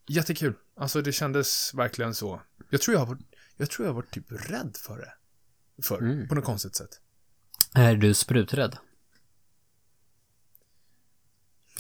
jättekul. 0.09 0.55
Alltså 0.77 1.03
det 1.03 1.13
kändes 1.13 1.75
verkligen 1.75 2.15
så. 2.15 2.43
Jag 2.71 2.81
tror 2.81 2.97
jag 2.97 3.07
varit, 3.07 3.21
jag 3.57 3.71
tror 3.71 3.87
jag 3.87 3.95
varit 3.95 4.11
typ 4.15 4.27
rädd 4.29 4.77
för 4.77 4.99
det. 4.99 5.13
För, 5.83 5.99
Mm. 5.99 6.29
på 6.29 6.35
något 6.35 6.45
konstigt 6.45 6.77
sätt. 6.77 7.01
Är 7.75 7.95
du 7.95 8.15
spruträdd? 8.15 8.77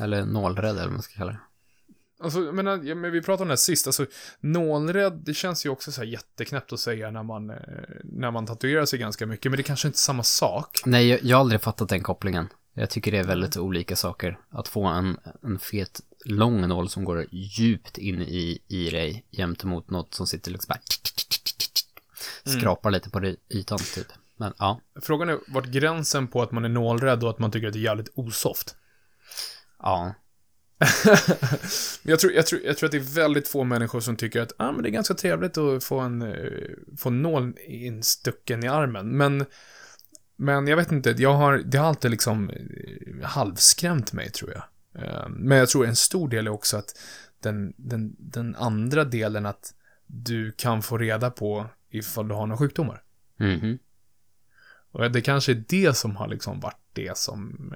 Eller 0.00 0.24
nålrädd 0.24 0.70
eller 0.70 0.82
vad 0.84 0.92
man 0.92 1.02
ska 1.02 1.14
kalla 1.14 1.32
det. 1.32 1.40
Alltså, 2.20 2.44
jag 2.44 2.54
menar, 2.54 2.80
ja, 2.84 2.94
men 2.94 3.12
vi 3.12 3.22
pratade 3.22 3.42
om 3.42 3.48
det 3.48 3.52
här 3.52 3.56
sist, 3.56 3.86
alltså 3.86 4.06
nålrädd, 4.40 5.22
det 5.24 5.34
känns 5.34 5.66
ju 5.66 5.70
också 5.70 5.92
så 5.92 6.00
här 6.00 6.08
jätteknäppt 6.08 6.72
att 6.72 6.80
säga 6.80 7.10
när 7.10 7.22
man, 7.22 7.50
eh, 7.50 7.56
när 8.04 8.30
man 8.30 8.46
tatuerar 8.46 8.84
sig 8.84 8.98
ganska 8.98 9.26
mycket, 9.26 9.52
men 9.52 9.56
det 9.56 9.62
kanske 9.62 9.88
inte 9.88 9.96
är 9.96 9.98
samma 9.98 10.22
sak. 10.22 10.82
Nej, 10.84 11.08
jag, 11.08 11.22
jag 11.22 11.36
har 11.36 11.40
aldrig 11.40 11.60
fattat 11.60 11.88
den 11.88 12.02
kopplingen. 12.02 12.48
Jag 12.74 12.90
tycker 12.90 13.12
det 13.12 13.18
är 13.18 13.24
väldigt 13.24 13.56
olika 13.56 13.96
saker. 13.96 14.38
Att 14.50 14.68
få 14.68 14.84
en, 14.84 15.18
en 15.42 15.58
fet, 15.58 16.00
lång 16.24 16.68
nål 16.68 16.88
som 16.88 17.04
går 17.04 17.26
djupt 17.30 17.98
in 17.98 18.22
i, 18.22 18.58
i 18.68 18.90
dig 18.90 19.24
jämte 19.30 19.66
mot 19.66 19.90
något 19.90 20.14
som 20.14 20.26
sitter 20.26 20.50
liksom 20.50 20.68
bara 20.68 20.80
skrapar 22.58 22.90
lite 22.90 23.10
på 23.10 23.34
ytan 23.48 23.78
typ. 23.94 24.06
Men 24.36 24.52
ja, 24.58 24.80
Frågan 25.02 25.28
är 25.28 25.38
vart 25.48 25.66
gränsen 25.66 26.28
på 26.28 26.42
att 26.42 26.52
man 26.52 26.64
är 26.64 26.68
nålrädd 26.68 27.24
och 27.24 27.30
att 27.30 27.38
man 27.38 27.50
tycker 27.50 27.66
att 27.66 27.72
det 27.72 27.78
är 27.78 27.84
jävligt 27.84 28.12
osoft. 28.14 28.76
ja. 29.82 30.14
jag, 32.02 32.20
tror, 32.20 32.32
jag, 32.32 32.46
tror, 32.46 32.60
jag 32.64 32.76
tror 32.76 32.86
att 32.86 32.92
det 32.92 32.98
är 32.98 33.14
väldigt 33.14 33.48
få 33.48 33.64
människor 33.64 34.00
som 34.00 34.16
tycker 34.16 34.40
att 34.40 34.52
ah, 34.56 34.72
men 34.72 34.82
det 34.82 34.88
är 34.88 34.90
ganska 34.90 35.14
trevligt 35.14 35.58
att 35.58 35.84
få 35.84 35.98
en, 35.98 36.22
eh, 36.22 36.70
få 36.98 37.10
nål 37.10 37.54
instucken 37.66 38.64
i 38.64 38.68
armen. 38.68 39.16
Men, 39.16 39.44
men 40.36 40.66
jag 40.66 40.76
vet 40.76 40.92
inte, 40.92 41.14
jag 41.18 41.32
har, 41.32 41.58
det 41.58 41.78
har 41.78 41.86
alltid 41.86 42.10
liksom 42.10 42.50
eh, 42.50 43.26
halvskrämt 43.26 44.12
mig 44.12 44.30
tror 44.30 44.52
jag. 44.52 44.62
Eh, 45.04 45.28
Men 45.28 45.58
jag 45.58 45.68
tror 45.68 45.86
en 45.86 45.96
stor 45.96 46.28
del 46.28 46.46
är 46.46 46.50
också 46.50 46.76
att 46.76 46.98
den, 47.40 47.74
den, 47.76 48.16
den 48.18 48.54
andra 48.54 49.04
delen 49.04 49.46
att 49.46 49.74
du 50.06 50.52
kan 50.52 50.82
få 50.82 50.98
reda 50.98 51.30
på 51.30 51.66
ifall 51.90 52.28
du 52.28 52.34
har 52.34 52.46
några 52.46 52.58
sjukdomar. 52.58 53.02
Mhm. 53.36 53.78
Och 54.92 55.10
det 55.10 55.20
kanske 55.20 55.52
är 55.52 55.64
det 55.68 55.96
som 55.96 56.16
har 56.16 56.28
liksom 56.28 56.60
varit 56.60 56.80
det 56.92 57.18
som 57.18 57.74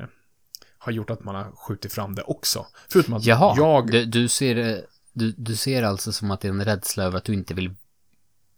har 0.82 0.92
gjort 0.92 1.10
att 1.10 1.24
man 1.24 1.34
har 1.34 1.52
skjutit 1.52 1.92
fram 1.92 2.14
det 2.14 2.22
också. 2.22 2.66
Förutom 2.88 3.14
att 3.14 3.24
Jaha, 3.24 3.54
jag... 3.56 3.90
du, 3.90 4.04
du, 4.04 4.28
ser, 4.28 4.54
det- 4.54 4.86
du, 5.12 5.32
du 5.36 5.56
ser 5.56 5.82
alltså 5.82 6.12
som 6.12 6.30
att 6.30 6.40
det 6.40 6.48
är 6.48 6.52
en 6.52 6.64
rädsla 6.64 7.04
över 7.04 7.18
att 7.18 7.24
du 7.24 7.32
inte 7.34 7.54
vill 7.54 7.74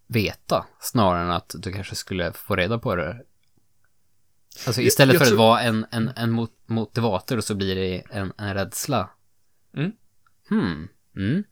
veta, 0.07 0.67
snarare 0.81 1.23
än 1.23 1.31
att 1.31 1.55
du 1.59 1.73
kanske 1.73 1.95
skulle 1.95 2.33
få 2.33 2.57
reda 2.57 2.79
på 2.79 2.95
det. 2.97 3.23
Alltså 4.67 4.81
Jag- 4.81 4.87
istället 4.87 5.15
jag 5.15 5.21
för 5.23 5.27
tror- 5.27 5.37
att 5.37 5.39
vara 5.39 5.61
en, 5.61 5.87
en, 5.91 6.09
en 6.17 6.31
mot, 6.31 6.51
motivator 6.67 7.41
så 7.41 7.55
blir 7.55 7.75
det 7.75 8.03
en, 8.11 8.33
en 8.39 8.55
rädsla. 8.55 9.11
Mm. 9.77 9.93
Hmm. 10.49 10.89
Mm. 11.17 11.45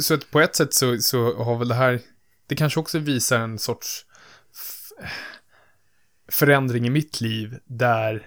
Så 0.00 0.14
att 0.14 0.30
på 0.30 0.40
ett 0.40 0.56
sätt 0.56 0.74
så, 0.74 0.98
så 0.98 1.44
har 1.44 1.58
väl 1.58 1.68
det 1.68 1.74
här, 1.74 2.00
det 2.46 2.56
kanske 2.56 2.80
också 2.80 2.98
visar 2.98 3.38
en 3.40 3.58
sorts 3.58 4.06
förändring 6.28 6.86
i 6.86 6.90
mitt 6.90 7.20
liv 7.20 7.58
där, 7.64 8.26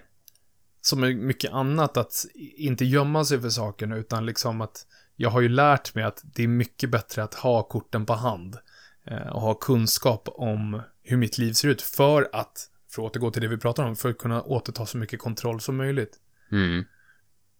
som 0.82 1.04
är 1.04 1.14
mycket 1.14 1.52
annat, 1.52 1.98
att 1.98 2.26
inte 2.58 2.86
gömma 2.86 3.26
sig 3.26 3.42
för 3.42 3.50
sakerna, 3.50 3.96
utan 3.96 4.26
liksom 4.26 4.62
att 4.62 4.86
jag 5.16 5.30
har 5.30 5.42
ju 5.42 5.50
lärt 5.50 5.96
mig 5.96 6.04
att 6.04 6.22
det 6.24 6.44
är 6.44 6.48
mycket 6.48 6.90
bättre 6.90 7.24
att 7.24 7.34
ha 7.34 7.64
korten 7.64 8.06
på 8.06 8.14
hand 8.14 8.58
eh, 9.06 9.28
och 9.28 9.42
ha 9.42 9.54
kunskap 9.54 10.28
om 10.32 10.82
hur 11.04 11.18
mitt 11.18 11.38
liv 11.38 11.54
ser 11.54 11.68
ut 11.68 11.82
för 11.82 12.30
att 12.34 12.70
för 12.90 13.02
att 13.02 13.12
återgå 13.12 13.32
till 13.32 13.42
det 13.42 13.48
vi 13.48 13.58
pratar 13.58 13.84
om, 13.84 13.96
för 13.96 14.10
att 14.10 14.18
kunna 14.18 14.42
återta 14.42 14.86
så 14.86 14.98
mycket 14.98 15.20
kontroll 15.20 15.62
som 15.62 15.78
möjligt. 15.78 16.18
Mm. 16.52 16.86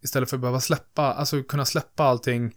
Istället 0.04 0.30
för 0.30 0.38
att 0.38 0.42
behöva 0.42 0.60
släppa, 0.60 1.14
alltså 1.14 1.44
kunna 1.44 1.66
släppa 1.66 2.04
allting. 2.04 2.56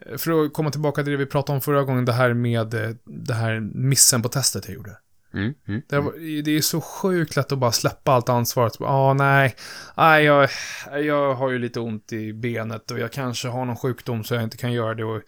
Eh, 0.00 0.16
För 0.16 0.44
att 0.44 0.52
komma 0.52 0.70
tillbaka 0.70 1.02
till 1.02 1.12
det 1.12 1.16
vi 1.18 1.26
pratade 1.26 1.54
om 1.54 1.60
förra 1.60 1.84
gången, 1.84 2.04
det 2.04 2.12
här 2.12 2.34
med 2.34 2.74
eh, 2.74 2.90
det 3.04 3.34
här 3.34 3.60
missen 3.60 4.22
på 4.22 4.28
testet 4.28 4.68
jag 4.68 4.74
gjorde. 4.74 4.98
Mm. 5.34 5.54
Mm. 5.68 5.82
Det, 5.88 6.00
var, 6.00 6.42
det 6.42 6.56
är 6.56 6.60
så 6.60 6.80
sjukt 6.80 7.36
lätt 7.36 7.52
att 7.52 7.58
bara 7.58 7.72
släppa 7.72 8.12
allt 8.12 8.28
ansvar. 8.28 8.70
Ja, 8.78 8.86
ah, 8.86 9.14
nej, 9.14 9.56
nej 9.96 10.24
jag, 10.24 10.48
jag 10.92 11.34
har 11.34 11.50
ju 11.50 11.58
lite 11.58 11.80
ont 11.80 12.12
i 12.12 12.32
benet 12.32 12.90
och 12.90 12.98
jag 12.98 13.12
kanske 13.12 13.48
har 13.48 13.64
någon 13.64 13.76
sjukdom 13.76 14.24
så 14.24 14.34
jag 14.34 14.42
inte 14.42 14.56
kan 14.56 14.72
göra 14.72 14.94
det. 14.94 15.04
Och, 15.04 15.22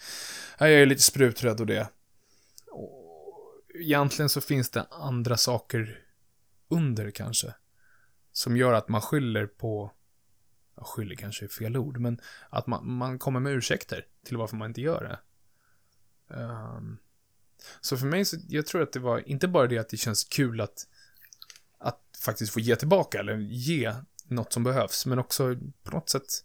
jag 0.59 0.73
är 0.73 0.87
lite 0.87 1.03
spruträdd 1.03 1.61
och 1.61 1.67
det. 1.67 1.89
Och 2.71 3.61
egentligen 3.75 4.29
så 4.29 4.41
finns 4.41 4.71
det 4.71 4.87
andra 4.91 5.37
saker 5.37 5.99
under 6.69 7.11
kanske. 7.11 7.55
Som 8.33 8.57
gör 8.57 8.73
att 8.73 8.89
man 8.89 9.01
skyller 9.01 9.47
på, 9.47 9.93
skyller 10.77 11.15
kanske 11.15 11.45
är 11.45 11.49
fel 11.49 11.77
ord, 11.77 11.99
men 11.99 12.21
att 12.51 12.67
man, 12.67 12.93
man 12.93 13.19
kommer 13.19 13.41
med 13.41 13.53
ursäkter 13.53 14.07
till 14.27 14.37
varför 14.37 14.57
man 14.57 14.71
inte 14.71 14.81
gör 14.81 15.05
det. 15.05 15.19
Ehm, 16.35 16.99
så 17.81 17.97
för 17.97 18.07
mig 18.07 18.25
så, 18.25 18.37
jag 18.49 18.67
tror 18.67 18.83
att 18.83 18.93
det 18.93 19.01
var 19.01 19.29
inte 19.29 19.49
bara 19.49 19.67
det 19.67 19.79
att 19.79 19.89
det 19.89 19.97
känns 19.97 20.25
kul 20.25 20.61
att, 20.61 20.87
att 21.79 22.01
faktiskt 22.25 22.53
få 22.53 22.61
ge 22.61 22.77
tillbaka 22.77 23.19
eller 23.19 23.37
ge 23.39 23.95
något 24.25 24.53
som 24.53 24.65
behövs, 24.65 25.07
men 25.07 25.19
också 25.19 25.57
på 25.83 25.91
något 25.91 26.09
sätt 26.11 26.45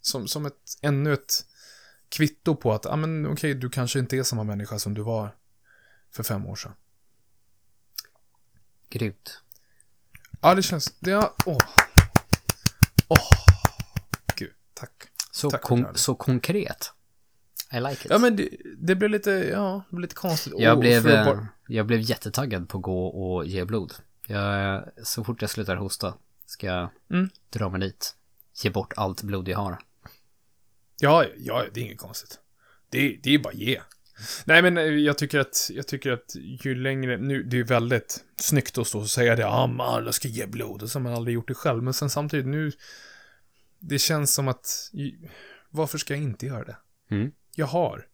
som, 0.00 0.28
som 0.28 0.46
ett, 0.46 0.78
ännu 0.82 1.12
ett 1.12 1.46
kvitto 2.08 2.56
på 2.56 2.72
att, 2.72 2.84
ja 2.84 2.90
ah, 2.90 2.96
men 2.96 3.26
okej, 3.26 3.54
du 3.54 3.70
kanske 3.70 3.98
inte 3.98 4.16
är 4.16 4.22
samma 4.22 4.44
människa 4.44 4.78
som 4.78 4.94
du 4.94 5.02
var 5.02 5.36
för 6.10 6.22
fem 6.22 6.46
år 6.46 6.56
sedan. 6.56 6.72
Grymt. 8.90 9.40
Ja, 10.40 10.54
det 10.54 10.62
känns, 10.62 10.94
det 11.00 11.10
är, 11.10 11.30
åh. 11.46 11.58
Åh. 13.08 13.30
Gud, 14.36 14.52
tack. 14.74 15.08
Så, 15.30 15.50
Tack, 15.50 15.62
kon- 15.62 15.94
så 15.94 16.14
konkret. 16.14 16.92
I 17.76 17.80
like 17.80 18.04
it. 18.04 18.10
Ja, 18.10 18.18
men 18.18 18.36
det, 18.36 18.48
det 18.78 18.94
blev 18.94 19.10
lite, 19.10 19.30
ja, 19.30 19.84
det 19.90 19.96
blev 19.96 20.02
lite 20.02 20.14
konstigt. 20.14 20.52
jag, 20.58 20.74
Och 20.74 20.80
blev, 20.80 21.08
eh, 21.08 21.38
jag 21.68 21.86
blev 21.86 22.00
jättetaggad 22.00 22.68
på 22.68 22.78
att 22.78 22.82
gå 22.84 23.06
och 23.06 23.46
ge 23.46 23.64
blod. 23.64 23.94
Jag, 24.26 24.84
så 25.02 25.24
fort 25.24 25.40
jag 25.42 25.50
slutar 25.50 25.76
hosta 25.76 26.14
ska 26.46 26.66
jag 26.66 26.88
Mm. 27.10 27.28
dra 27.50 27.68
mig 27.68 27.80
dit. 27.80 28.14
Ge 28.62 28.70
bort 28.70 28.92
allt 28.96 29.22
blod 29.22 29.48
jag 29.48 29.58
har. 29.58 29.78
Ja, 31.00 31.24
ja, 31.38 31.64
det 31.74 31.80
är 31.80 31.84
inget 31.84 31.98
konstigt. 31.98 32.38
Det, 32.88 33.18
det 33.22 33.34
är 33.34 33.38
bara 33.38 33.52
ge. 33.52 33.80
Nej, 34.44 34.62
men 34.62 34.78
eh, 34.78 34.84
jag 34.84 35.18
tycker 35.18 35.38
att, 35.38 35.70
jag 35.72 35.86
tycker 35.86 36.12
att 36.12 36.34
ju 36.36 36.74
längre, 36.74 37.16
nu, 37.16 37.42
det 37.42 37.58
är 37.58 37.64
väldigt 37.64 38.24
snyggt 38.36 38.78
att 38.78 38.86
stå 38.86 38.98
och 39.00 39.10
säga 39.10 39.36
det, 39.36 39.42
ja, 39.42 39.66
men 39.66 39.80
alla 39.80 40.12
ska 40.12 40.28
ge 40.28 40.46
blod, 40.46 40.82
och 40.82 40.90
så 40.90 40.98
har 40.98 41.02
man 41.02 41.14
aldrig 41.14 41.34
gjort 41.34 41.48
det 41.48 41.54
själv, 41.54 41.82
men 41.82 41.94
sen 41.94 42.10
samtidigt 42.10 42.46
nu, 42.46 42.72
det 43.78 43.98
känns 43.98 44.34
som 44.34 44.48
att, 44.48 44.90
varför 45.70 45.98
ska 45.98 46.14
jag 46.14 46.22
inte 46.22 46.46
göra 46.46 46.64
det? 46.64 46.76
Mm. 47.10 47.32
Jag 47.56 47.66
har. 47.66 48.06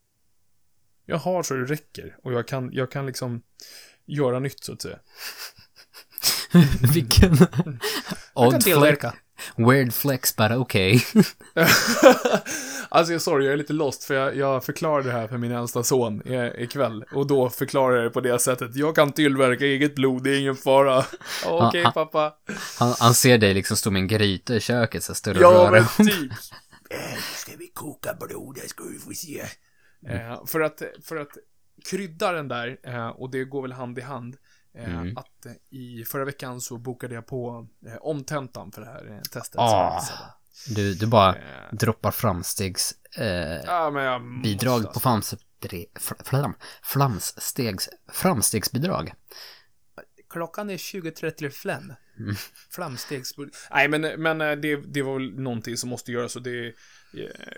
Jag 1.07 1.19
har 1.19 1.43
så 1.43 1.55
det 1.55 1.65
räcker, 1.65 2.17
och 2.25 2.33
jag 2.33 2.49
kan, 2.49 2.71
jag 2.73 2.91
kan 2.91 3.07
liksom 3.07 3.43
göra 4.07 4.39
nytt, 4.39 4.65
så 4.65 4.73
att 4.73 4.83
säga. 4.83 4.99
Vilken 6.95 7.37
odd 8.35 8.63
flex. 8.65 9.05
Weird 9.57 9.95
flex, 9.95 10.37
but 10.37 10.51
okay. 10.51 11.01
alltså, 12.89 13.13
jag 13.13 13.23
sorry, 13.23 13.45
jag 13.45 13.53
är 13.53 13.57
lite 13.57 13.73
lost, 13.73 14.05
för 14.05 14.15
jag, 14.15 14.37
jag 14.37 14.65
förklarade 14.65 15.09
det 15.09 15.13
här 15.13 15.29
för 15.29 15.39
min 15.39 15.53
äldsta 15.53 15.83
son 15.83 16.23
i- 16.27 16.55
ikväll. 16.65 17.05
Och 17.13 17.27
då 17.27 17.51
förklarade 17.51 17.97
jag 17.97 18.07
det 18.07 18.11
på 18.11 18.21
det 18.21 18.39
sättet. 18.39 18.77
Jag 18.77 18.95
kan 18.95 19.13
tillverka 19.13 19.65
eget 19.65 19.95
blod, 19.95 20.23
det 20.25 20.31
är 20.31 20.41
ingen 20.41 20.57
fara. 20.57 20.99
Okej, 21.47 21.81
Ja, 21.83 21.91
pappa. 21.95 22.33
Han, 22.79 22.95
han 22.99 23.15
ser 23.15 23.39
dig 23.39 23.55
liksom 23.55 23.77
stå 23.77 23.91
med 23.91 24.01
en 24.01 24.09
gryta 24.09 24.55
i 24.55 24.61
köket 24.61 25.03
så 25.05 25.15
större 25.15 25.39
Ja, 25.41 25.51
röra. 25.51 25.71
men 25.99 26.07
typ. 26.07 26.33
Nu 26.91 27.21
ska 27.37 27.57
vi 27.57 27.69
koka 27.75 28.15
blod, 28.21 28.55
det 28.55 28.69
ska 28.69 28.85
vi 28.85 28.99
få 28.99 29.13
se. 29.13 29.41
Eh, 30.07 30.47
för, 30.47 30.61
att, 30.61 30.83
för 31.05 31.17
att 31.17 31.29
krydda 31.91 32.33
den 32.33 32.49
där, 32.49 32.79
eh, 32.83 33.09
och 33.09 33.31
det 33.31 33.45
går 33.45 33.63
väl 33.63 33.73
hand 33.73 33.99
i 33.99 34.03
hand, 34.03 34.37
eh, 34.75 34.95
Mm. 34.95 35.17
att 35.17 35.47
eh, 35.47 35.53
i 35.71 36.05
förra 36.05 36.25
veckan 36.25 36.61
så 36.61 36.77
bokade 36.79 37.15
jag 37.15 37.27
på 37.27 37.69
eh, 37.87 37.97
omtentan 38.01 38.73
för 38.73 38.81
det 38.81 38.87
här 38.87 39.07
eh, 39.11 39.21
testet. 39.21 39.53
som 39.55 39.65
Ah. 39.65 40.03
Du, 40.69 40.95
du 40.95 41.07
bara 41.07 41.35
Eh, 41.37 41.43
droppar 41.73 42.11
framstegs... 42.11 42.95
Eh, 43.17 43.27
ja, 43.67 43.91
men 43.91 44.05
jag 44.05 44.23
måste 44.23 44.49
bidrag 44.49 44.75
alltså. 44.75 44.93
på 44.93 45.01
flams, 45.01 45.35
fl- 45.95 46.25
flam, 46.25 46.55
flamstegs, 46.83 47.89
framstegsbidrag. 48.13 49.13
Klockan 50.31 50.71
är 50.71 50.77
20.35. 50.77 51.95
Mm. 52.19 52.35
Flamstegsbud... 52.71 53.55
Nej, 53.71 53.89
men, 53.89 54.01
men 54.23 54.41
eh, 54.41 54.53
det, 54.53 54.77
det 54.77 55.03
var 55.03 55.15
väl 55.15 55.41
någonting 55.41 55.77
som 55.77 55.91
måste 55.91 56.13
göras 56.13 56.37
och 56.37 56.43
det... 56.43 56.67
Eh, 56.67 56.73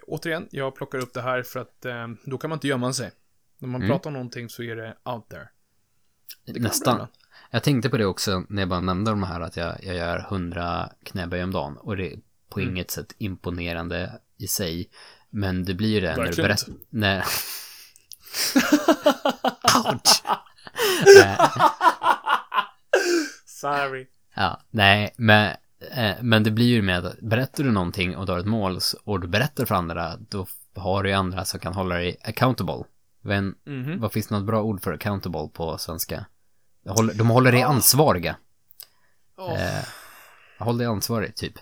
återigen, 0.07 0.49
jag 0.51 0.75
plockar 0.75 0.99
upp 0.99 1.15
det 1.15 1.23
här 1.23 1.43
för 1.43 1.61
att 1.61 1.85
eh, 1.85 2.09
då 2.25 2.39
kan 2.39 2.51
man 2.51 2.57
inte 2.57 2.69
gömma 2.69 2.93
sig. 2.93 3.11
När 3.59 3.69
man 3.69 3.81
Mm. 3.81 3.91
pratar 3.91 4.11
om 4.11 4.15
någonting 4.15 4.49
så 4.49 4.63
är 4.63 4.77
det 4.77 4.97
out 5.05 5.29
there. 5.29 5.49
Det 6.47 6.61
Nästan. 6.61 7.07
Jag 7.51 7.63
tänkte 7.63 7.91
på 7.91 7.97
det 7.97 8.07
också 8.07 8.45
när 8.49 8.63
jag 8.63 8.69
bara 8.69 8.81
nämnde 8.81 9.11
de 9.11 9.23
här 9.23 9.41
att 9.41 9.57
jag, 9.57 9.85
jag 9.85 9.97
gör 9.97 10.19
100 10.19 10.91
knäböj 11.05 11.43
om 11.45 11.51
dagen 11.51 11.77
och 11.77 11.97
det 11.97 12.13
är 12.13 12.19
på 12.49 12.61
Mm. 12.61 12.71
inget 12.73 12.91
sätt 12.91 13.15
imponerande 13.19 14.21
i 14.39 14.47
sig. 14.47 14.91
Men 15.31 15.65
det 15.65 15.75
blir 15.75 15.89
ju 15.89 16.01
det 16.01 16.07
när 16.09 16.15
du 16.17 16.23
Verkligen 16.23 16.49
berättar... 16.49 16.75
När... 16.91 17.19
Ouch! 19.93 20.23
Sorry. 23.63 24.07
Ja, 24.35 24.61
nej, 24.71 25.15
men, 25.17 25.57
eh, 25.97 26.15
men 26.23 26.43
det 26.43 26.51
blir 26.51 26.67
ju 26.67 26.83
med 26.83 27.07
att 27.07 27.21
berättar 27.21 27.65
du 27.65 27.71
någonting 27.71 28.17
och 28.17 28.27
du 28.27 28.33
har 28.33 28.39
ett 28.39 28.47
mål 28.47 28.79
och 29.05 29.21
du 29.21 29.29
berättar 29.29 29.65
för 29.65 29.75
andra, 29.75 30.17
då 30.17 30.47
har 30.75 31.03
du 31.03 31.09
ju 31.09 31.15
andra 31.15 31.45
som 31.45 31.61
kan 31.61 31.75
hålla 31.75 31.95
dig 31.95 32.17
accountable. 32.25 32.85
Men 33.21 33.55
Mhm. 33.65 34.01
vad 34.01 34.13
finns 34.13 34.27
det 34.27 34.35
något 34.35 34.45
bra 34.47 34.63
ord 34.63 34.83
för 34.83 34.93
accountable 34.93 35.49
på 35.53 35.79
svenska? 35.79 36.25
De 36.85 36.91
håller, 36.91 37.15
de 37.15 37.31
håller 37.31 37.53
dig 37.53 37.63
ansvariga. 37.63 38.37
Åh. 39.37 39.63
Eh, 39.79 39.85
håll 40.59 40.79
dig 40.79 40.87
ansvarig, 40.87 41.35
typ. 41.37 41.55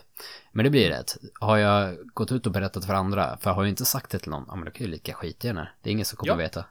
Men 0.52 0.64
det 0.64 0.70
blir 0.70 0.88
rätt. 0.88 1.16
Har 1.40 1.56
jag 1.56 1.96
gått 2.14 2.32
ut 2.32 2.46
och 2.46 2.52
berättat 2.52 2.84
för 2.84 2.94
andra, 2.94 3.36
för 3.40 3.50
jag 3.50 3.54
har 3.54 3.62
ju 3.62 3.68
inte 3.68 3.84
sagt 3.84 4.10
det 4.10 4.18
till 4.18 4.30
någon, 4.30 4.44
ja 4.48 4.54
men 4.56 4.64
då 4.64 4.70
kan 4.70 4.86
ju 4.86 4.92
lika 4.92 5.14
skit 5.14 5.44
i 5.44 5.48
henne. 5.48 5.68
Det 5.82 5.90
är 5.90 5.92
ingen 5.92 6.06
som 6.06 6.16
kommer 6.16 6.32
Ja. 6.32 6.36
veta. 6.36 6.64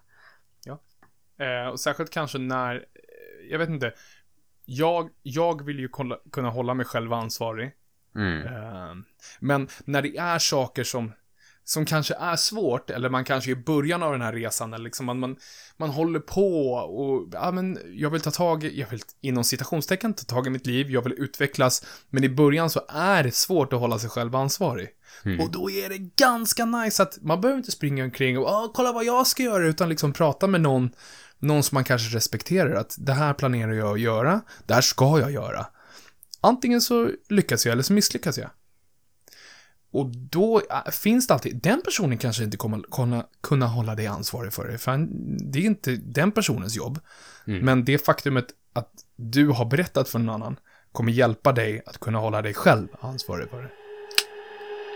Eh, 1.42 1.68
och 1.70 1.80
särskilt 1.80 2.12
kanske 2.12 2.38
när, 2.38 2.76
eh, 2.76 3.52
jag 3.52 3.60
vet 3.60 3.70
inte, 3.70 3.94
jag, 4.70 5.10
jag 5.24 5.66
vill 5.66 5.80
ju 5.80 5.88
kolla, 5.88 6.18
kunna 6.32 6.50
hålla 6.50 6.74
mig 6.74 6.86
själv 6.86 7.14
ansvarig. 7.14 7.72
Mm. 8.16 8.48
Eh, 8.48 8.96
Men 9.40 9.68
när 9.86 10.02
det 10.02 10.18
är 10.18 10.40
saker 10.40 10.84
som, 10.84 11.12
som 11.64 11.86
kanske 11.86 12.14
är 12.14 12.36
svårt, 12.36 12.90
eller 12.90 13.10
man 13.10 13.24
kanske 13.24 13.52
är 13.52 13.52
i 13.52 13.64
början 13.64 14.04
av 14.04 14.12
den 14.12 14.22
här 14.22 14.34
resan, 14.34 14.74
eller 14.74 14.84
liksom 14.84 15.06
man, 15.06 15.20
man, 15.20 15.38
man 15.78 15.90
håller 15.90 16.20
på 16.20 16.74
och, 16.74 17.30
ja 17.34 17.52
men, 17.52 17.80
jag 17.94 18.10
vill 18.10 18.22
ta 18.22 18.32
tag 18.32 18.64
i, 18.64 18.80
jag 18.80 18.90
vill 18.90 19.02
inom 19.22 19.44
citationstecken 19.44 20.14
ta 20.14 20.24
tag 20.24 20.48
i 20.48 20.50
mitt 20.50 20.66
liv, 20.66 20.92
jag 20.92 21.02
vill 21.02 21.14
utvecklas, 21.14 21.86
men 22.10 22.24
i 22.24 22.30
början 22.30 22.70
så 22.70 22.82
är 22.90 23.24
det 23.24 23.36
svårt 23.36 23.74
att 23.74 23.80
hålla 23.80 24.00
sig 24.00 24.10
själv 24.10 24.36
ansvarig. 24.36 24.90
Mm. 25.26 25.40
Och 25.40 25.52
då 25.52 25.70
är 25.70 25.90
det 25.90 25.98
ganska 25.98 26.66
nice 26.66 27.04
att 27.04 27.18
man 27.22 27.42
behöver 27.42 27.58
inte 27.58 27.72
springa 27.72 28.04
omkring 28.04 28.38
och, 28.38 28.48
ah, 28.48 28.72
kolla 28.74 28.92
vad 28.92 29.06
jag 29.06 29.28
ska 29.28 29.44
göra, 29.44 29.68
utan 29.68 29.90
liksom 29.90 30.14
prata 30.14 30.48
med 30.48 30.62
någon, 30.62 30.90
någon 31.40 31.64
som 31.64 31.76
man 31.76 31.84
kanske 31.84 32.16
respekterar, 32.16 32.76
att 32.76 32.96
det 32.98 33.14
här 33.14 33.34
planerar 33.34 33.74
jag 33.74 33.94
att 33.94 34.00
göra, 34.00 34.42
det 34.66 34.74
här 34.74 34.82
ska 34.82 35.20
jag 35.20 35.32
göra. 35.32 35.66
Antingen 36.42 36.82
så 36.82 37.12
lyckas 37.30 37.66
jag 37.66 37.74
eller 37.74 37.84
så 37.84 37.94
misslyckas 37.94 38.38
jag. 38.38 38.50
Och 39.92 40.10
då 40.16 40.62
äh, 40.70 40.92
finns 40.92 41.28
det 41.28 41.34
alltid, 41.34 41.62
den 41.62 41.82
personen 41.82 42.18
kanske 42.18 42.44
inte 42.44 42.58
kommer 42.58 42.82
kunna, 42.92 43.26
kunna 43.42 43.68
hålla 43.68 43.96
dig 43.96 44.08
ansvarig 44.08 44.54
för 44.54 44.68
det, 44.68 44.78
för 44.78 44.92
han, 44.92 45.10
det 45.52 45.60
är 45.60 45.64
inte 45.64 45.96
den 45.96 46.32
personens 46.32 46.76
jobb. 46.76 47.00
Mm. 47.48 47.66
Men 47.66 47.86
det 47.86 48.06
faktumet 48.06 48.46
att 48.74 48.92
du 49.16 49.48
har 49.48 49.66
berättat 49.66 50.10
för 50.10 50.20
någon 50.20 50.36
annan 50.36 50.60
kommer 50.92 51.12
hjälpa 51.12 51.52
dig 51.52 51.84
att 51.86 52.00
kunna 52.00 52.20
hålla 52.20 52.42
dig 52.42 52.54
själv 52.54 52.88
ansvarig 53.02 53.50
för 53.50 53.62
det. 53.62 53.70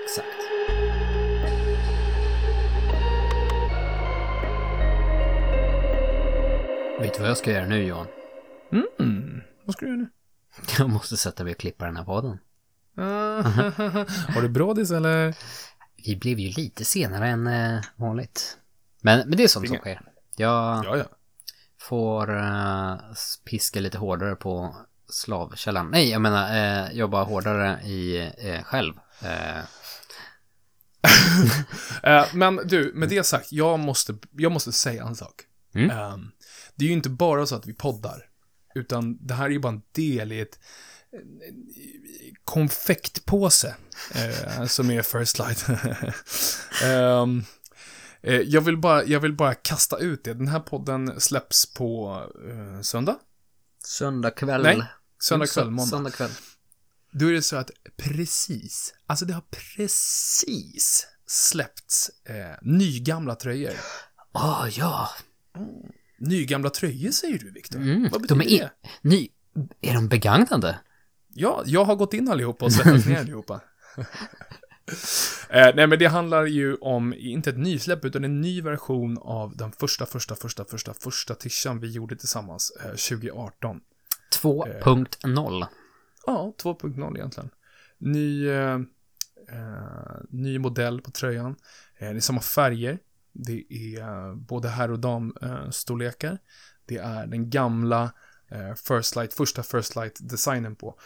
Exakt. 0.05 0.42
Vet 7.03 7.13
du 7.13 7.19
vad 7.19 7.29
jag 7.29 7.37
ska 7.37 7.51
göra 7.51 7.65
nu 7.65 7.83
Johan? 7.83 8.07
Mm, 8.99 9.41
vad 9.65 9.75
ska 9.75 9.85
du 9.85 9.91
göra 9.91 10.01
nu? 10.01 10.09
Jag 10.77 10.89
måste 10.89 11.17
sätta 11.17 11.43
mig 11.43 11.51
och 11.53 11.59
klippa 11.59 11.85
den 11.85 11.97
här 11.97 12.03
podden. 12.03 12.37
Har 14.35 14.41
du 14.41 14.49
brådis 14.49 14.91
eller? 14.91 15.35
Vi 16.05 16.15
blev 16.15 16.39
ju 16.39 16.49
lite 16.49 16.85
senare 16.85 17.27
än 17.27 17.47
eh, 17.47 17.81
vanligt. 17.95 18.57
Men, 19.01 19.19
men 19.29 19.37
det 19.37 19.43
är 19.43 19.47
sånt 19.47 19.67
som 19.67 19.75
Inga- 19.75 19.81
sker. 19.81 20.01
Jag 20.37 20.85
Ja, 20.85 20.97
ja. 20.97 21.03
får 21.79 22.37
eh, 22.37 22.95
piska 23.45 23.79
lite 23.79 23.97
hårdare 23.97 24.35
på 24.35 24.75
slavkällan. 25.09 25.87
Nej, 25.91 26.09
jag 26.09 26.21
menar 26.21 26.55
eh, 26.85 26.91
jobba 26.91 27.23
hårdare 27.23 27.81
i 27.83 28.17
eh, 28.37 28.63
själv. 28.63 28.93
Men 32.33 32.55
du, 32.55 32.91
med 32.95 33.09
det 33.09 33.23
sagt, 33.23 33.51
jag 33.51 33.79
måste, 33.79 34.15
jag 34.31 34.51
måste 34.51 34.71
säga 34.71 35.03
en 35.03 35.15
sak. 35.15 35.33
Mm. 35.75 35.89
Ehm, 35.89 36.31
det 36.76 36.86
är 36.86 36.88
ju 36.88 36.93
inte 36.93 37.09
bara 37.09 37.45
så 37.45 37.55
att 37.55 37.67
vi 37.67 37.74
poddar. 37.74 38.26
utan 38.76 39.17
det 39.28 39.34
här 39.34 39.45
är 39.45 39.49
ju 39.49 39.59
bara 39.59 39.74
en 39.74 39.82
del 39.91 40.32
i 40.32 40.39
ett 40.39 40.59
konfektpåse 42.45 43.76
eh, 44.15 44.65
som 44.65 44.91
är 44.91 45.01
First 45.01 45.39
Light. 45.39 45.65
um, 46.84 47.43
eh, 48.21 48.36
jag, 48.36 48.61
vill 48.61 48.78
bara, 48.78 49.03
jag 49.03 49.19
vill 49.19 49.34
bara 49.34 49.53
kasta 49.53 49.97
ut 49.97 50.24
det. 50.24 50.34
Den 50.34 50.47
här 50.47 50.59
podden 50.59 51.21
släpps 51.21 51.74
på 51.74 52.21
eh, 52.49 52.82
söndag. 52.82 53.19
Söndag 53.86 54.32
kväll. 54.32 54.63
Nej, 54.63 54.84
söndag 55.19 55.47
kväll, 55.47 55.69
måndag. 55.71 55.89
Söndag 55.89 56.11
kväll. 56.11 56.32
Då 57.11 57.28
är 57.28 57.34
det 57.34 57.41
så 57.41 57.55
att 57.55 57.71
precis, 57.97 58.93
alltså 59.05 59.26
det 59.26 59.34
har 59.34 59.43
precis 59.76 61.07
släppts 61.28 62.11
eh, 62.26 62.57
nygamla 62.61 63.36
tröjor. 63.36 63.74
Ah, 64.32 64.67
ja. 64.67 65.09
Nygamla 66.28 66.69
tröjor 66.69 67.11
säger 67.11 67.39
du, 67.39 67.51
Viktor. 67.51 67.80
Mm, 67.80 68.09
Vad 68.11 68.21
betyder 68.21 68.45
de 68.45 68.55
är, 68.55 68.59
det? 68.59 68.71
ny, 69.01 69.30
är 69.82 69.93
de 69.93 70.07
begagnade? 70.07 70.80
Ja, 71.34 71.63
jag 71.65 71.86
har 71.86 71.95
gått 71.95 72.13
in 72.13 72.30
allihopa 72.30 72.65
och 72.65 72.74
släppt 72.74 73.05
ner 73.05 73.19
allihopa. 73.19 73.61
eh, 75.49 75.76
nej, 75.76 75.88
men 75.88 75.99
det 75.99 76.05
handlar 76.05 76.45
ju 76.45 76.76
om, 76.76 77.13
inte 77.13 77.49
ett 77.49 77.57
nysläpp, 77.57 78.05
utan 78.05 78.24
en 78.24 78.41
ny 78.41 78.61
version 78.61 79.17
av 79.21 79.57
den 79.57 79.71
första, 79.71 80.05
första, 80.05 80.36
första, 80.36 80.65
första, 80.65 80.93
första 80.93 81.36
tishan 81.36 81.80
vi 81.80 81.91
gjorde 81.91 82.15
tillsammans 82.15 82.71
eh, 82.84 82.89
2018. 82.89 83.80
2.0. 84.41 85.65
Ja, 86.26 86.53
2.0 86.63 87.17
egentligen. 87.17 87.49
Ny, 87.97 88.47
eh, 88.47 88.80
eh, 89.49 90.21
ny 90.30 90.59
modell 90.59 91.01
på 91.01 91.11
tröjan. 91.11 91.55
Eh, 91.97 92.09
det 92.09 92.15
är 92.15 92.19
samma 92.19 92.41
färger. 92.41 92.99
Det 93.34 93.65
är 93.69 94.01
eh, 94.01 94.36
både 94.36 94.69
herr 94.69 94.91
och 94.91 94.99
damstorlekar. 94.99 95.65
Eh, 95.65 95.69
storlekar. 95.69 96.38
det 96.86 96.97
är 96.97 97.27
den 97.27 97.49
gamla 97.49 98.13
eh, 98.47 98.73
First 98.73 99.15
Light, 99.15 99.34
första 99.34 99.63
First 99.63 99.95
Light-designen 99.95 100.75
på. 100.75 100.99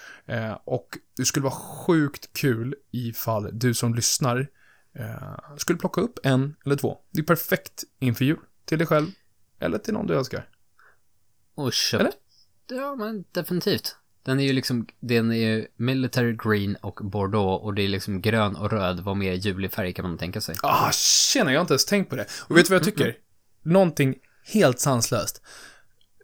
Och 0.63 0.97
det 1.17 1.25
skulle 1.25 1.43
vara 1.43 1.53
sjukt 1.53 2.33
kul 2.33 2.75
ifall 2.91 3.59
du 3.59 3.73
som 3.73 3.95
lyssnar 3.95 4.47
skulle 5.57 5.79
plocka 5.79 6.01
upp 6.01 6.19
en 6.23 6.55
eller 6.65 6.75
två. 6.75 6.97
Det 7.11 7.19
är 7.19 7.23
perfekt 7.23 7.83
inför 7.99 8.25
jul. 8.25 8.39
Till 8.65 8.77
dig 8.77 8.87
själv 8.87 9.07
eller 9.59 9.77
till 9.77 9.93
någon 9.93 10.07
du 10.07 10.17
älskar. 10.17 10.49
Och 11.55 11.73
köpt. 11.73 12.01
Eller? 12.01 12.13
Ja, 12.81 12.95
men 12.95 13.25
definitivt. 13.31 13.95
Den 14.27 14.39
är 14.39 14.43
ju 14.43 14.53
liksom, 14.53 14.87
den 14.99 15.31
är 15.31 15.35
ju 15.35 15.67
military 15.75 16.35
green 16.43 16.75
och 16.75 16.99
bordeaux 17.03 17.63
och 17.63 17.73
det 17.73 17.81
är 17.81 17.87
liksom 17.87 18.21
grön 18.21 18.55
och 18.55 18.71
röd, 18.71 18.99
vad 18.99 19.17
mer 19.17 19.33
julig 19.33 19.71
färg 19.71 19.93
kan 19.93 20.05
man 20.05 20.17
tänka 20.17 20.41
sig. 20.41 20.55
Ah, 20.63 20.91
tjena, 20.91 21.51
jag 21.51 21.59
har 21.59 21.61
inte 21.61 21.73
ens 21.73 21.85
tänkt 21.85 22.09
på 22.09 22.15
det. 22.15 22.25
Och 22.39 22.57
vet 22.57 22.65
du 22.65 22.69
vad 22.69 22.75
jag 22.75 22.85
tycker? 22.85 23.17
Någonting 23.63 24.15
helt 24.45 24.79
sanslöst. 24.79 25.41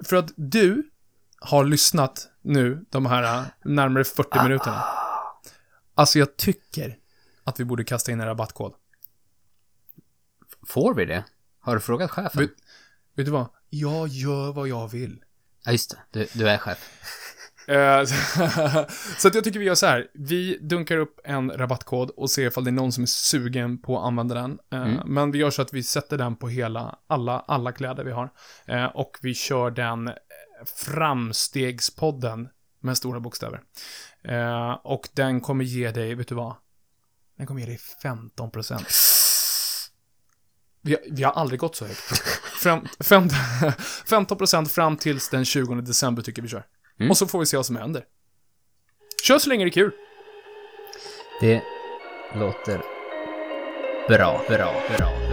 För 0.06 0.16
att 0.16 0.32
du 0.36 0.90
har 1.40 1.66
lyssnat 1.66 2.28
nu, 2.42 2.86
de 2.90 3.06
här 3.06 3.24
äh, 3.24 3.46
närmare 3.64 4.04
40 4.04 4.44
minuterna. 4.44 4.84
Alltså, 5.96 6.20
jag 6.20 6.38
tycker 6.38 6.98
att 7.44 7.60
vi 7.60 7.66
borde 7.66 7.84
kasta 7.84 8.12
in 8.12 8.22
en 8.22 8.28
rabattkod. 8.28 8.74
Får 10.68 10.94
vi 10.94 11.06
det? 11.06 11.24
Har 11.60 11.76
du 11.76 11.82
frågat 11.82 12.12
chefen? 12.12 12.42
Vet, 12.42 12.52
vet 13.16 13.26
du 13.26 13.32
vad? 13.32 13.50
Jag 13.70 14.08
gör 14.08 14.54
vad 14.54 14.68
jag 14.68 14.88
vill. 14.88 15.24
Ja, 15.66 15.72
just 15.72 15.90
det. 15.90 16.20
Du, 16.20 16.28
du 16.34 16.50
är 16.50 16.58
chef. 16.58 16.90
Eh, 17.68 18.04
så 19.18 19.28
att 19.28 19.36
jag 19.36 19.44
tycker 19.44 19.60
vi 19.60 19.66
gör 19.66 19.76
så 19.76 19.86
här. 19.86 20.08
Vi 20.14 20.58
dunkar 20.62 20.98
upp 20.98 21.20
en 21.24 21.52
rabattkod 21.52 22.10
och 22.10 22.32
ser 22.32 22.48
ifall 22.48 22.64
det 22.64 22.70
är 22.70 22.72
någon 22.72 22.92
som 22.92 23.04
är 23.04 23.08
sugen 23.08 23.82
på 23.82 24.00
att 24.00 24.06
använda 24.06 24.36
den. 24.36 24.60
Eh, 24.74 25.06
Men 25.06 25.32
vi 25.32 25.38
gör 25.40 25.50
så 25.50 25.62
att 25.62 25.74
vi 25.74 25.84
sätter 25.84 26.18
den 26.18 26.36
på 26.36 26.50
hela, 26.50 27.00
alla, 27.08 27.40
alla 27.40 27.72
kläder 27.72 28.04
vi 28.04 28.12
har. 28.12 28.30
Eh, 28.68 28.86
och 28.86 29.18
vi 29.22 29.34
kör 29.34 29.72
den 29.72 30.12
framstegspodden 30.76 32.50
med 32.82 32.98
stora 32.98 33.20
bokstäver. 33.20 33.62
Och 34.84 35.10
den 35.14 35.42
kommer 35.42 35.64
ge 35.66 35.92
dig, 35.92 36.16
vet 36.16 36.28
du 36.28 36.36
vad? 36.36 36.56
Den 37.38 37.48
kommer 37.48 37.62
ge 37.62 37.68
dig 37.68 37.80
15%. 38.04 38.86
Vi, 40.82 40.92
har- 40.92 41.02
vi 41.12 41.24
har 41.24 41.32
aldrig 41.32 41.60
gått 41.60 41.76
så 41.76 41.86
högt. 41.86 42.24
Fem, 42.64 42.80
fem, 43.00 43.28
15% 44.08 44.66
fram 44.66 44.98
tills 44.98 45.30
den 45.30 45.46
20 45.46 45.76
december 45.76 46.22
tycker 46.22 46.42
vi 46.42 46.48
kör. 46.48 46.66
Mm. 47.04 47.12
Och 47.12 47.18
så 47.18 47.28
får 47.28 47.40
vi 47.40 47.46
se 47.46 47.58
vad 47.58 47.66
som 47.66 47.76
händer. 47.76 48.04
Kör 49.24 49.40
så 49.40 49.50
länge 49.50 49.66
det 49.66 49.70
är 49.70 49.72
kul. 49.72 49.92
Det 51.42 51.64
låter 52.36 52.78
bra, 54.08 54.42
bra, 54.48 54.74
bra, 54.98 55.10
bra. 55.30 55.33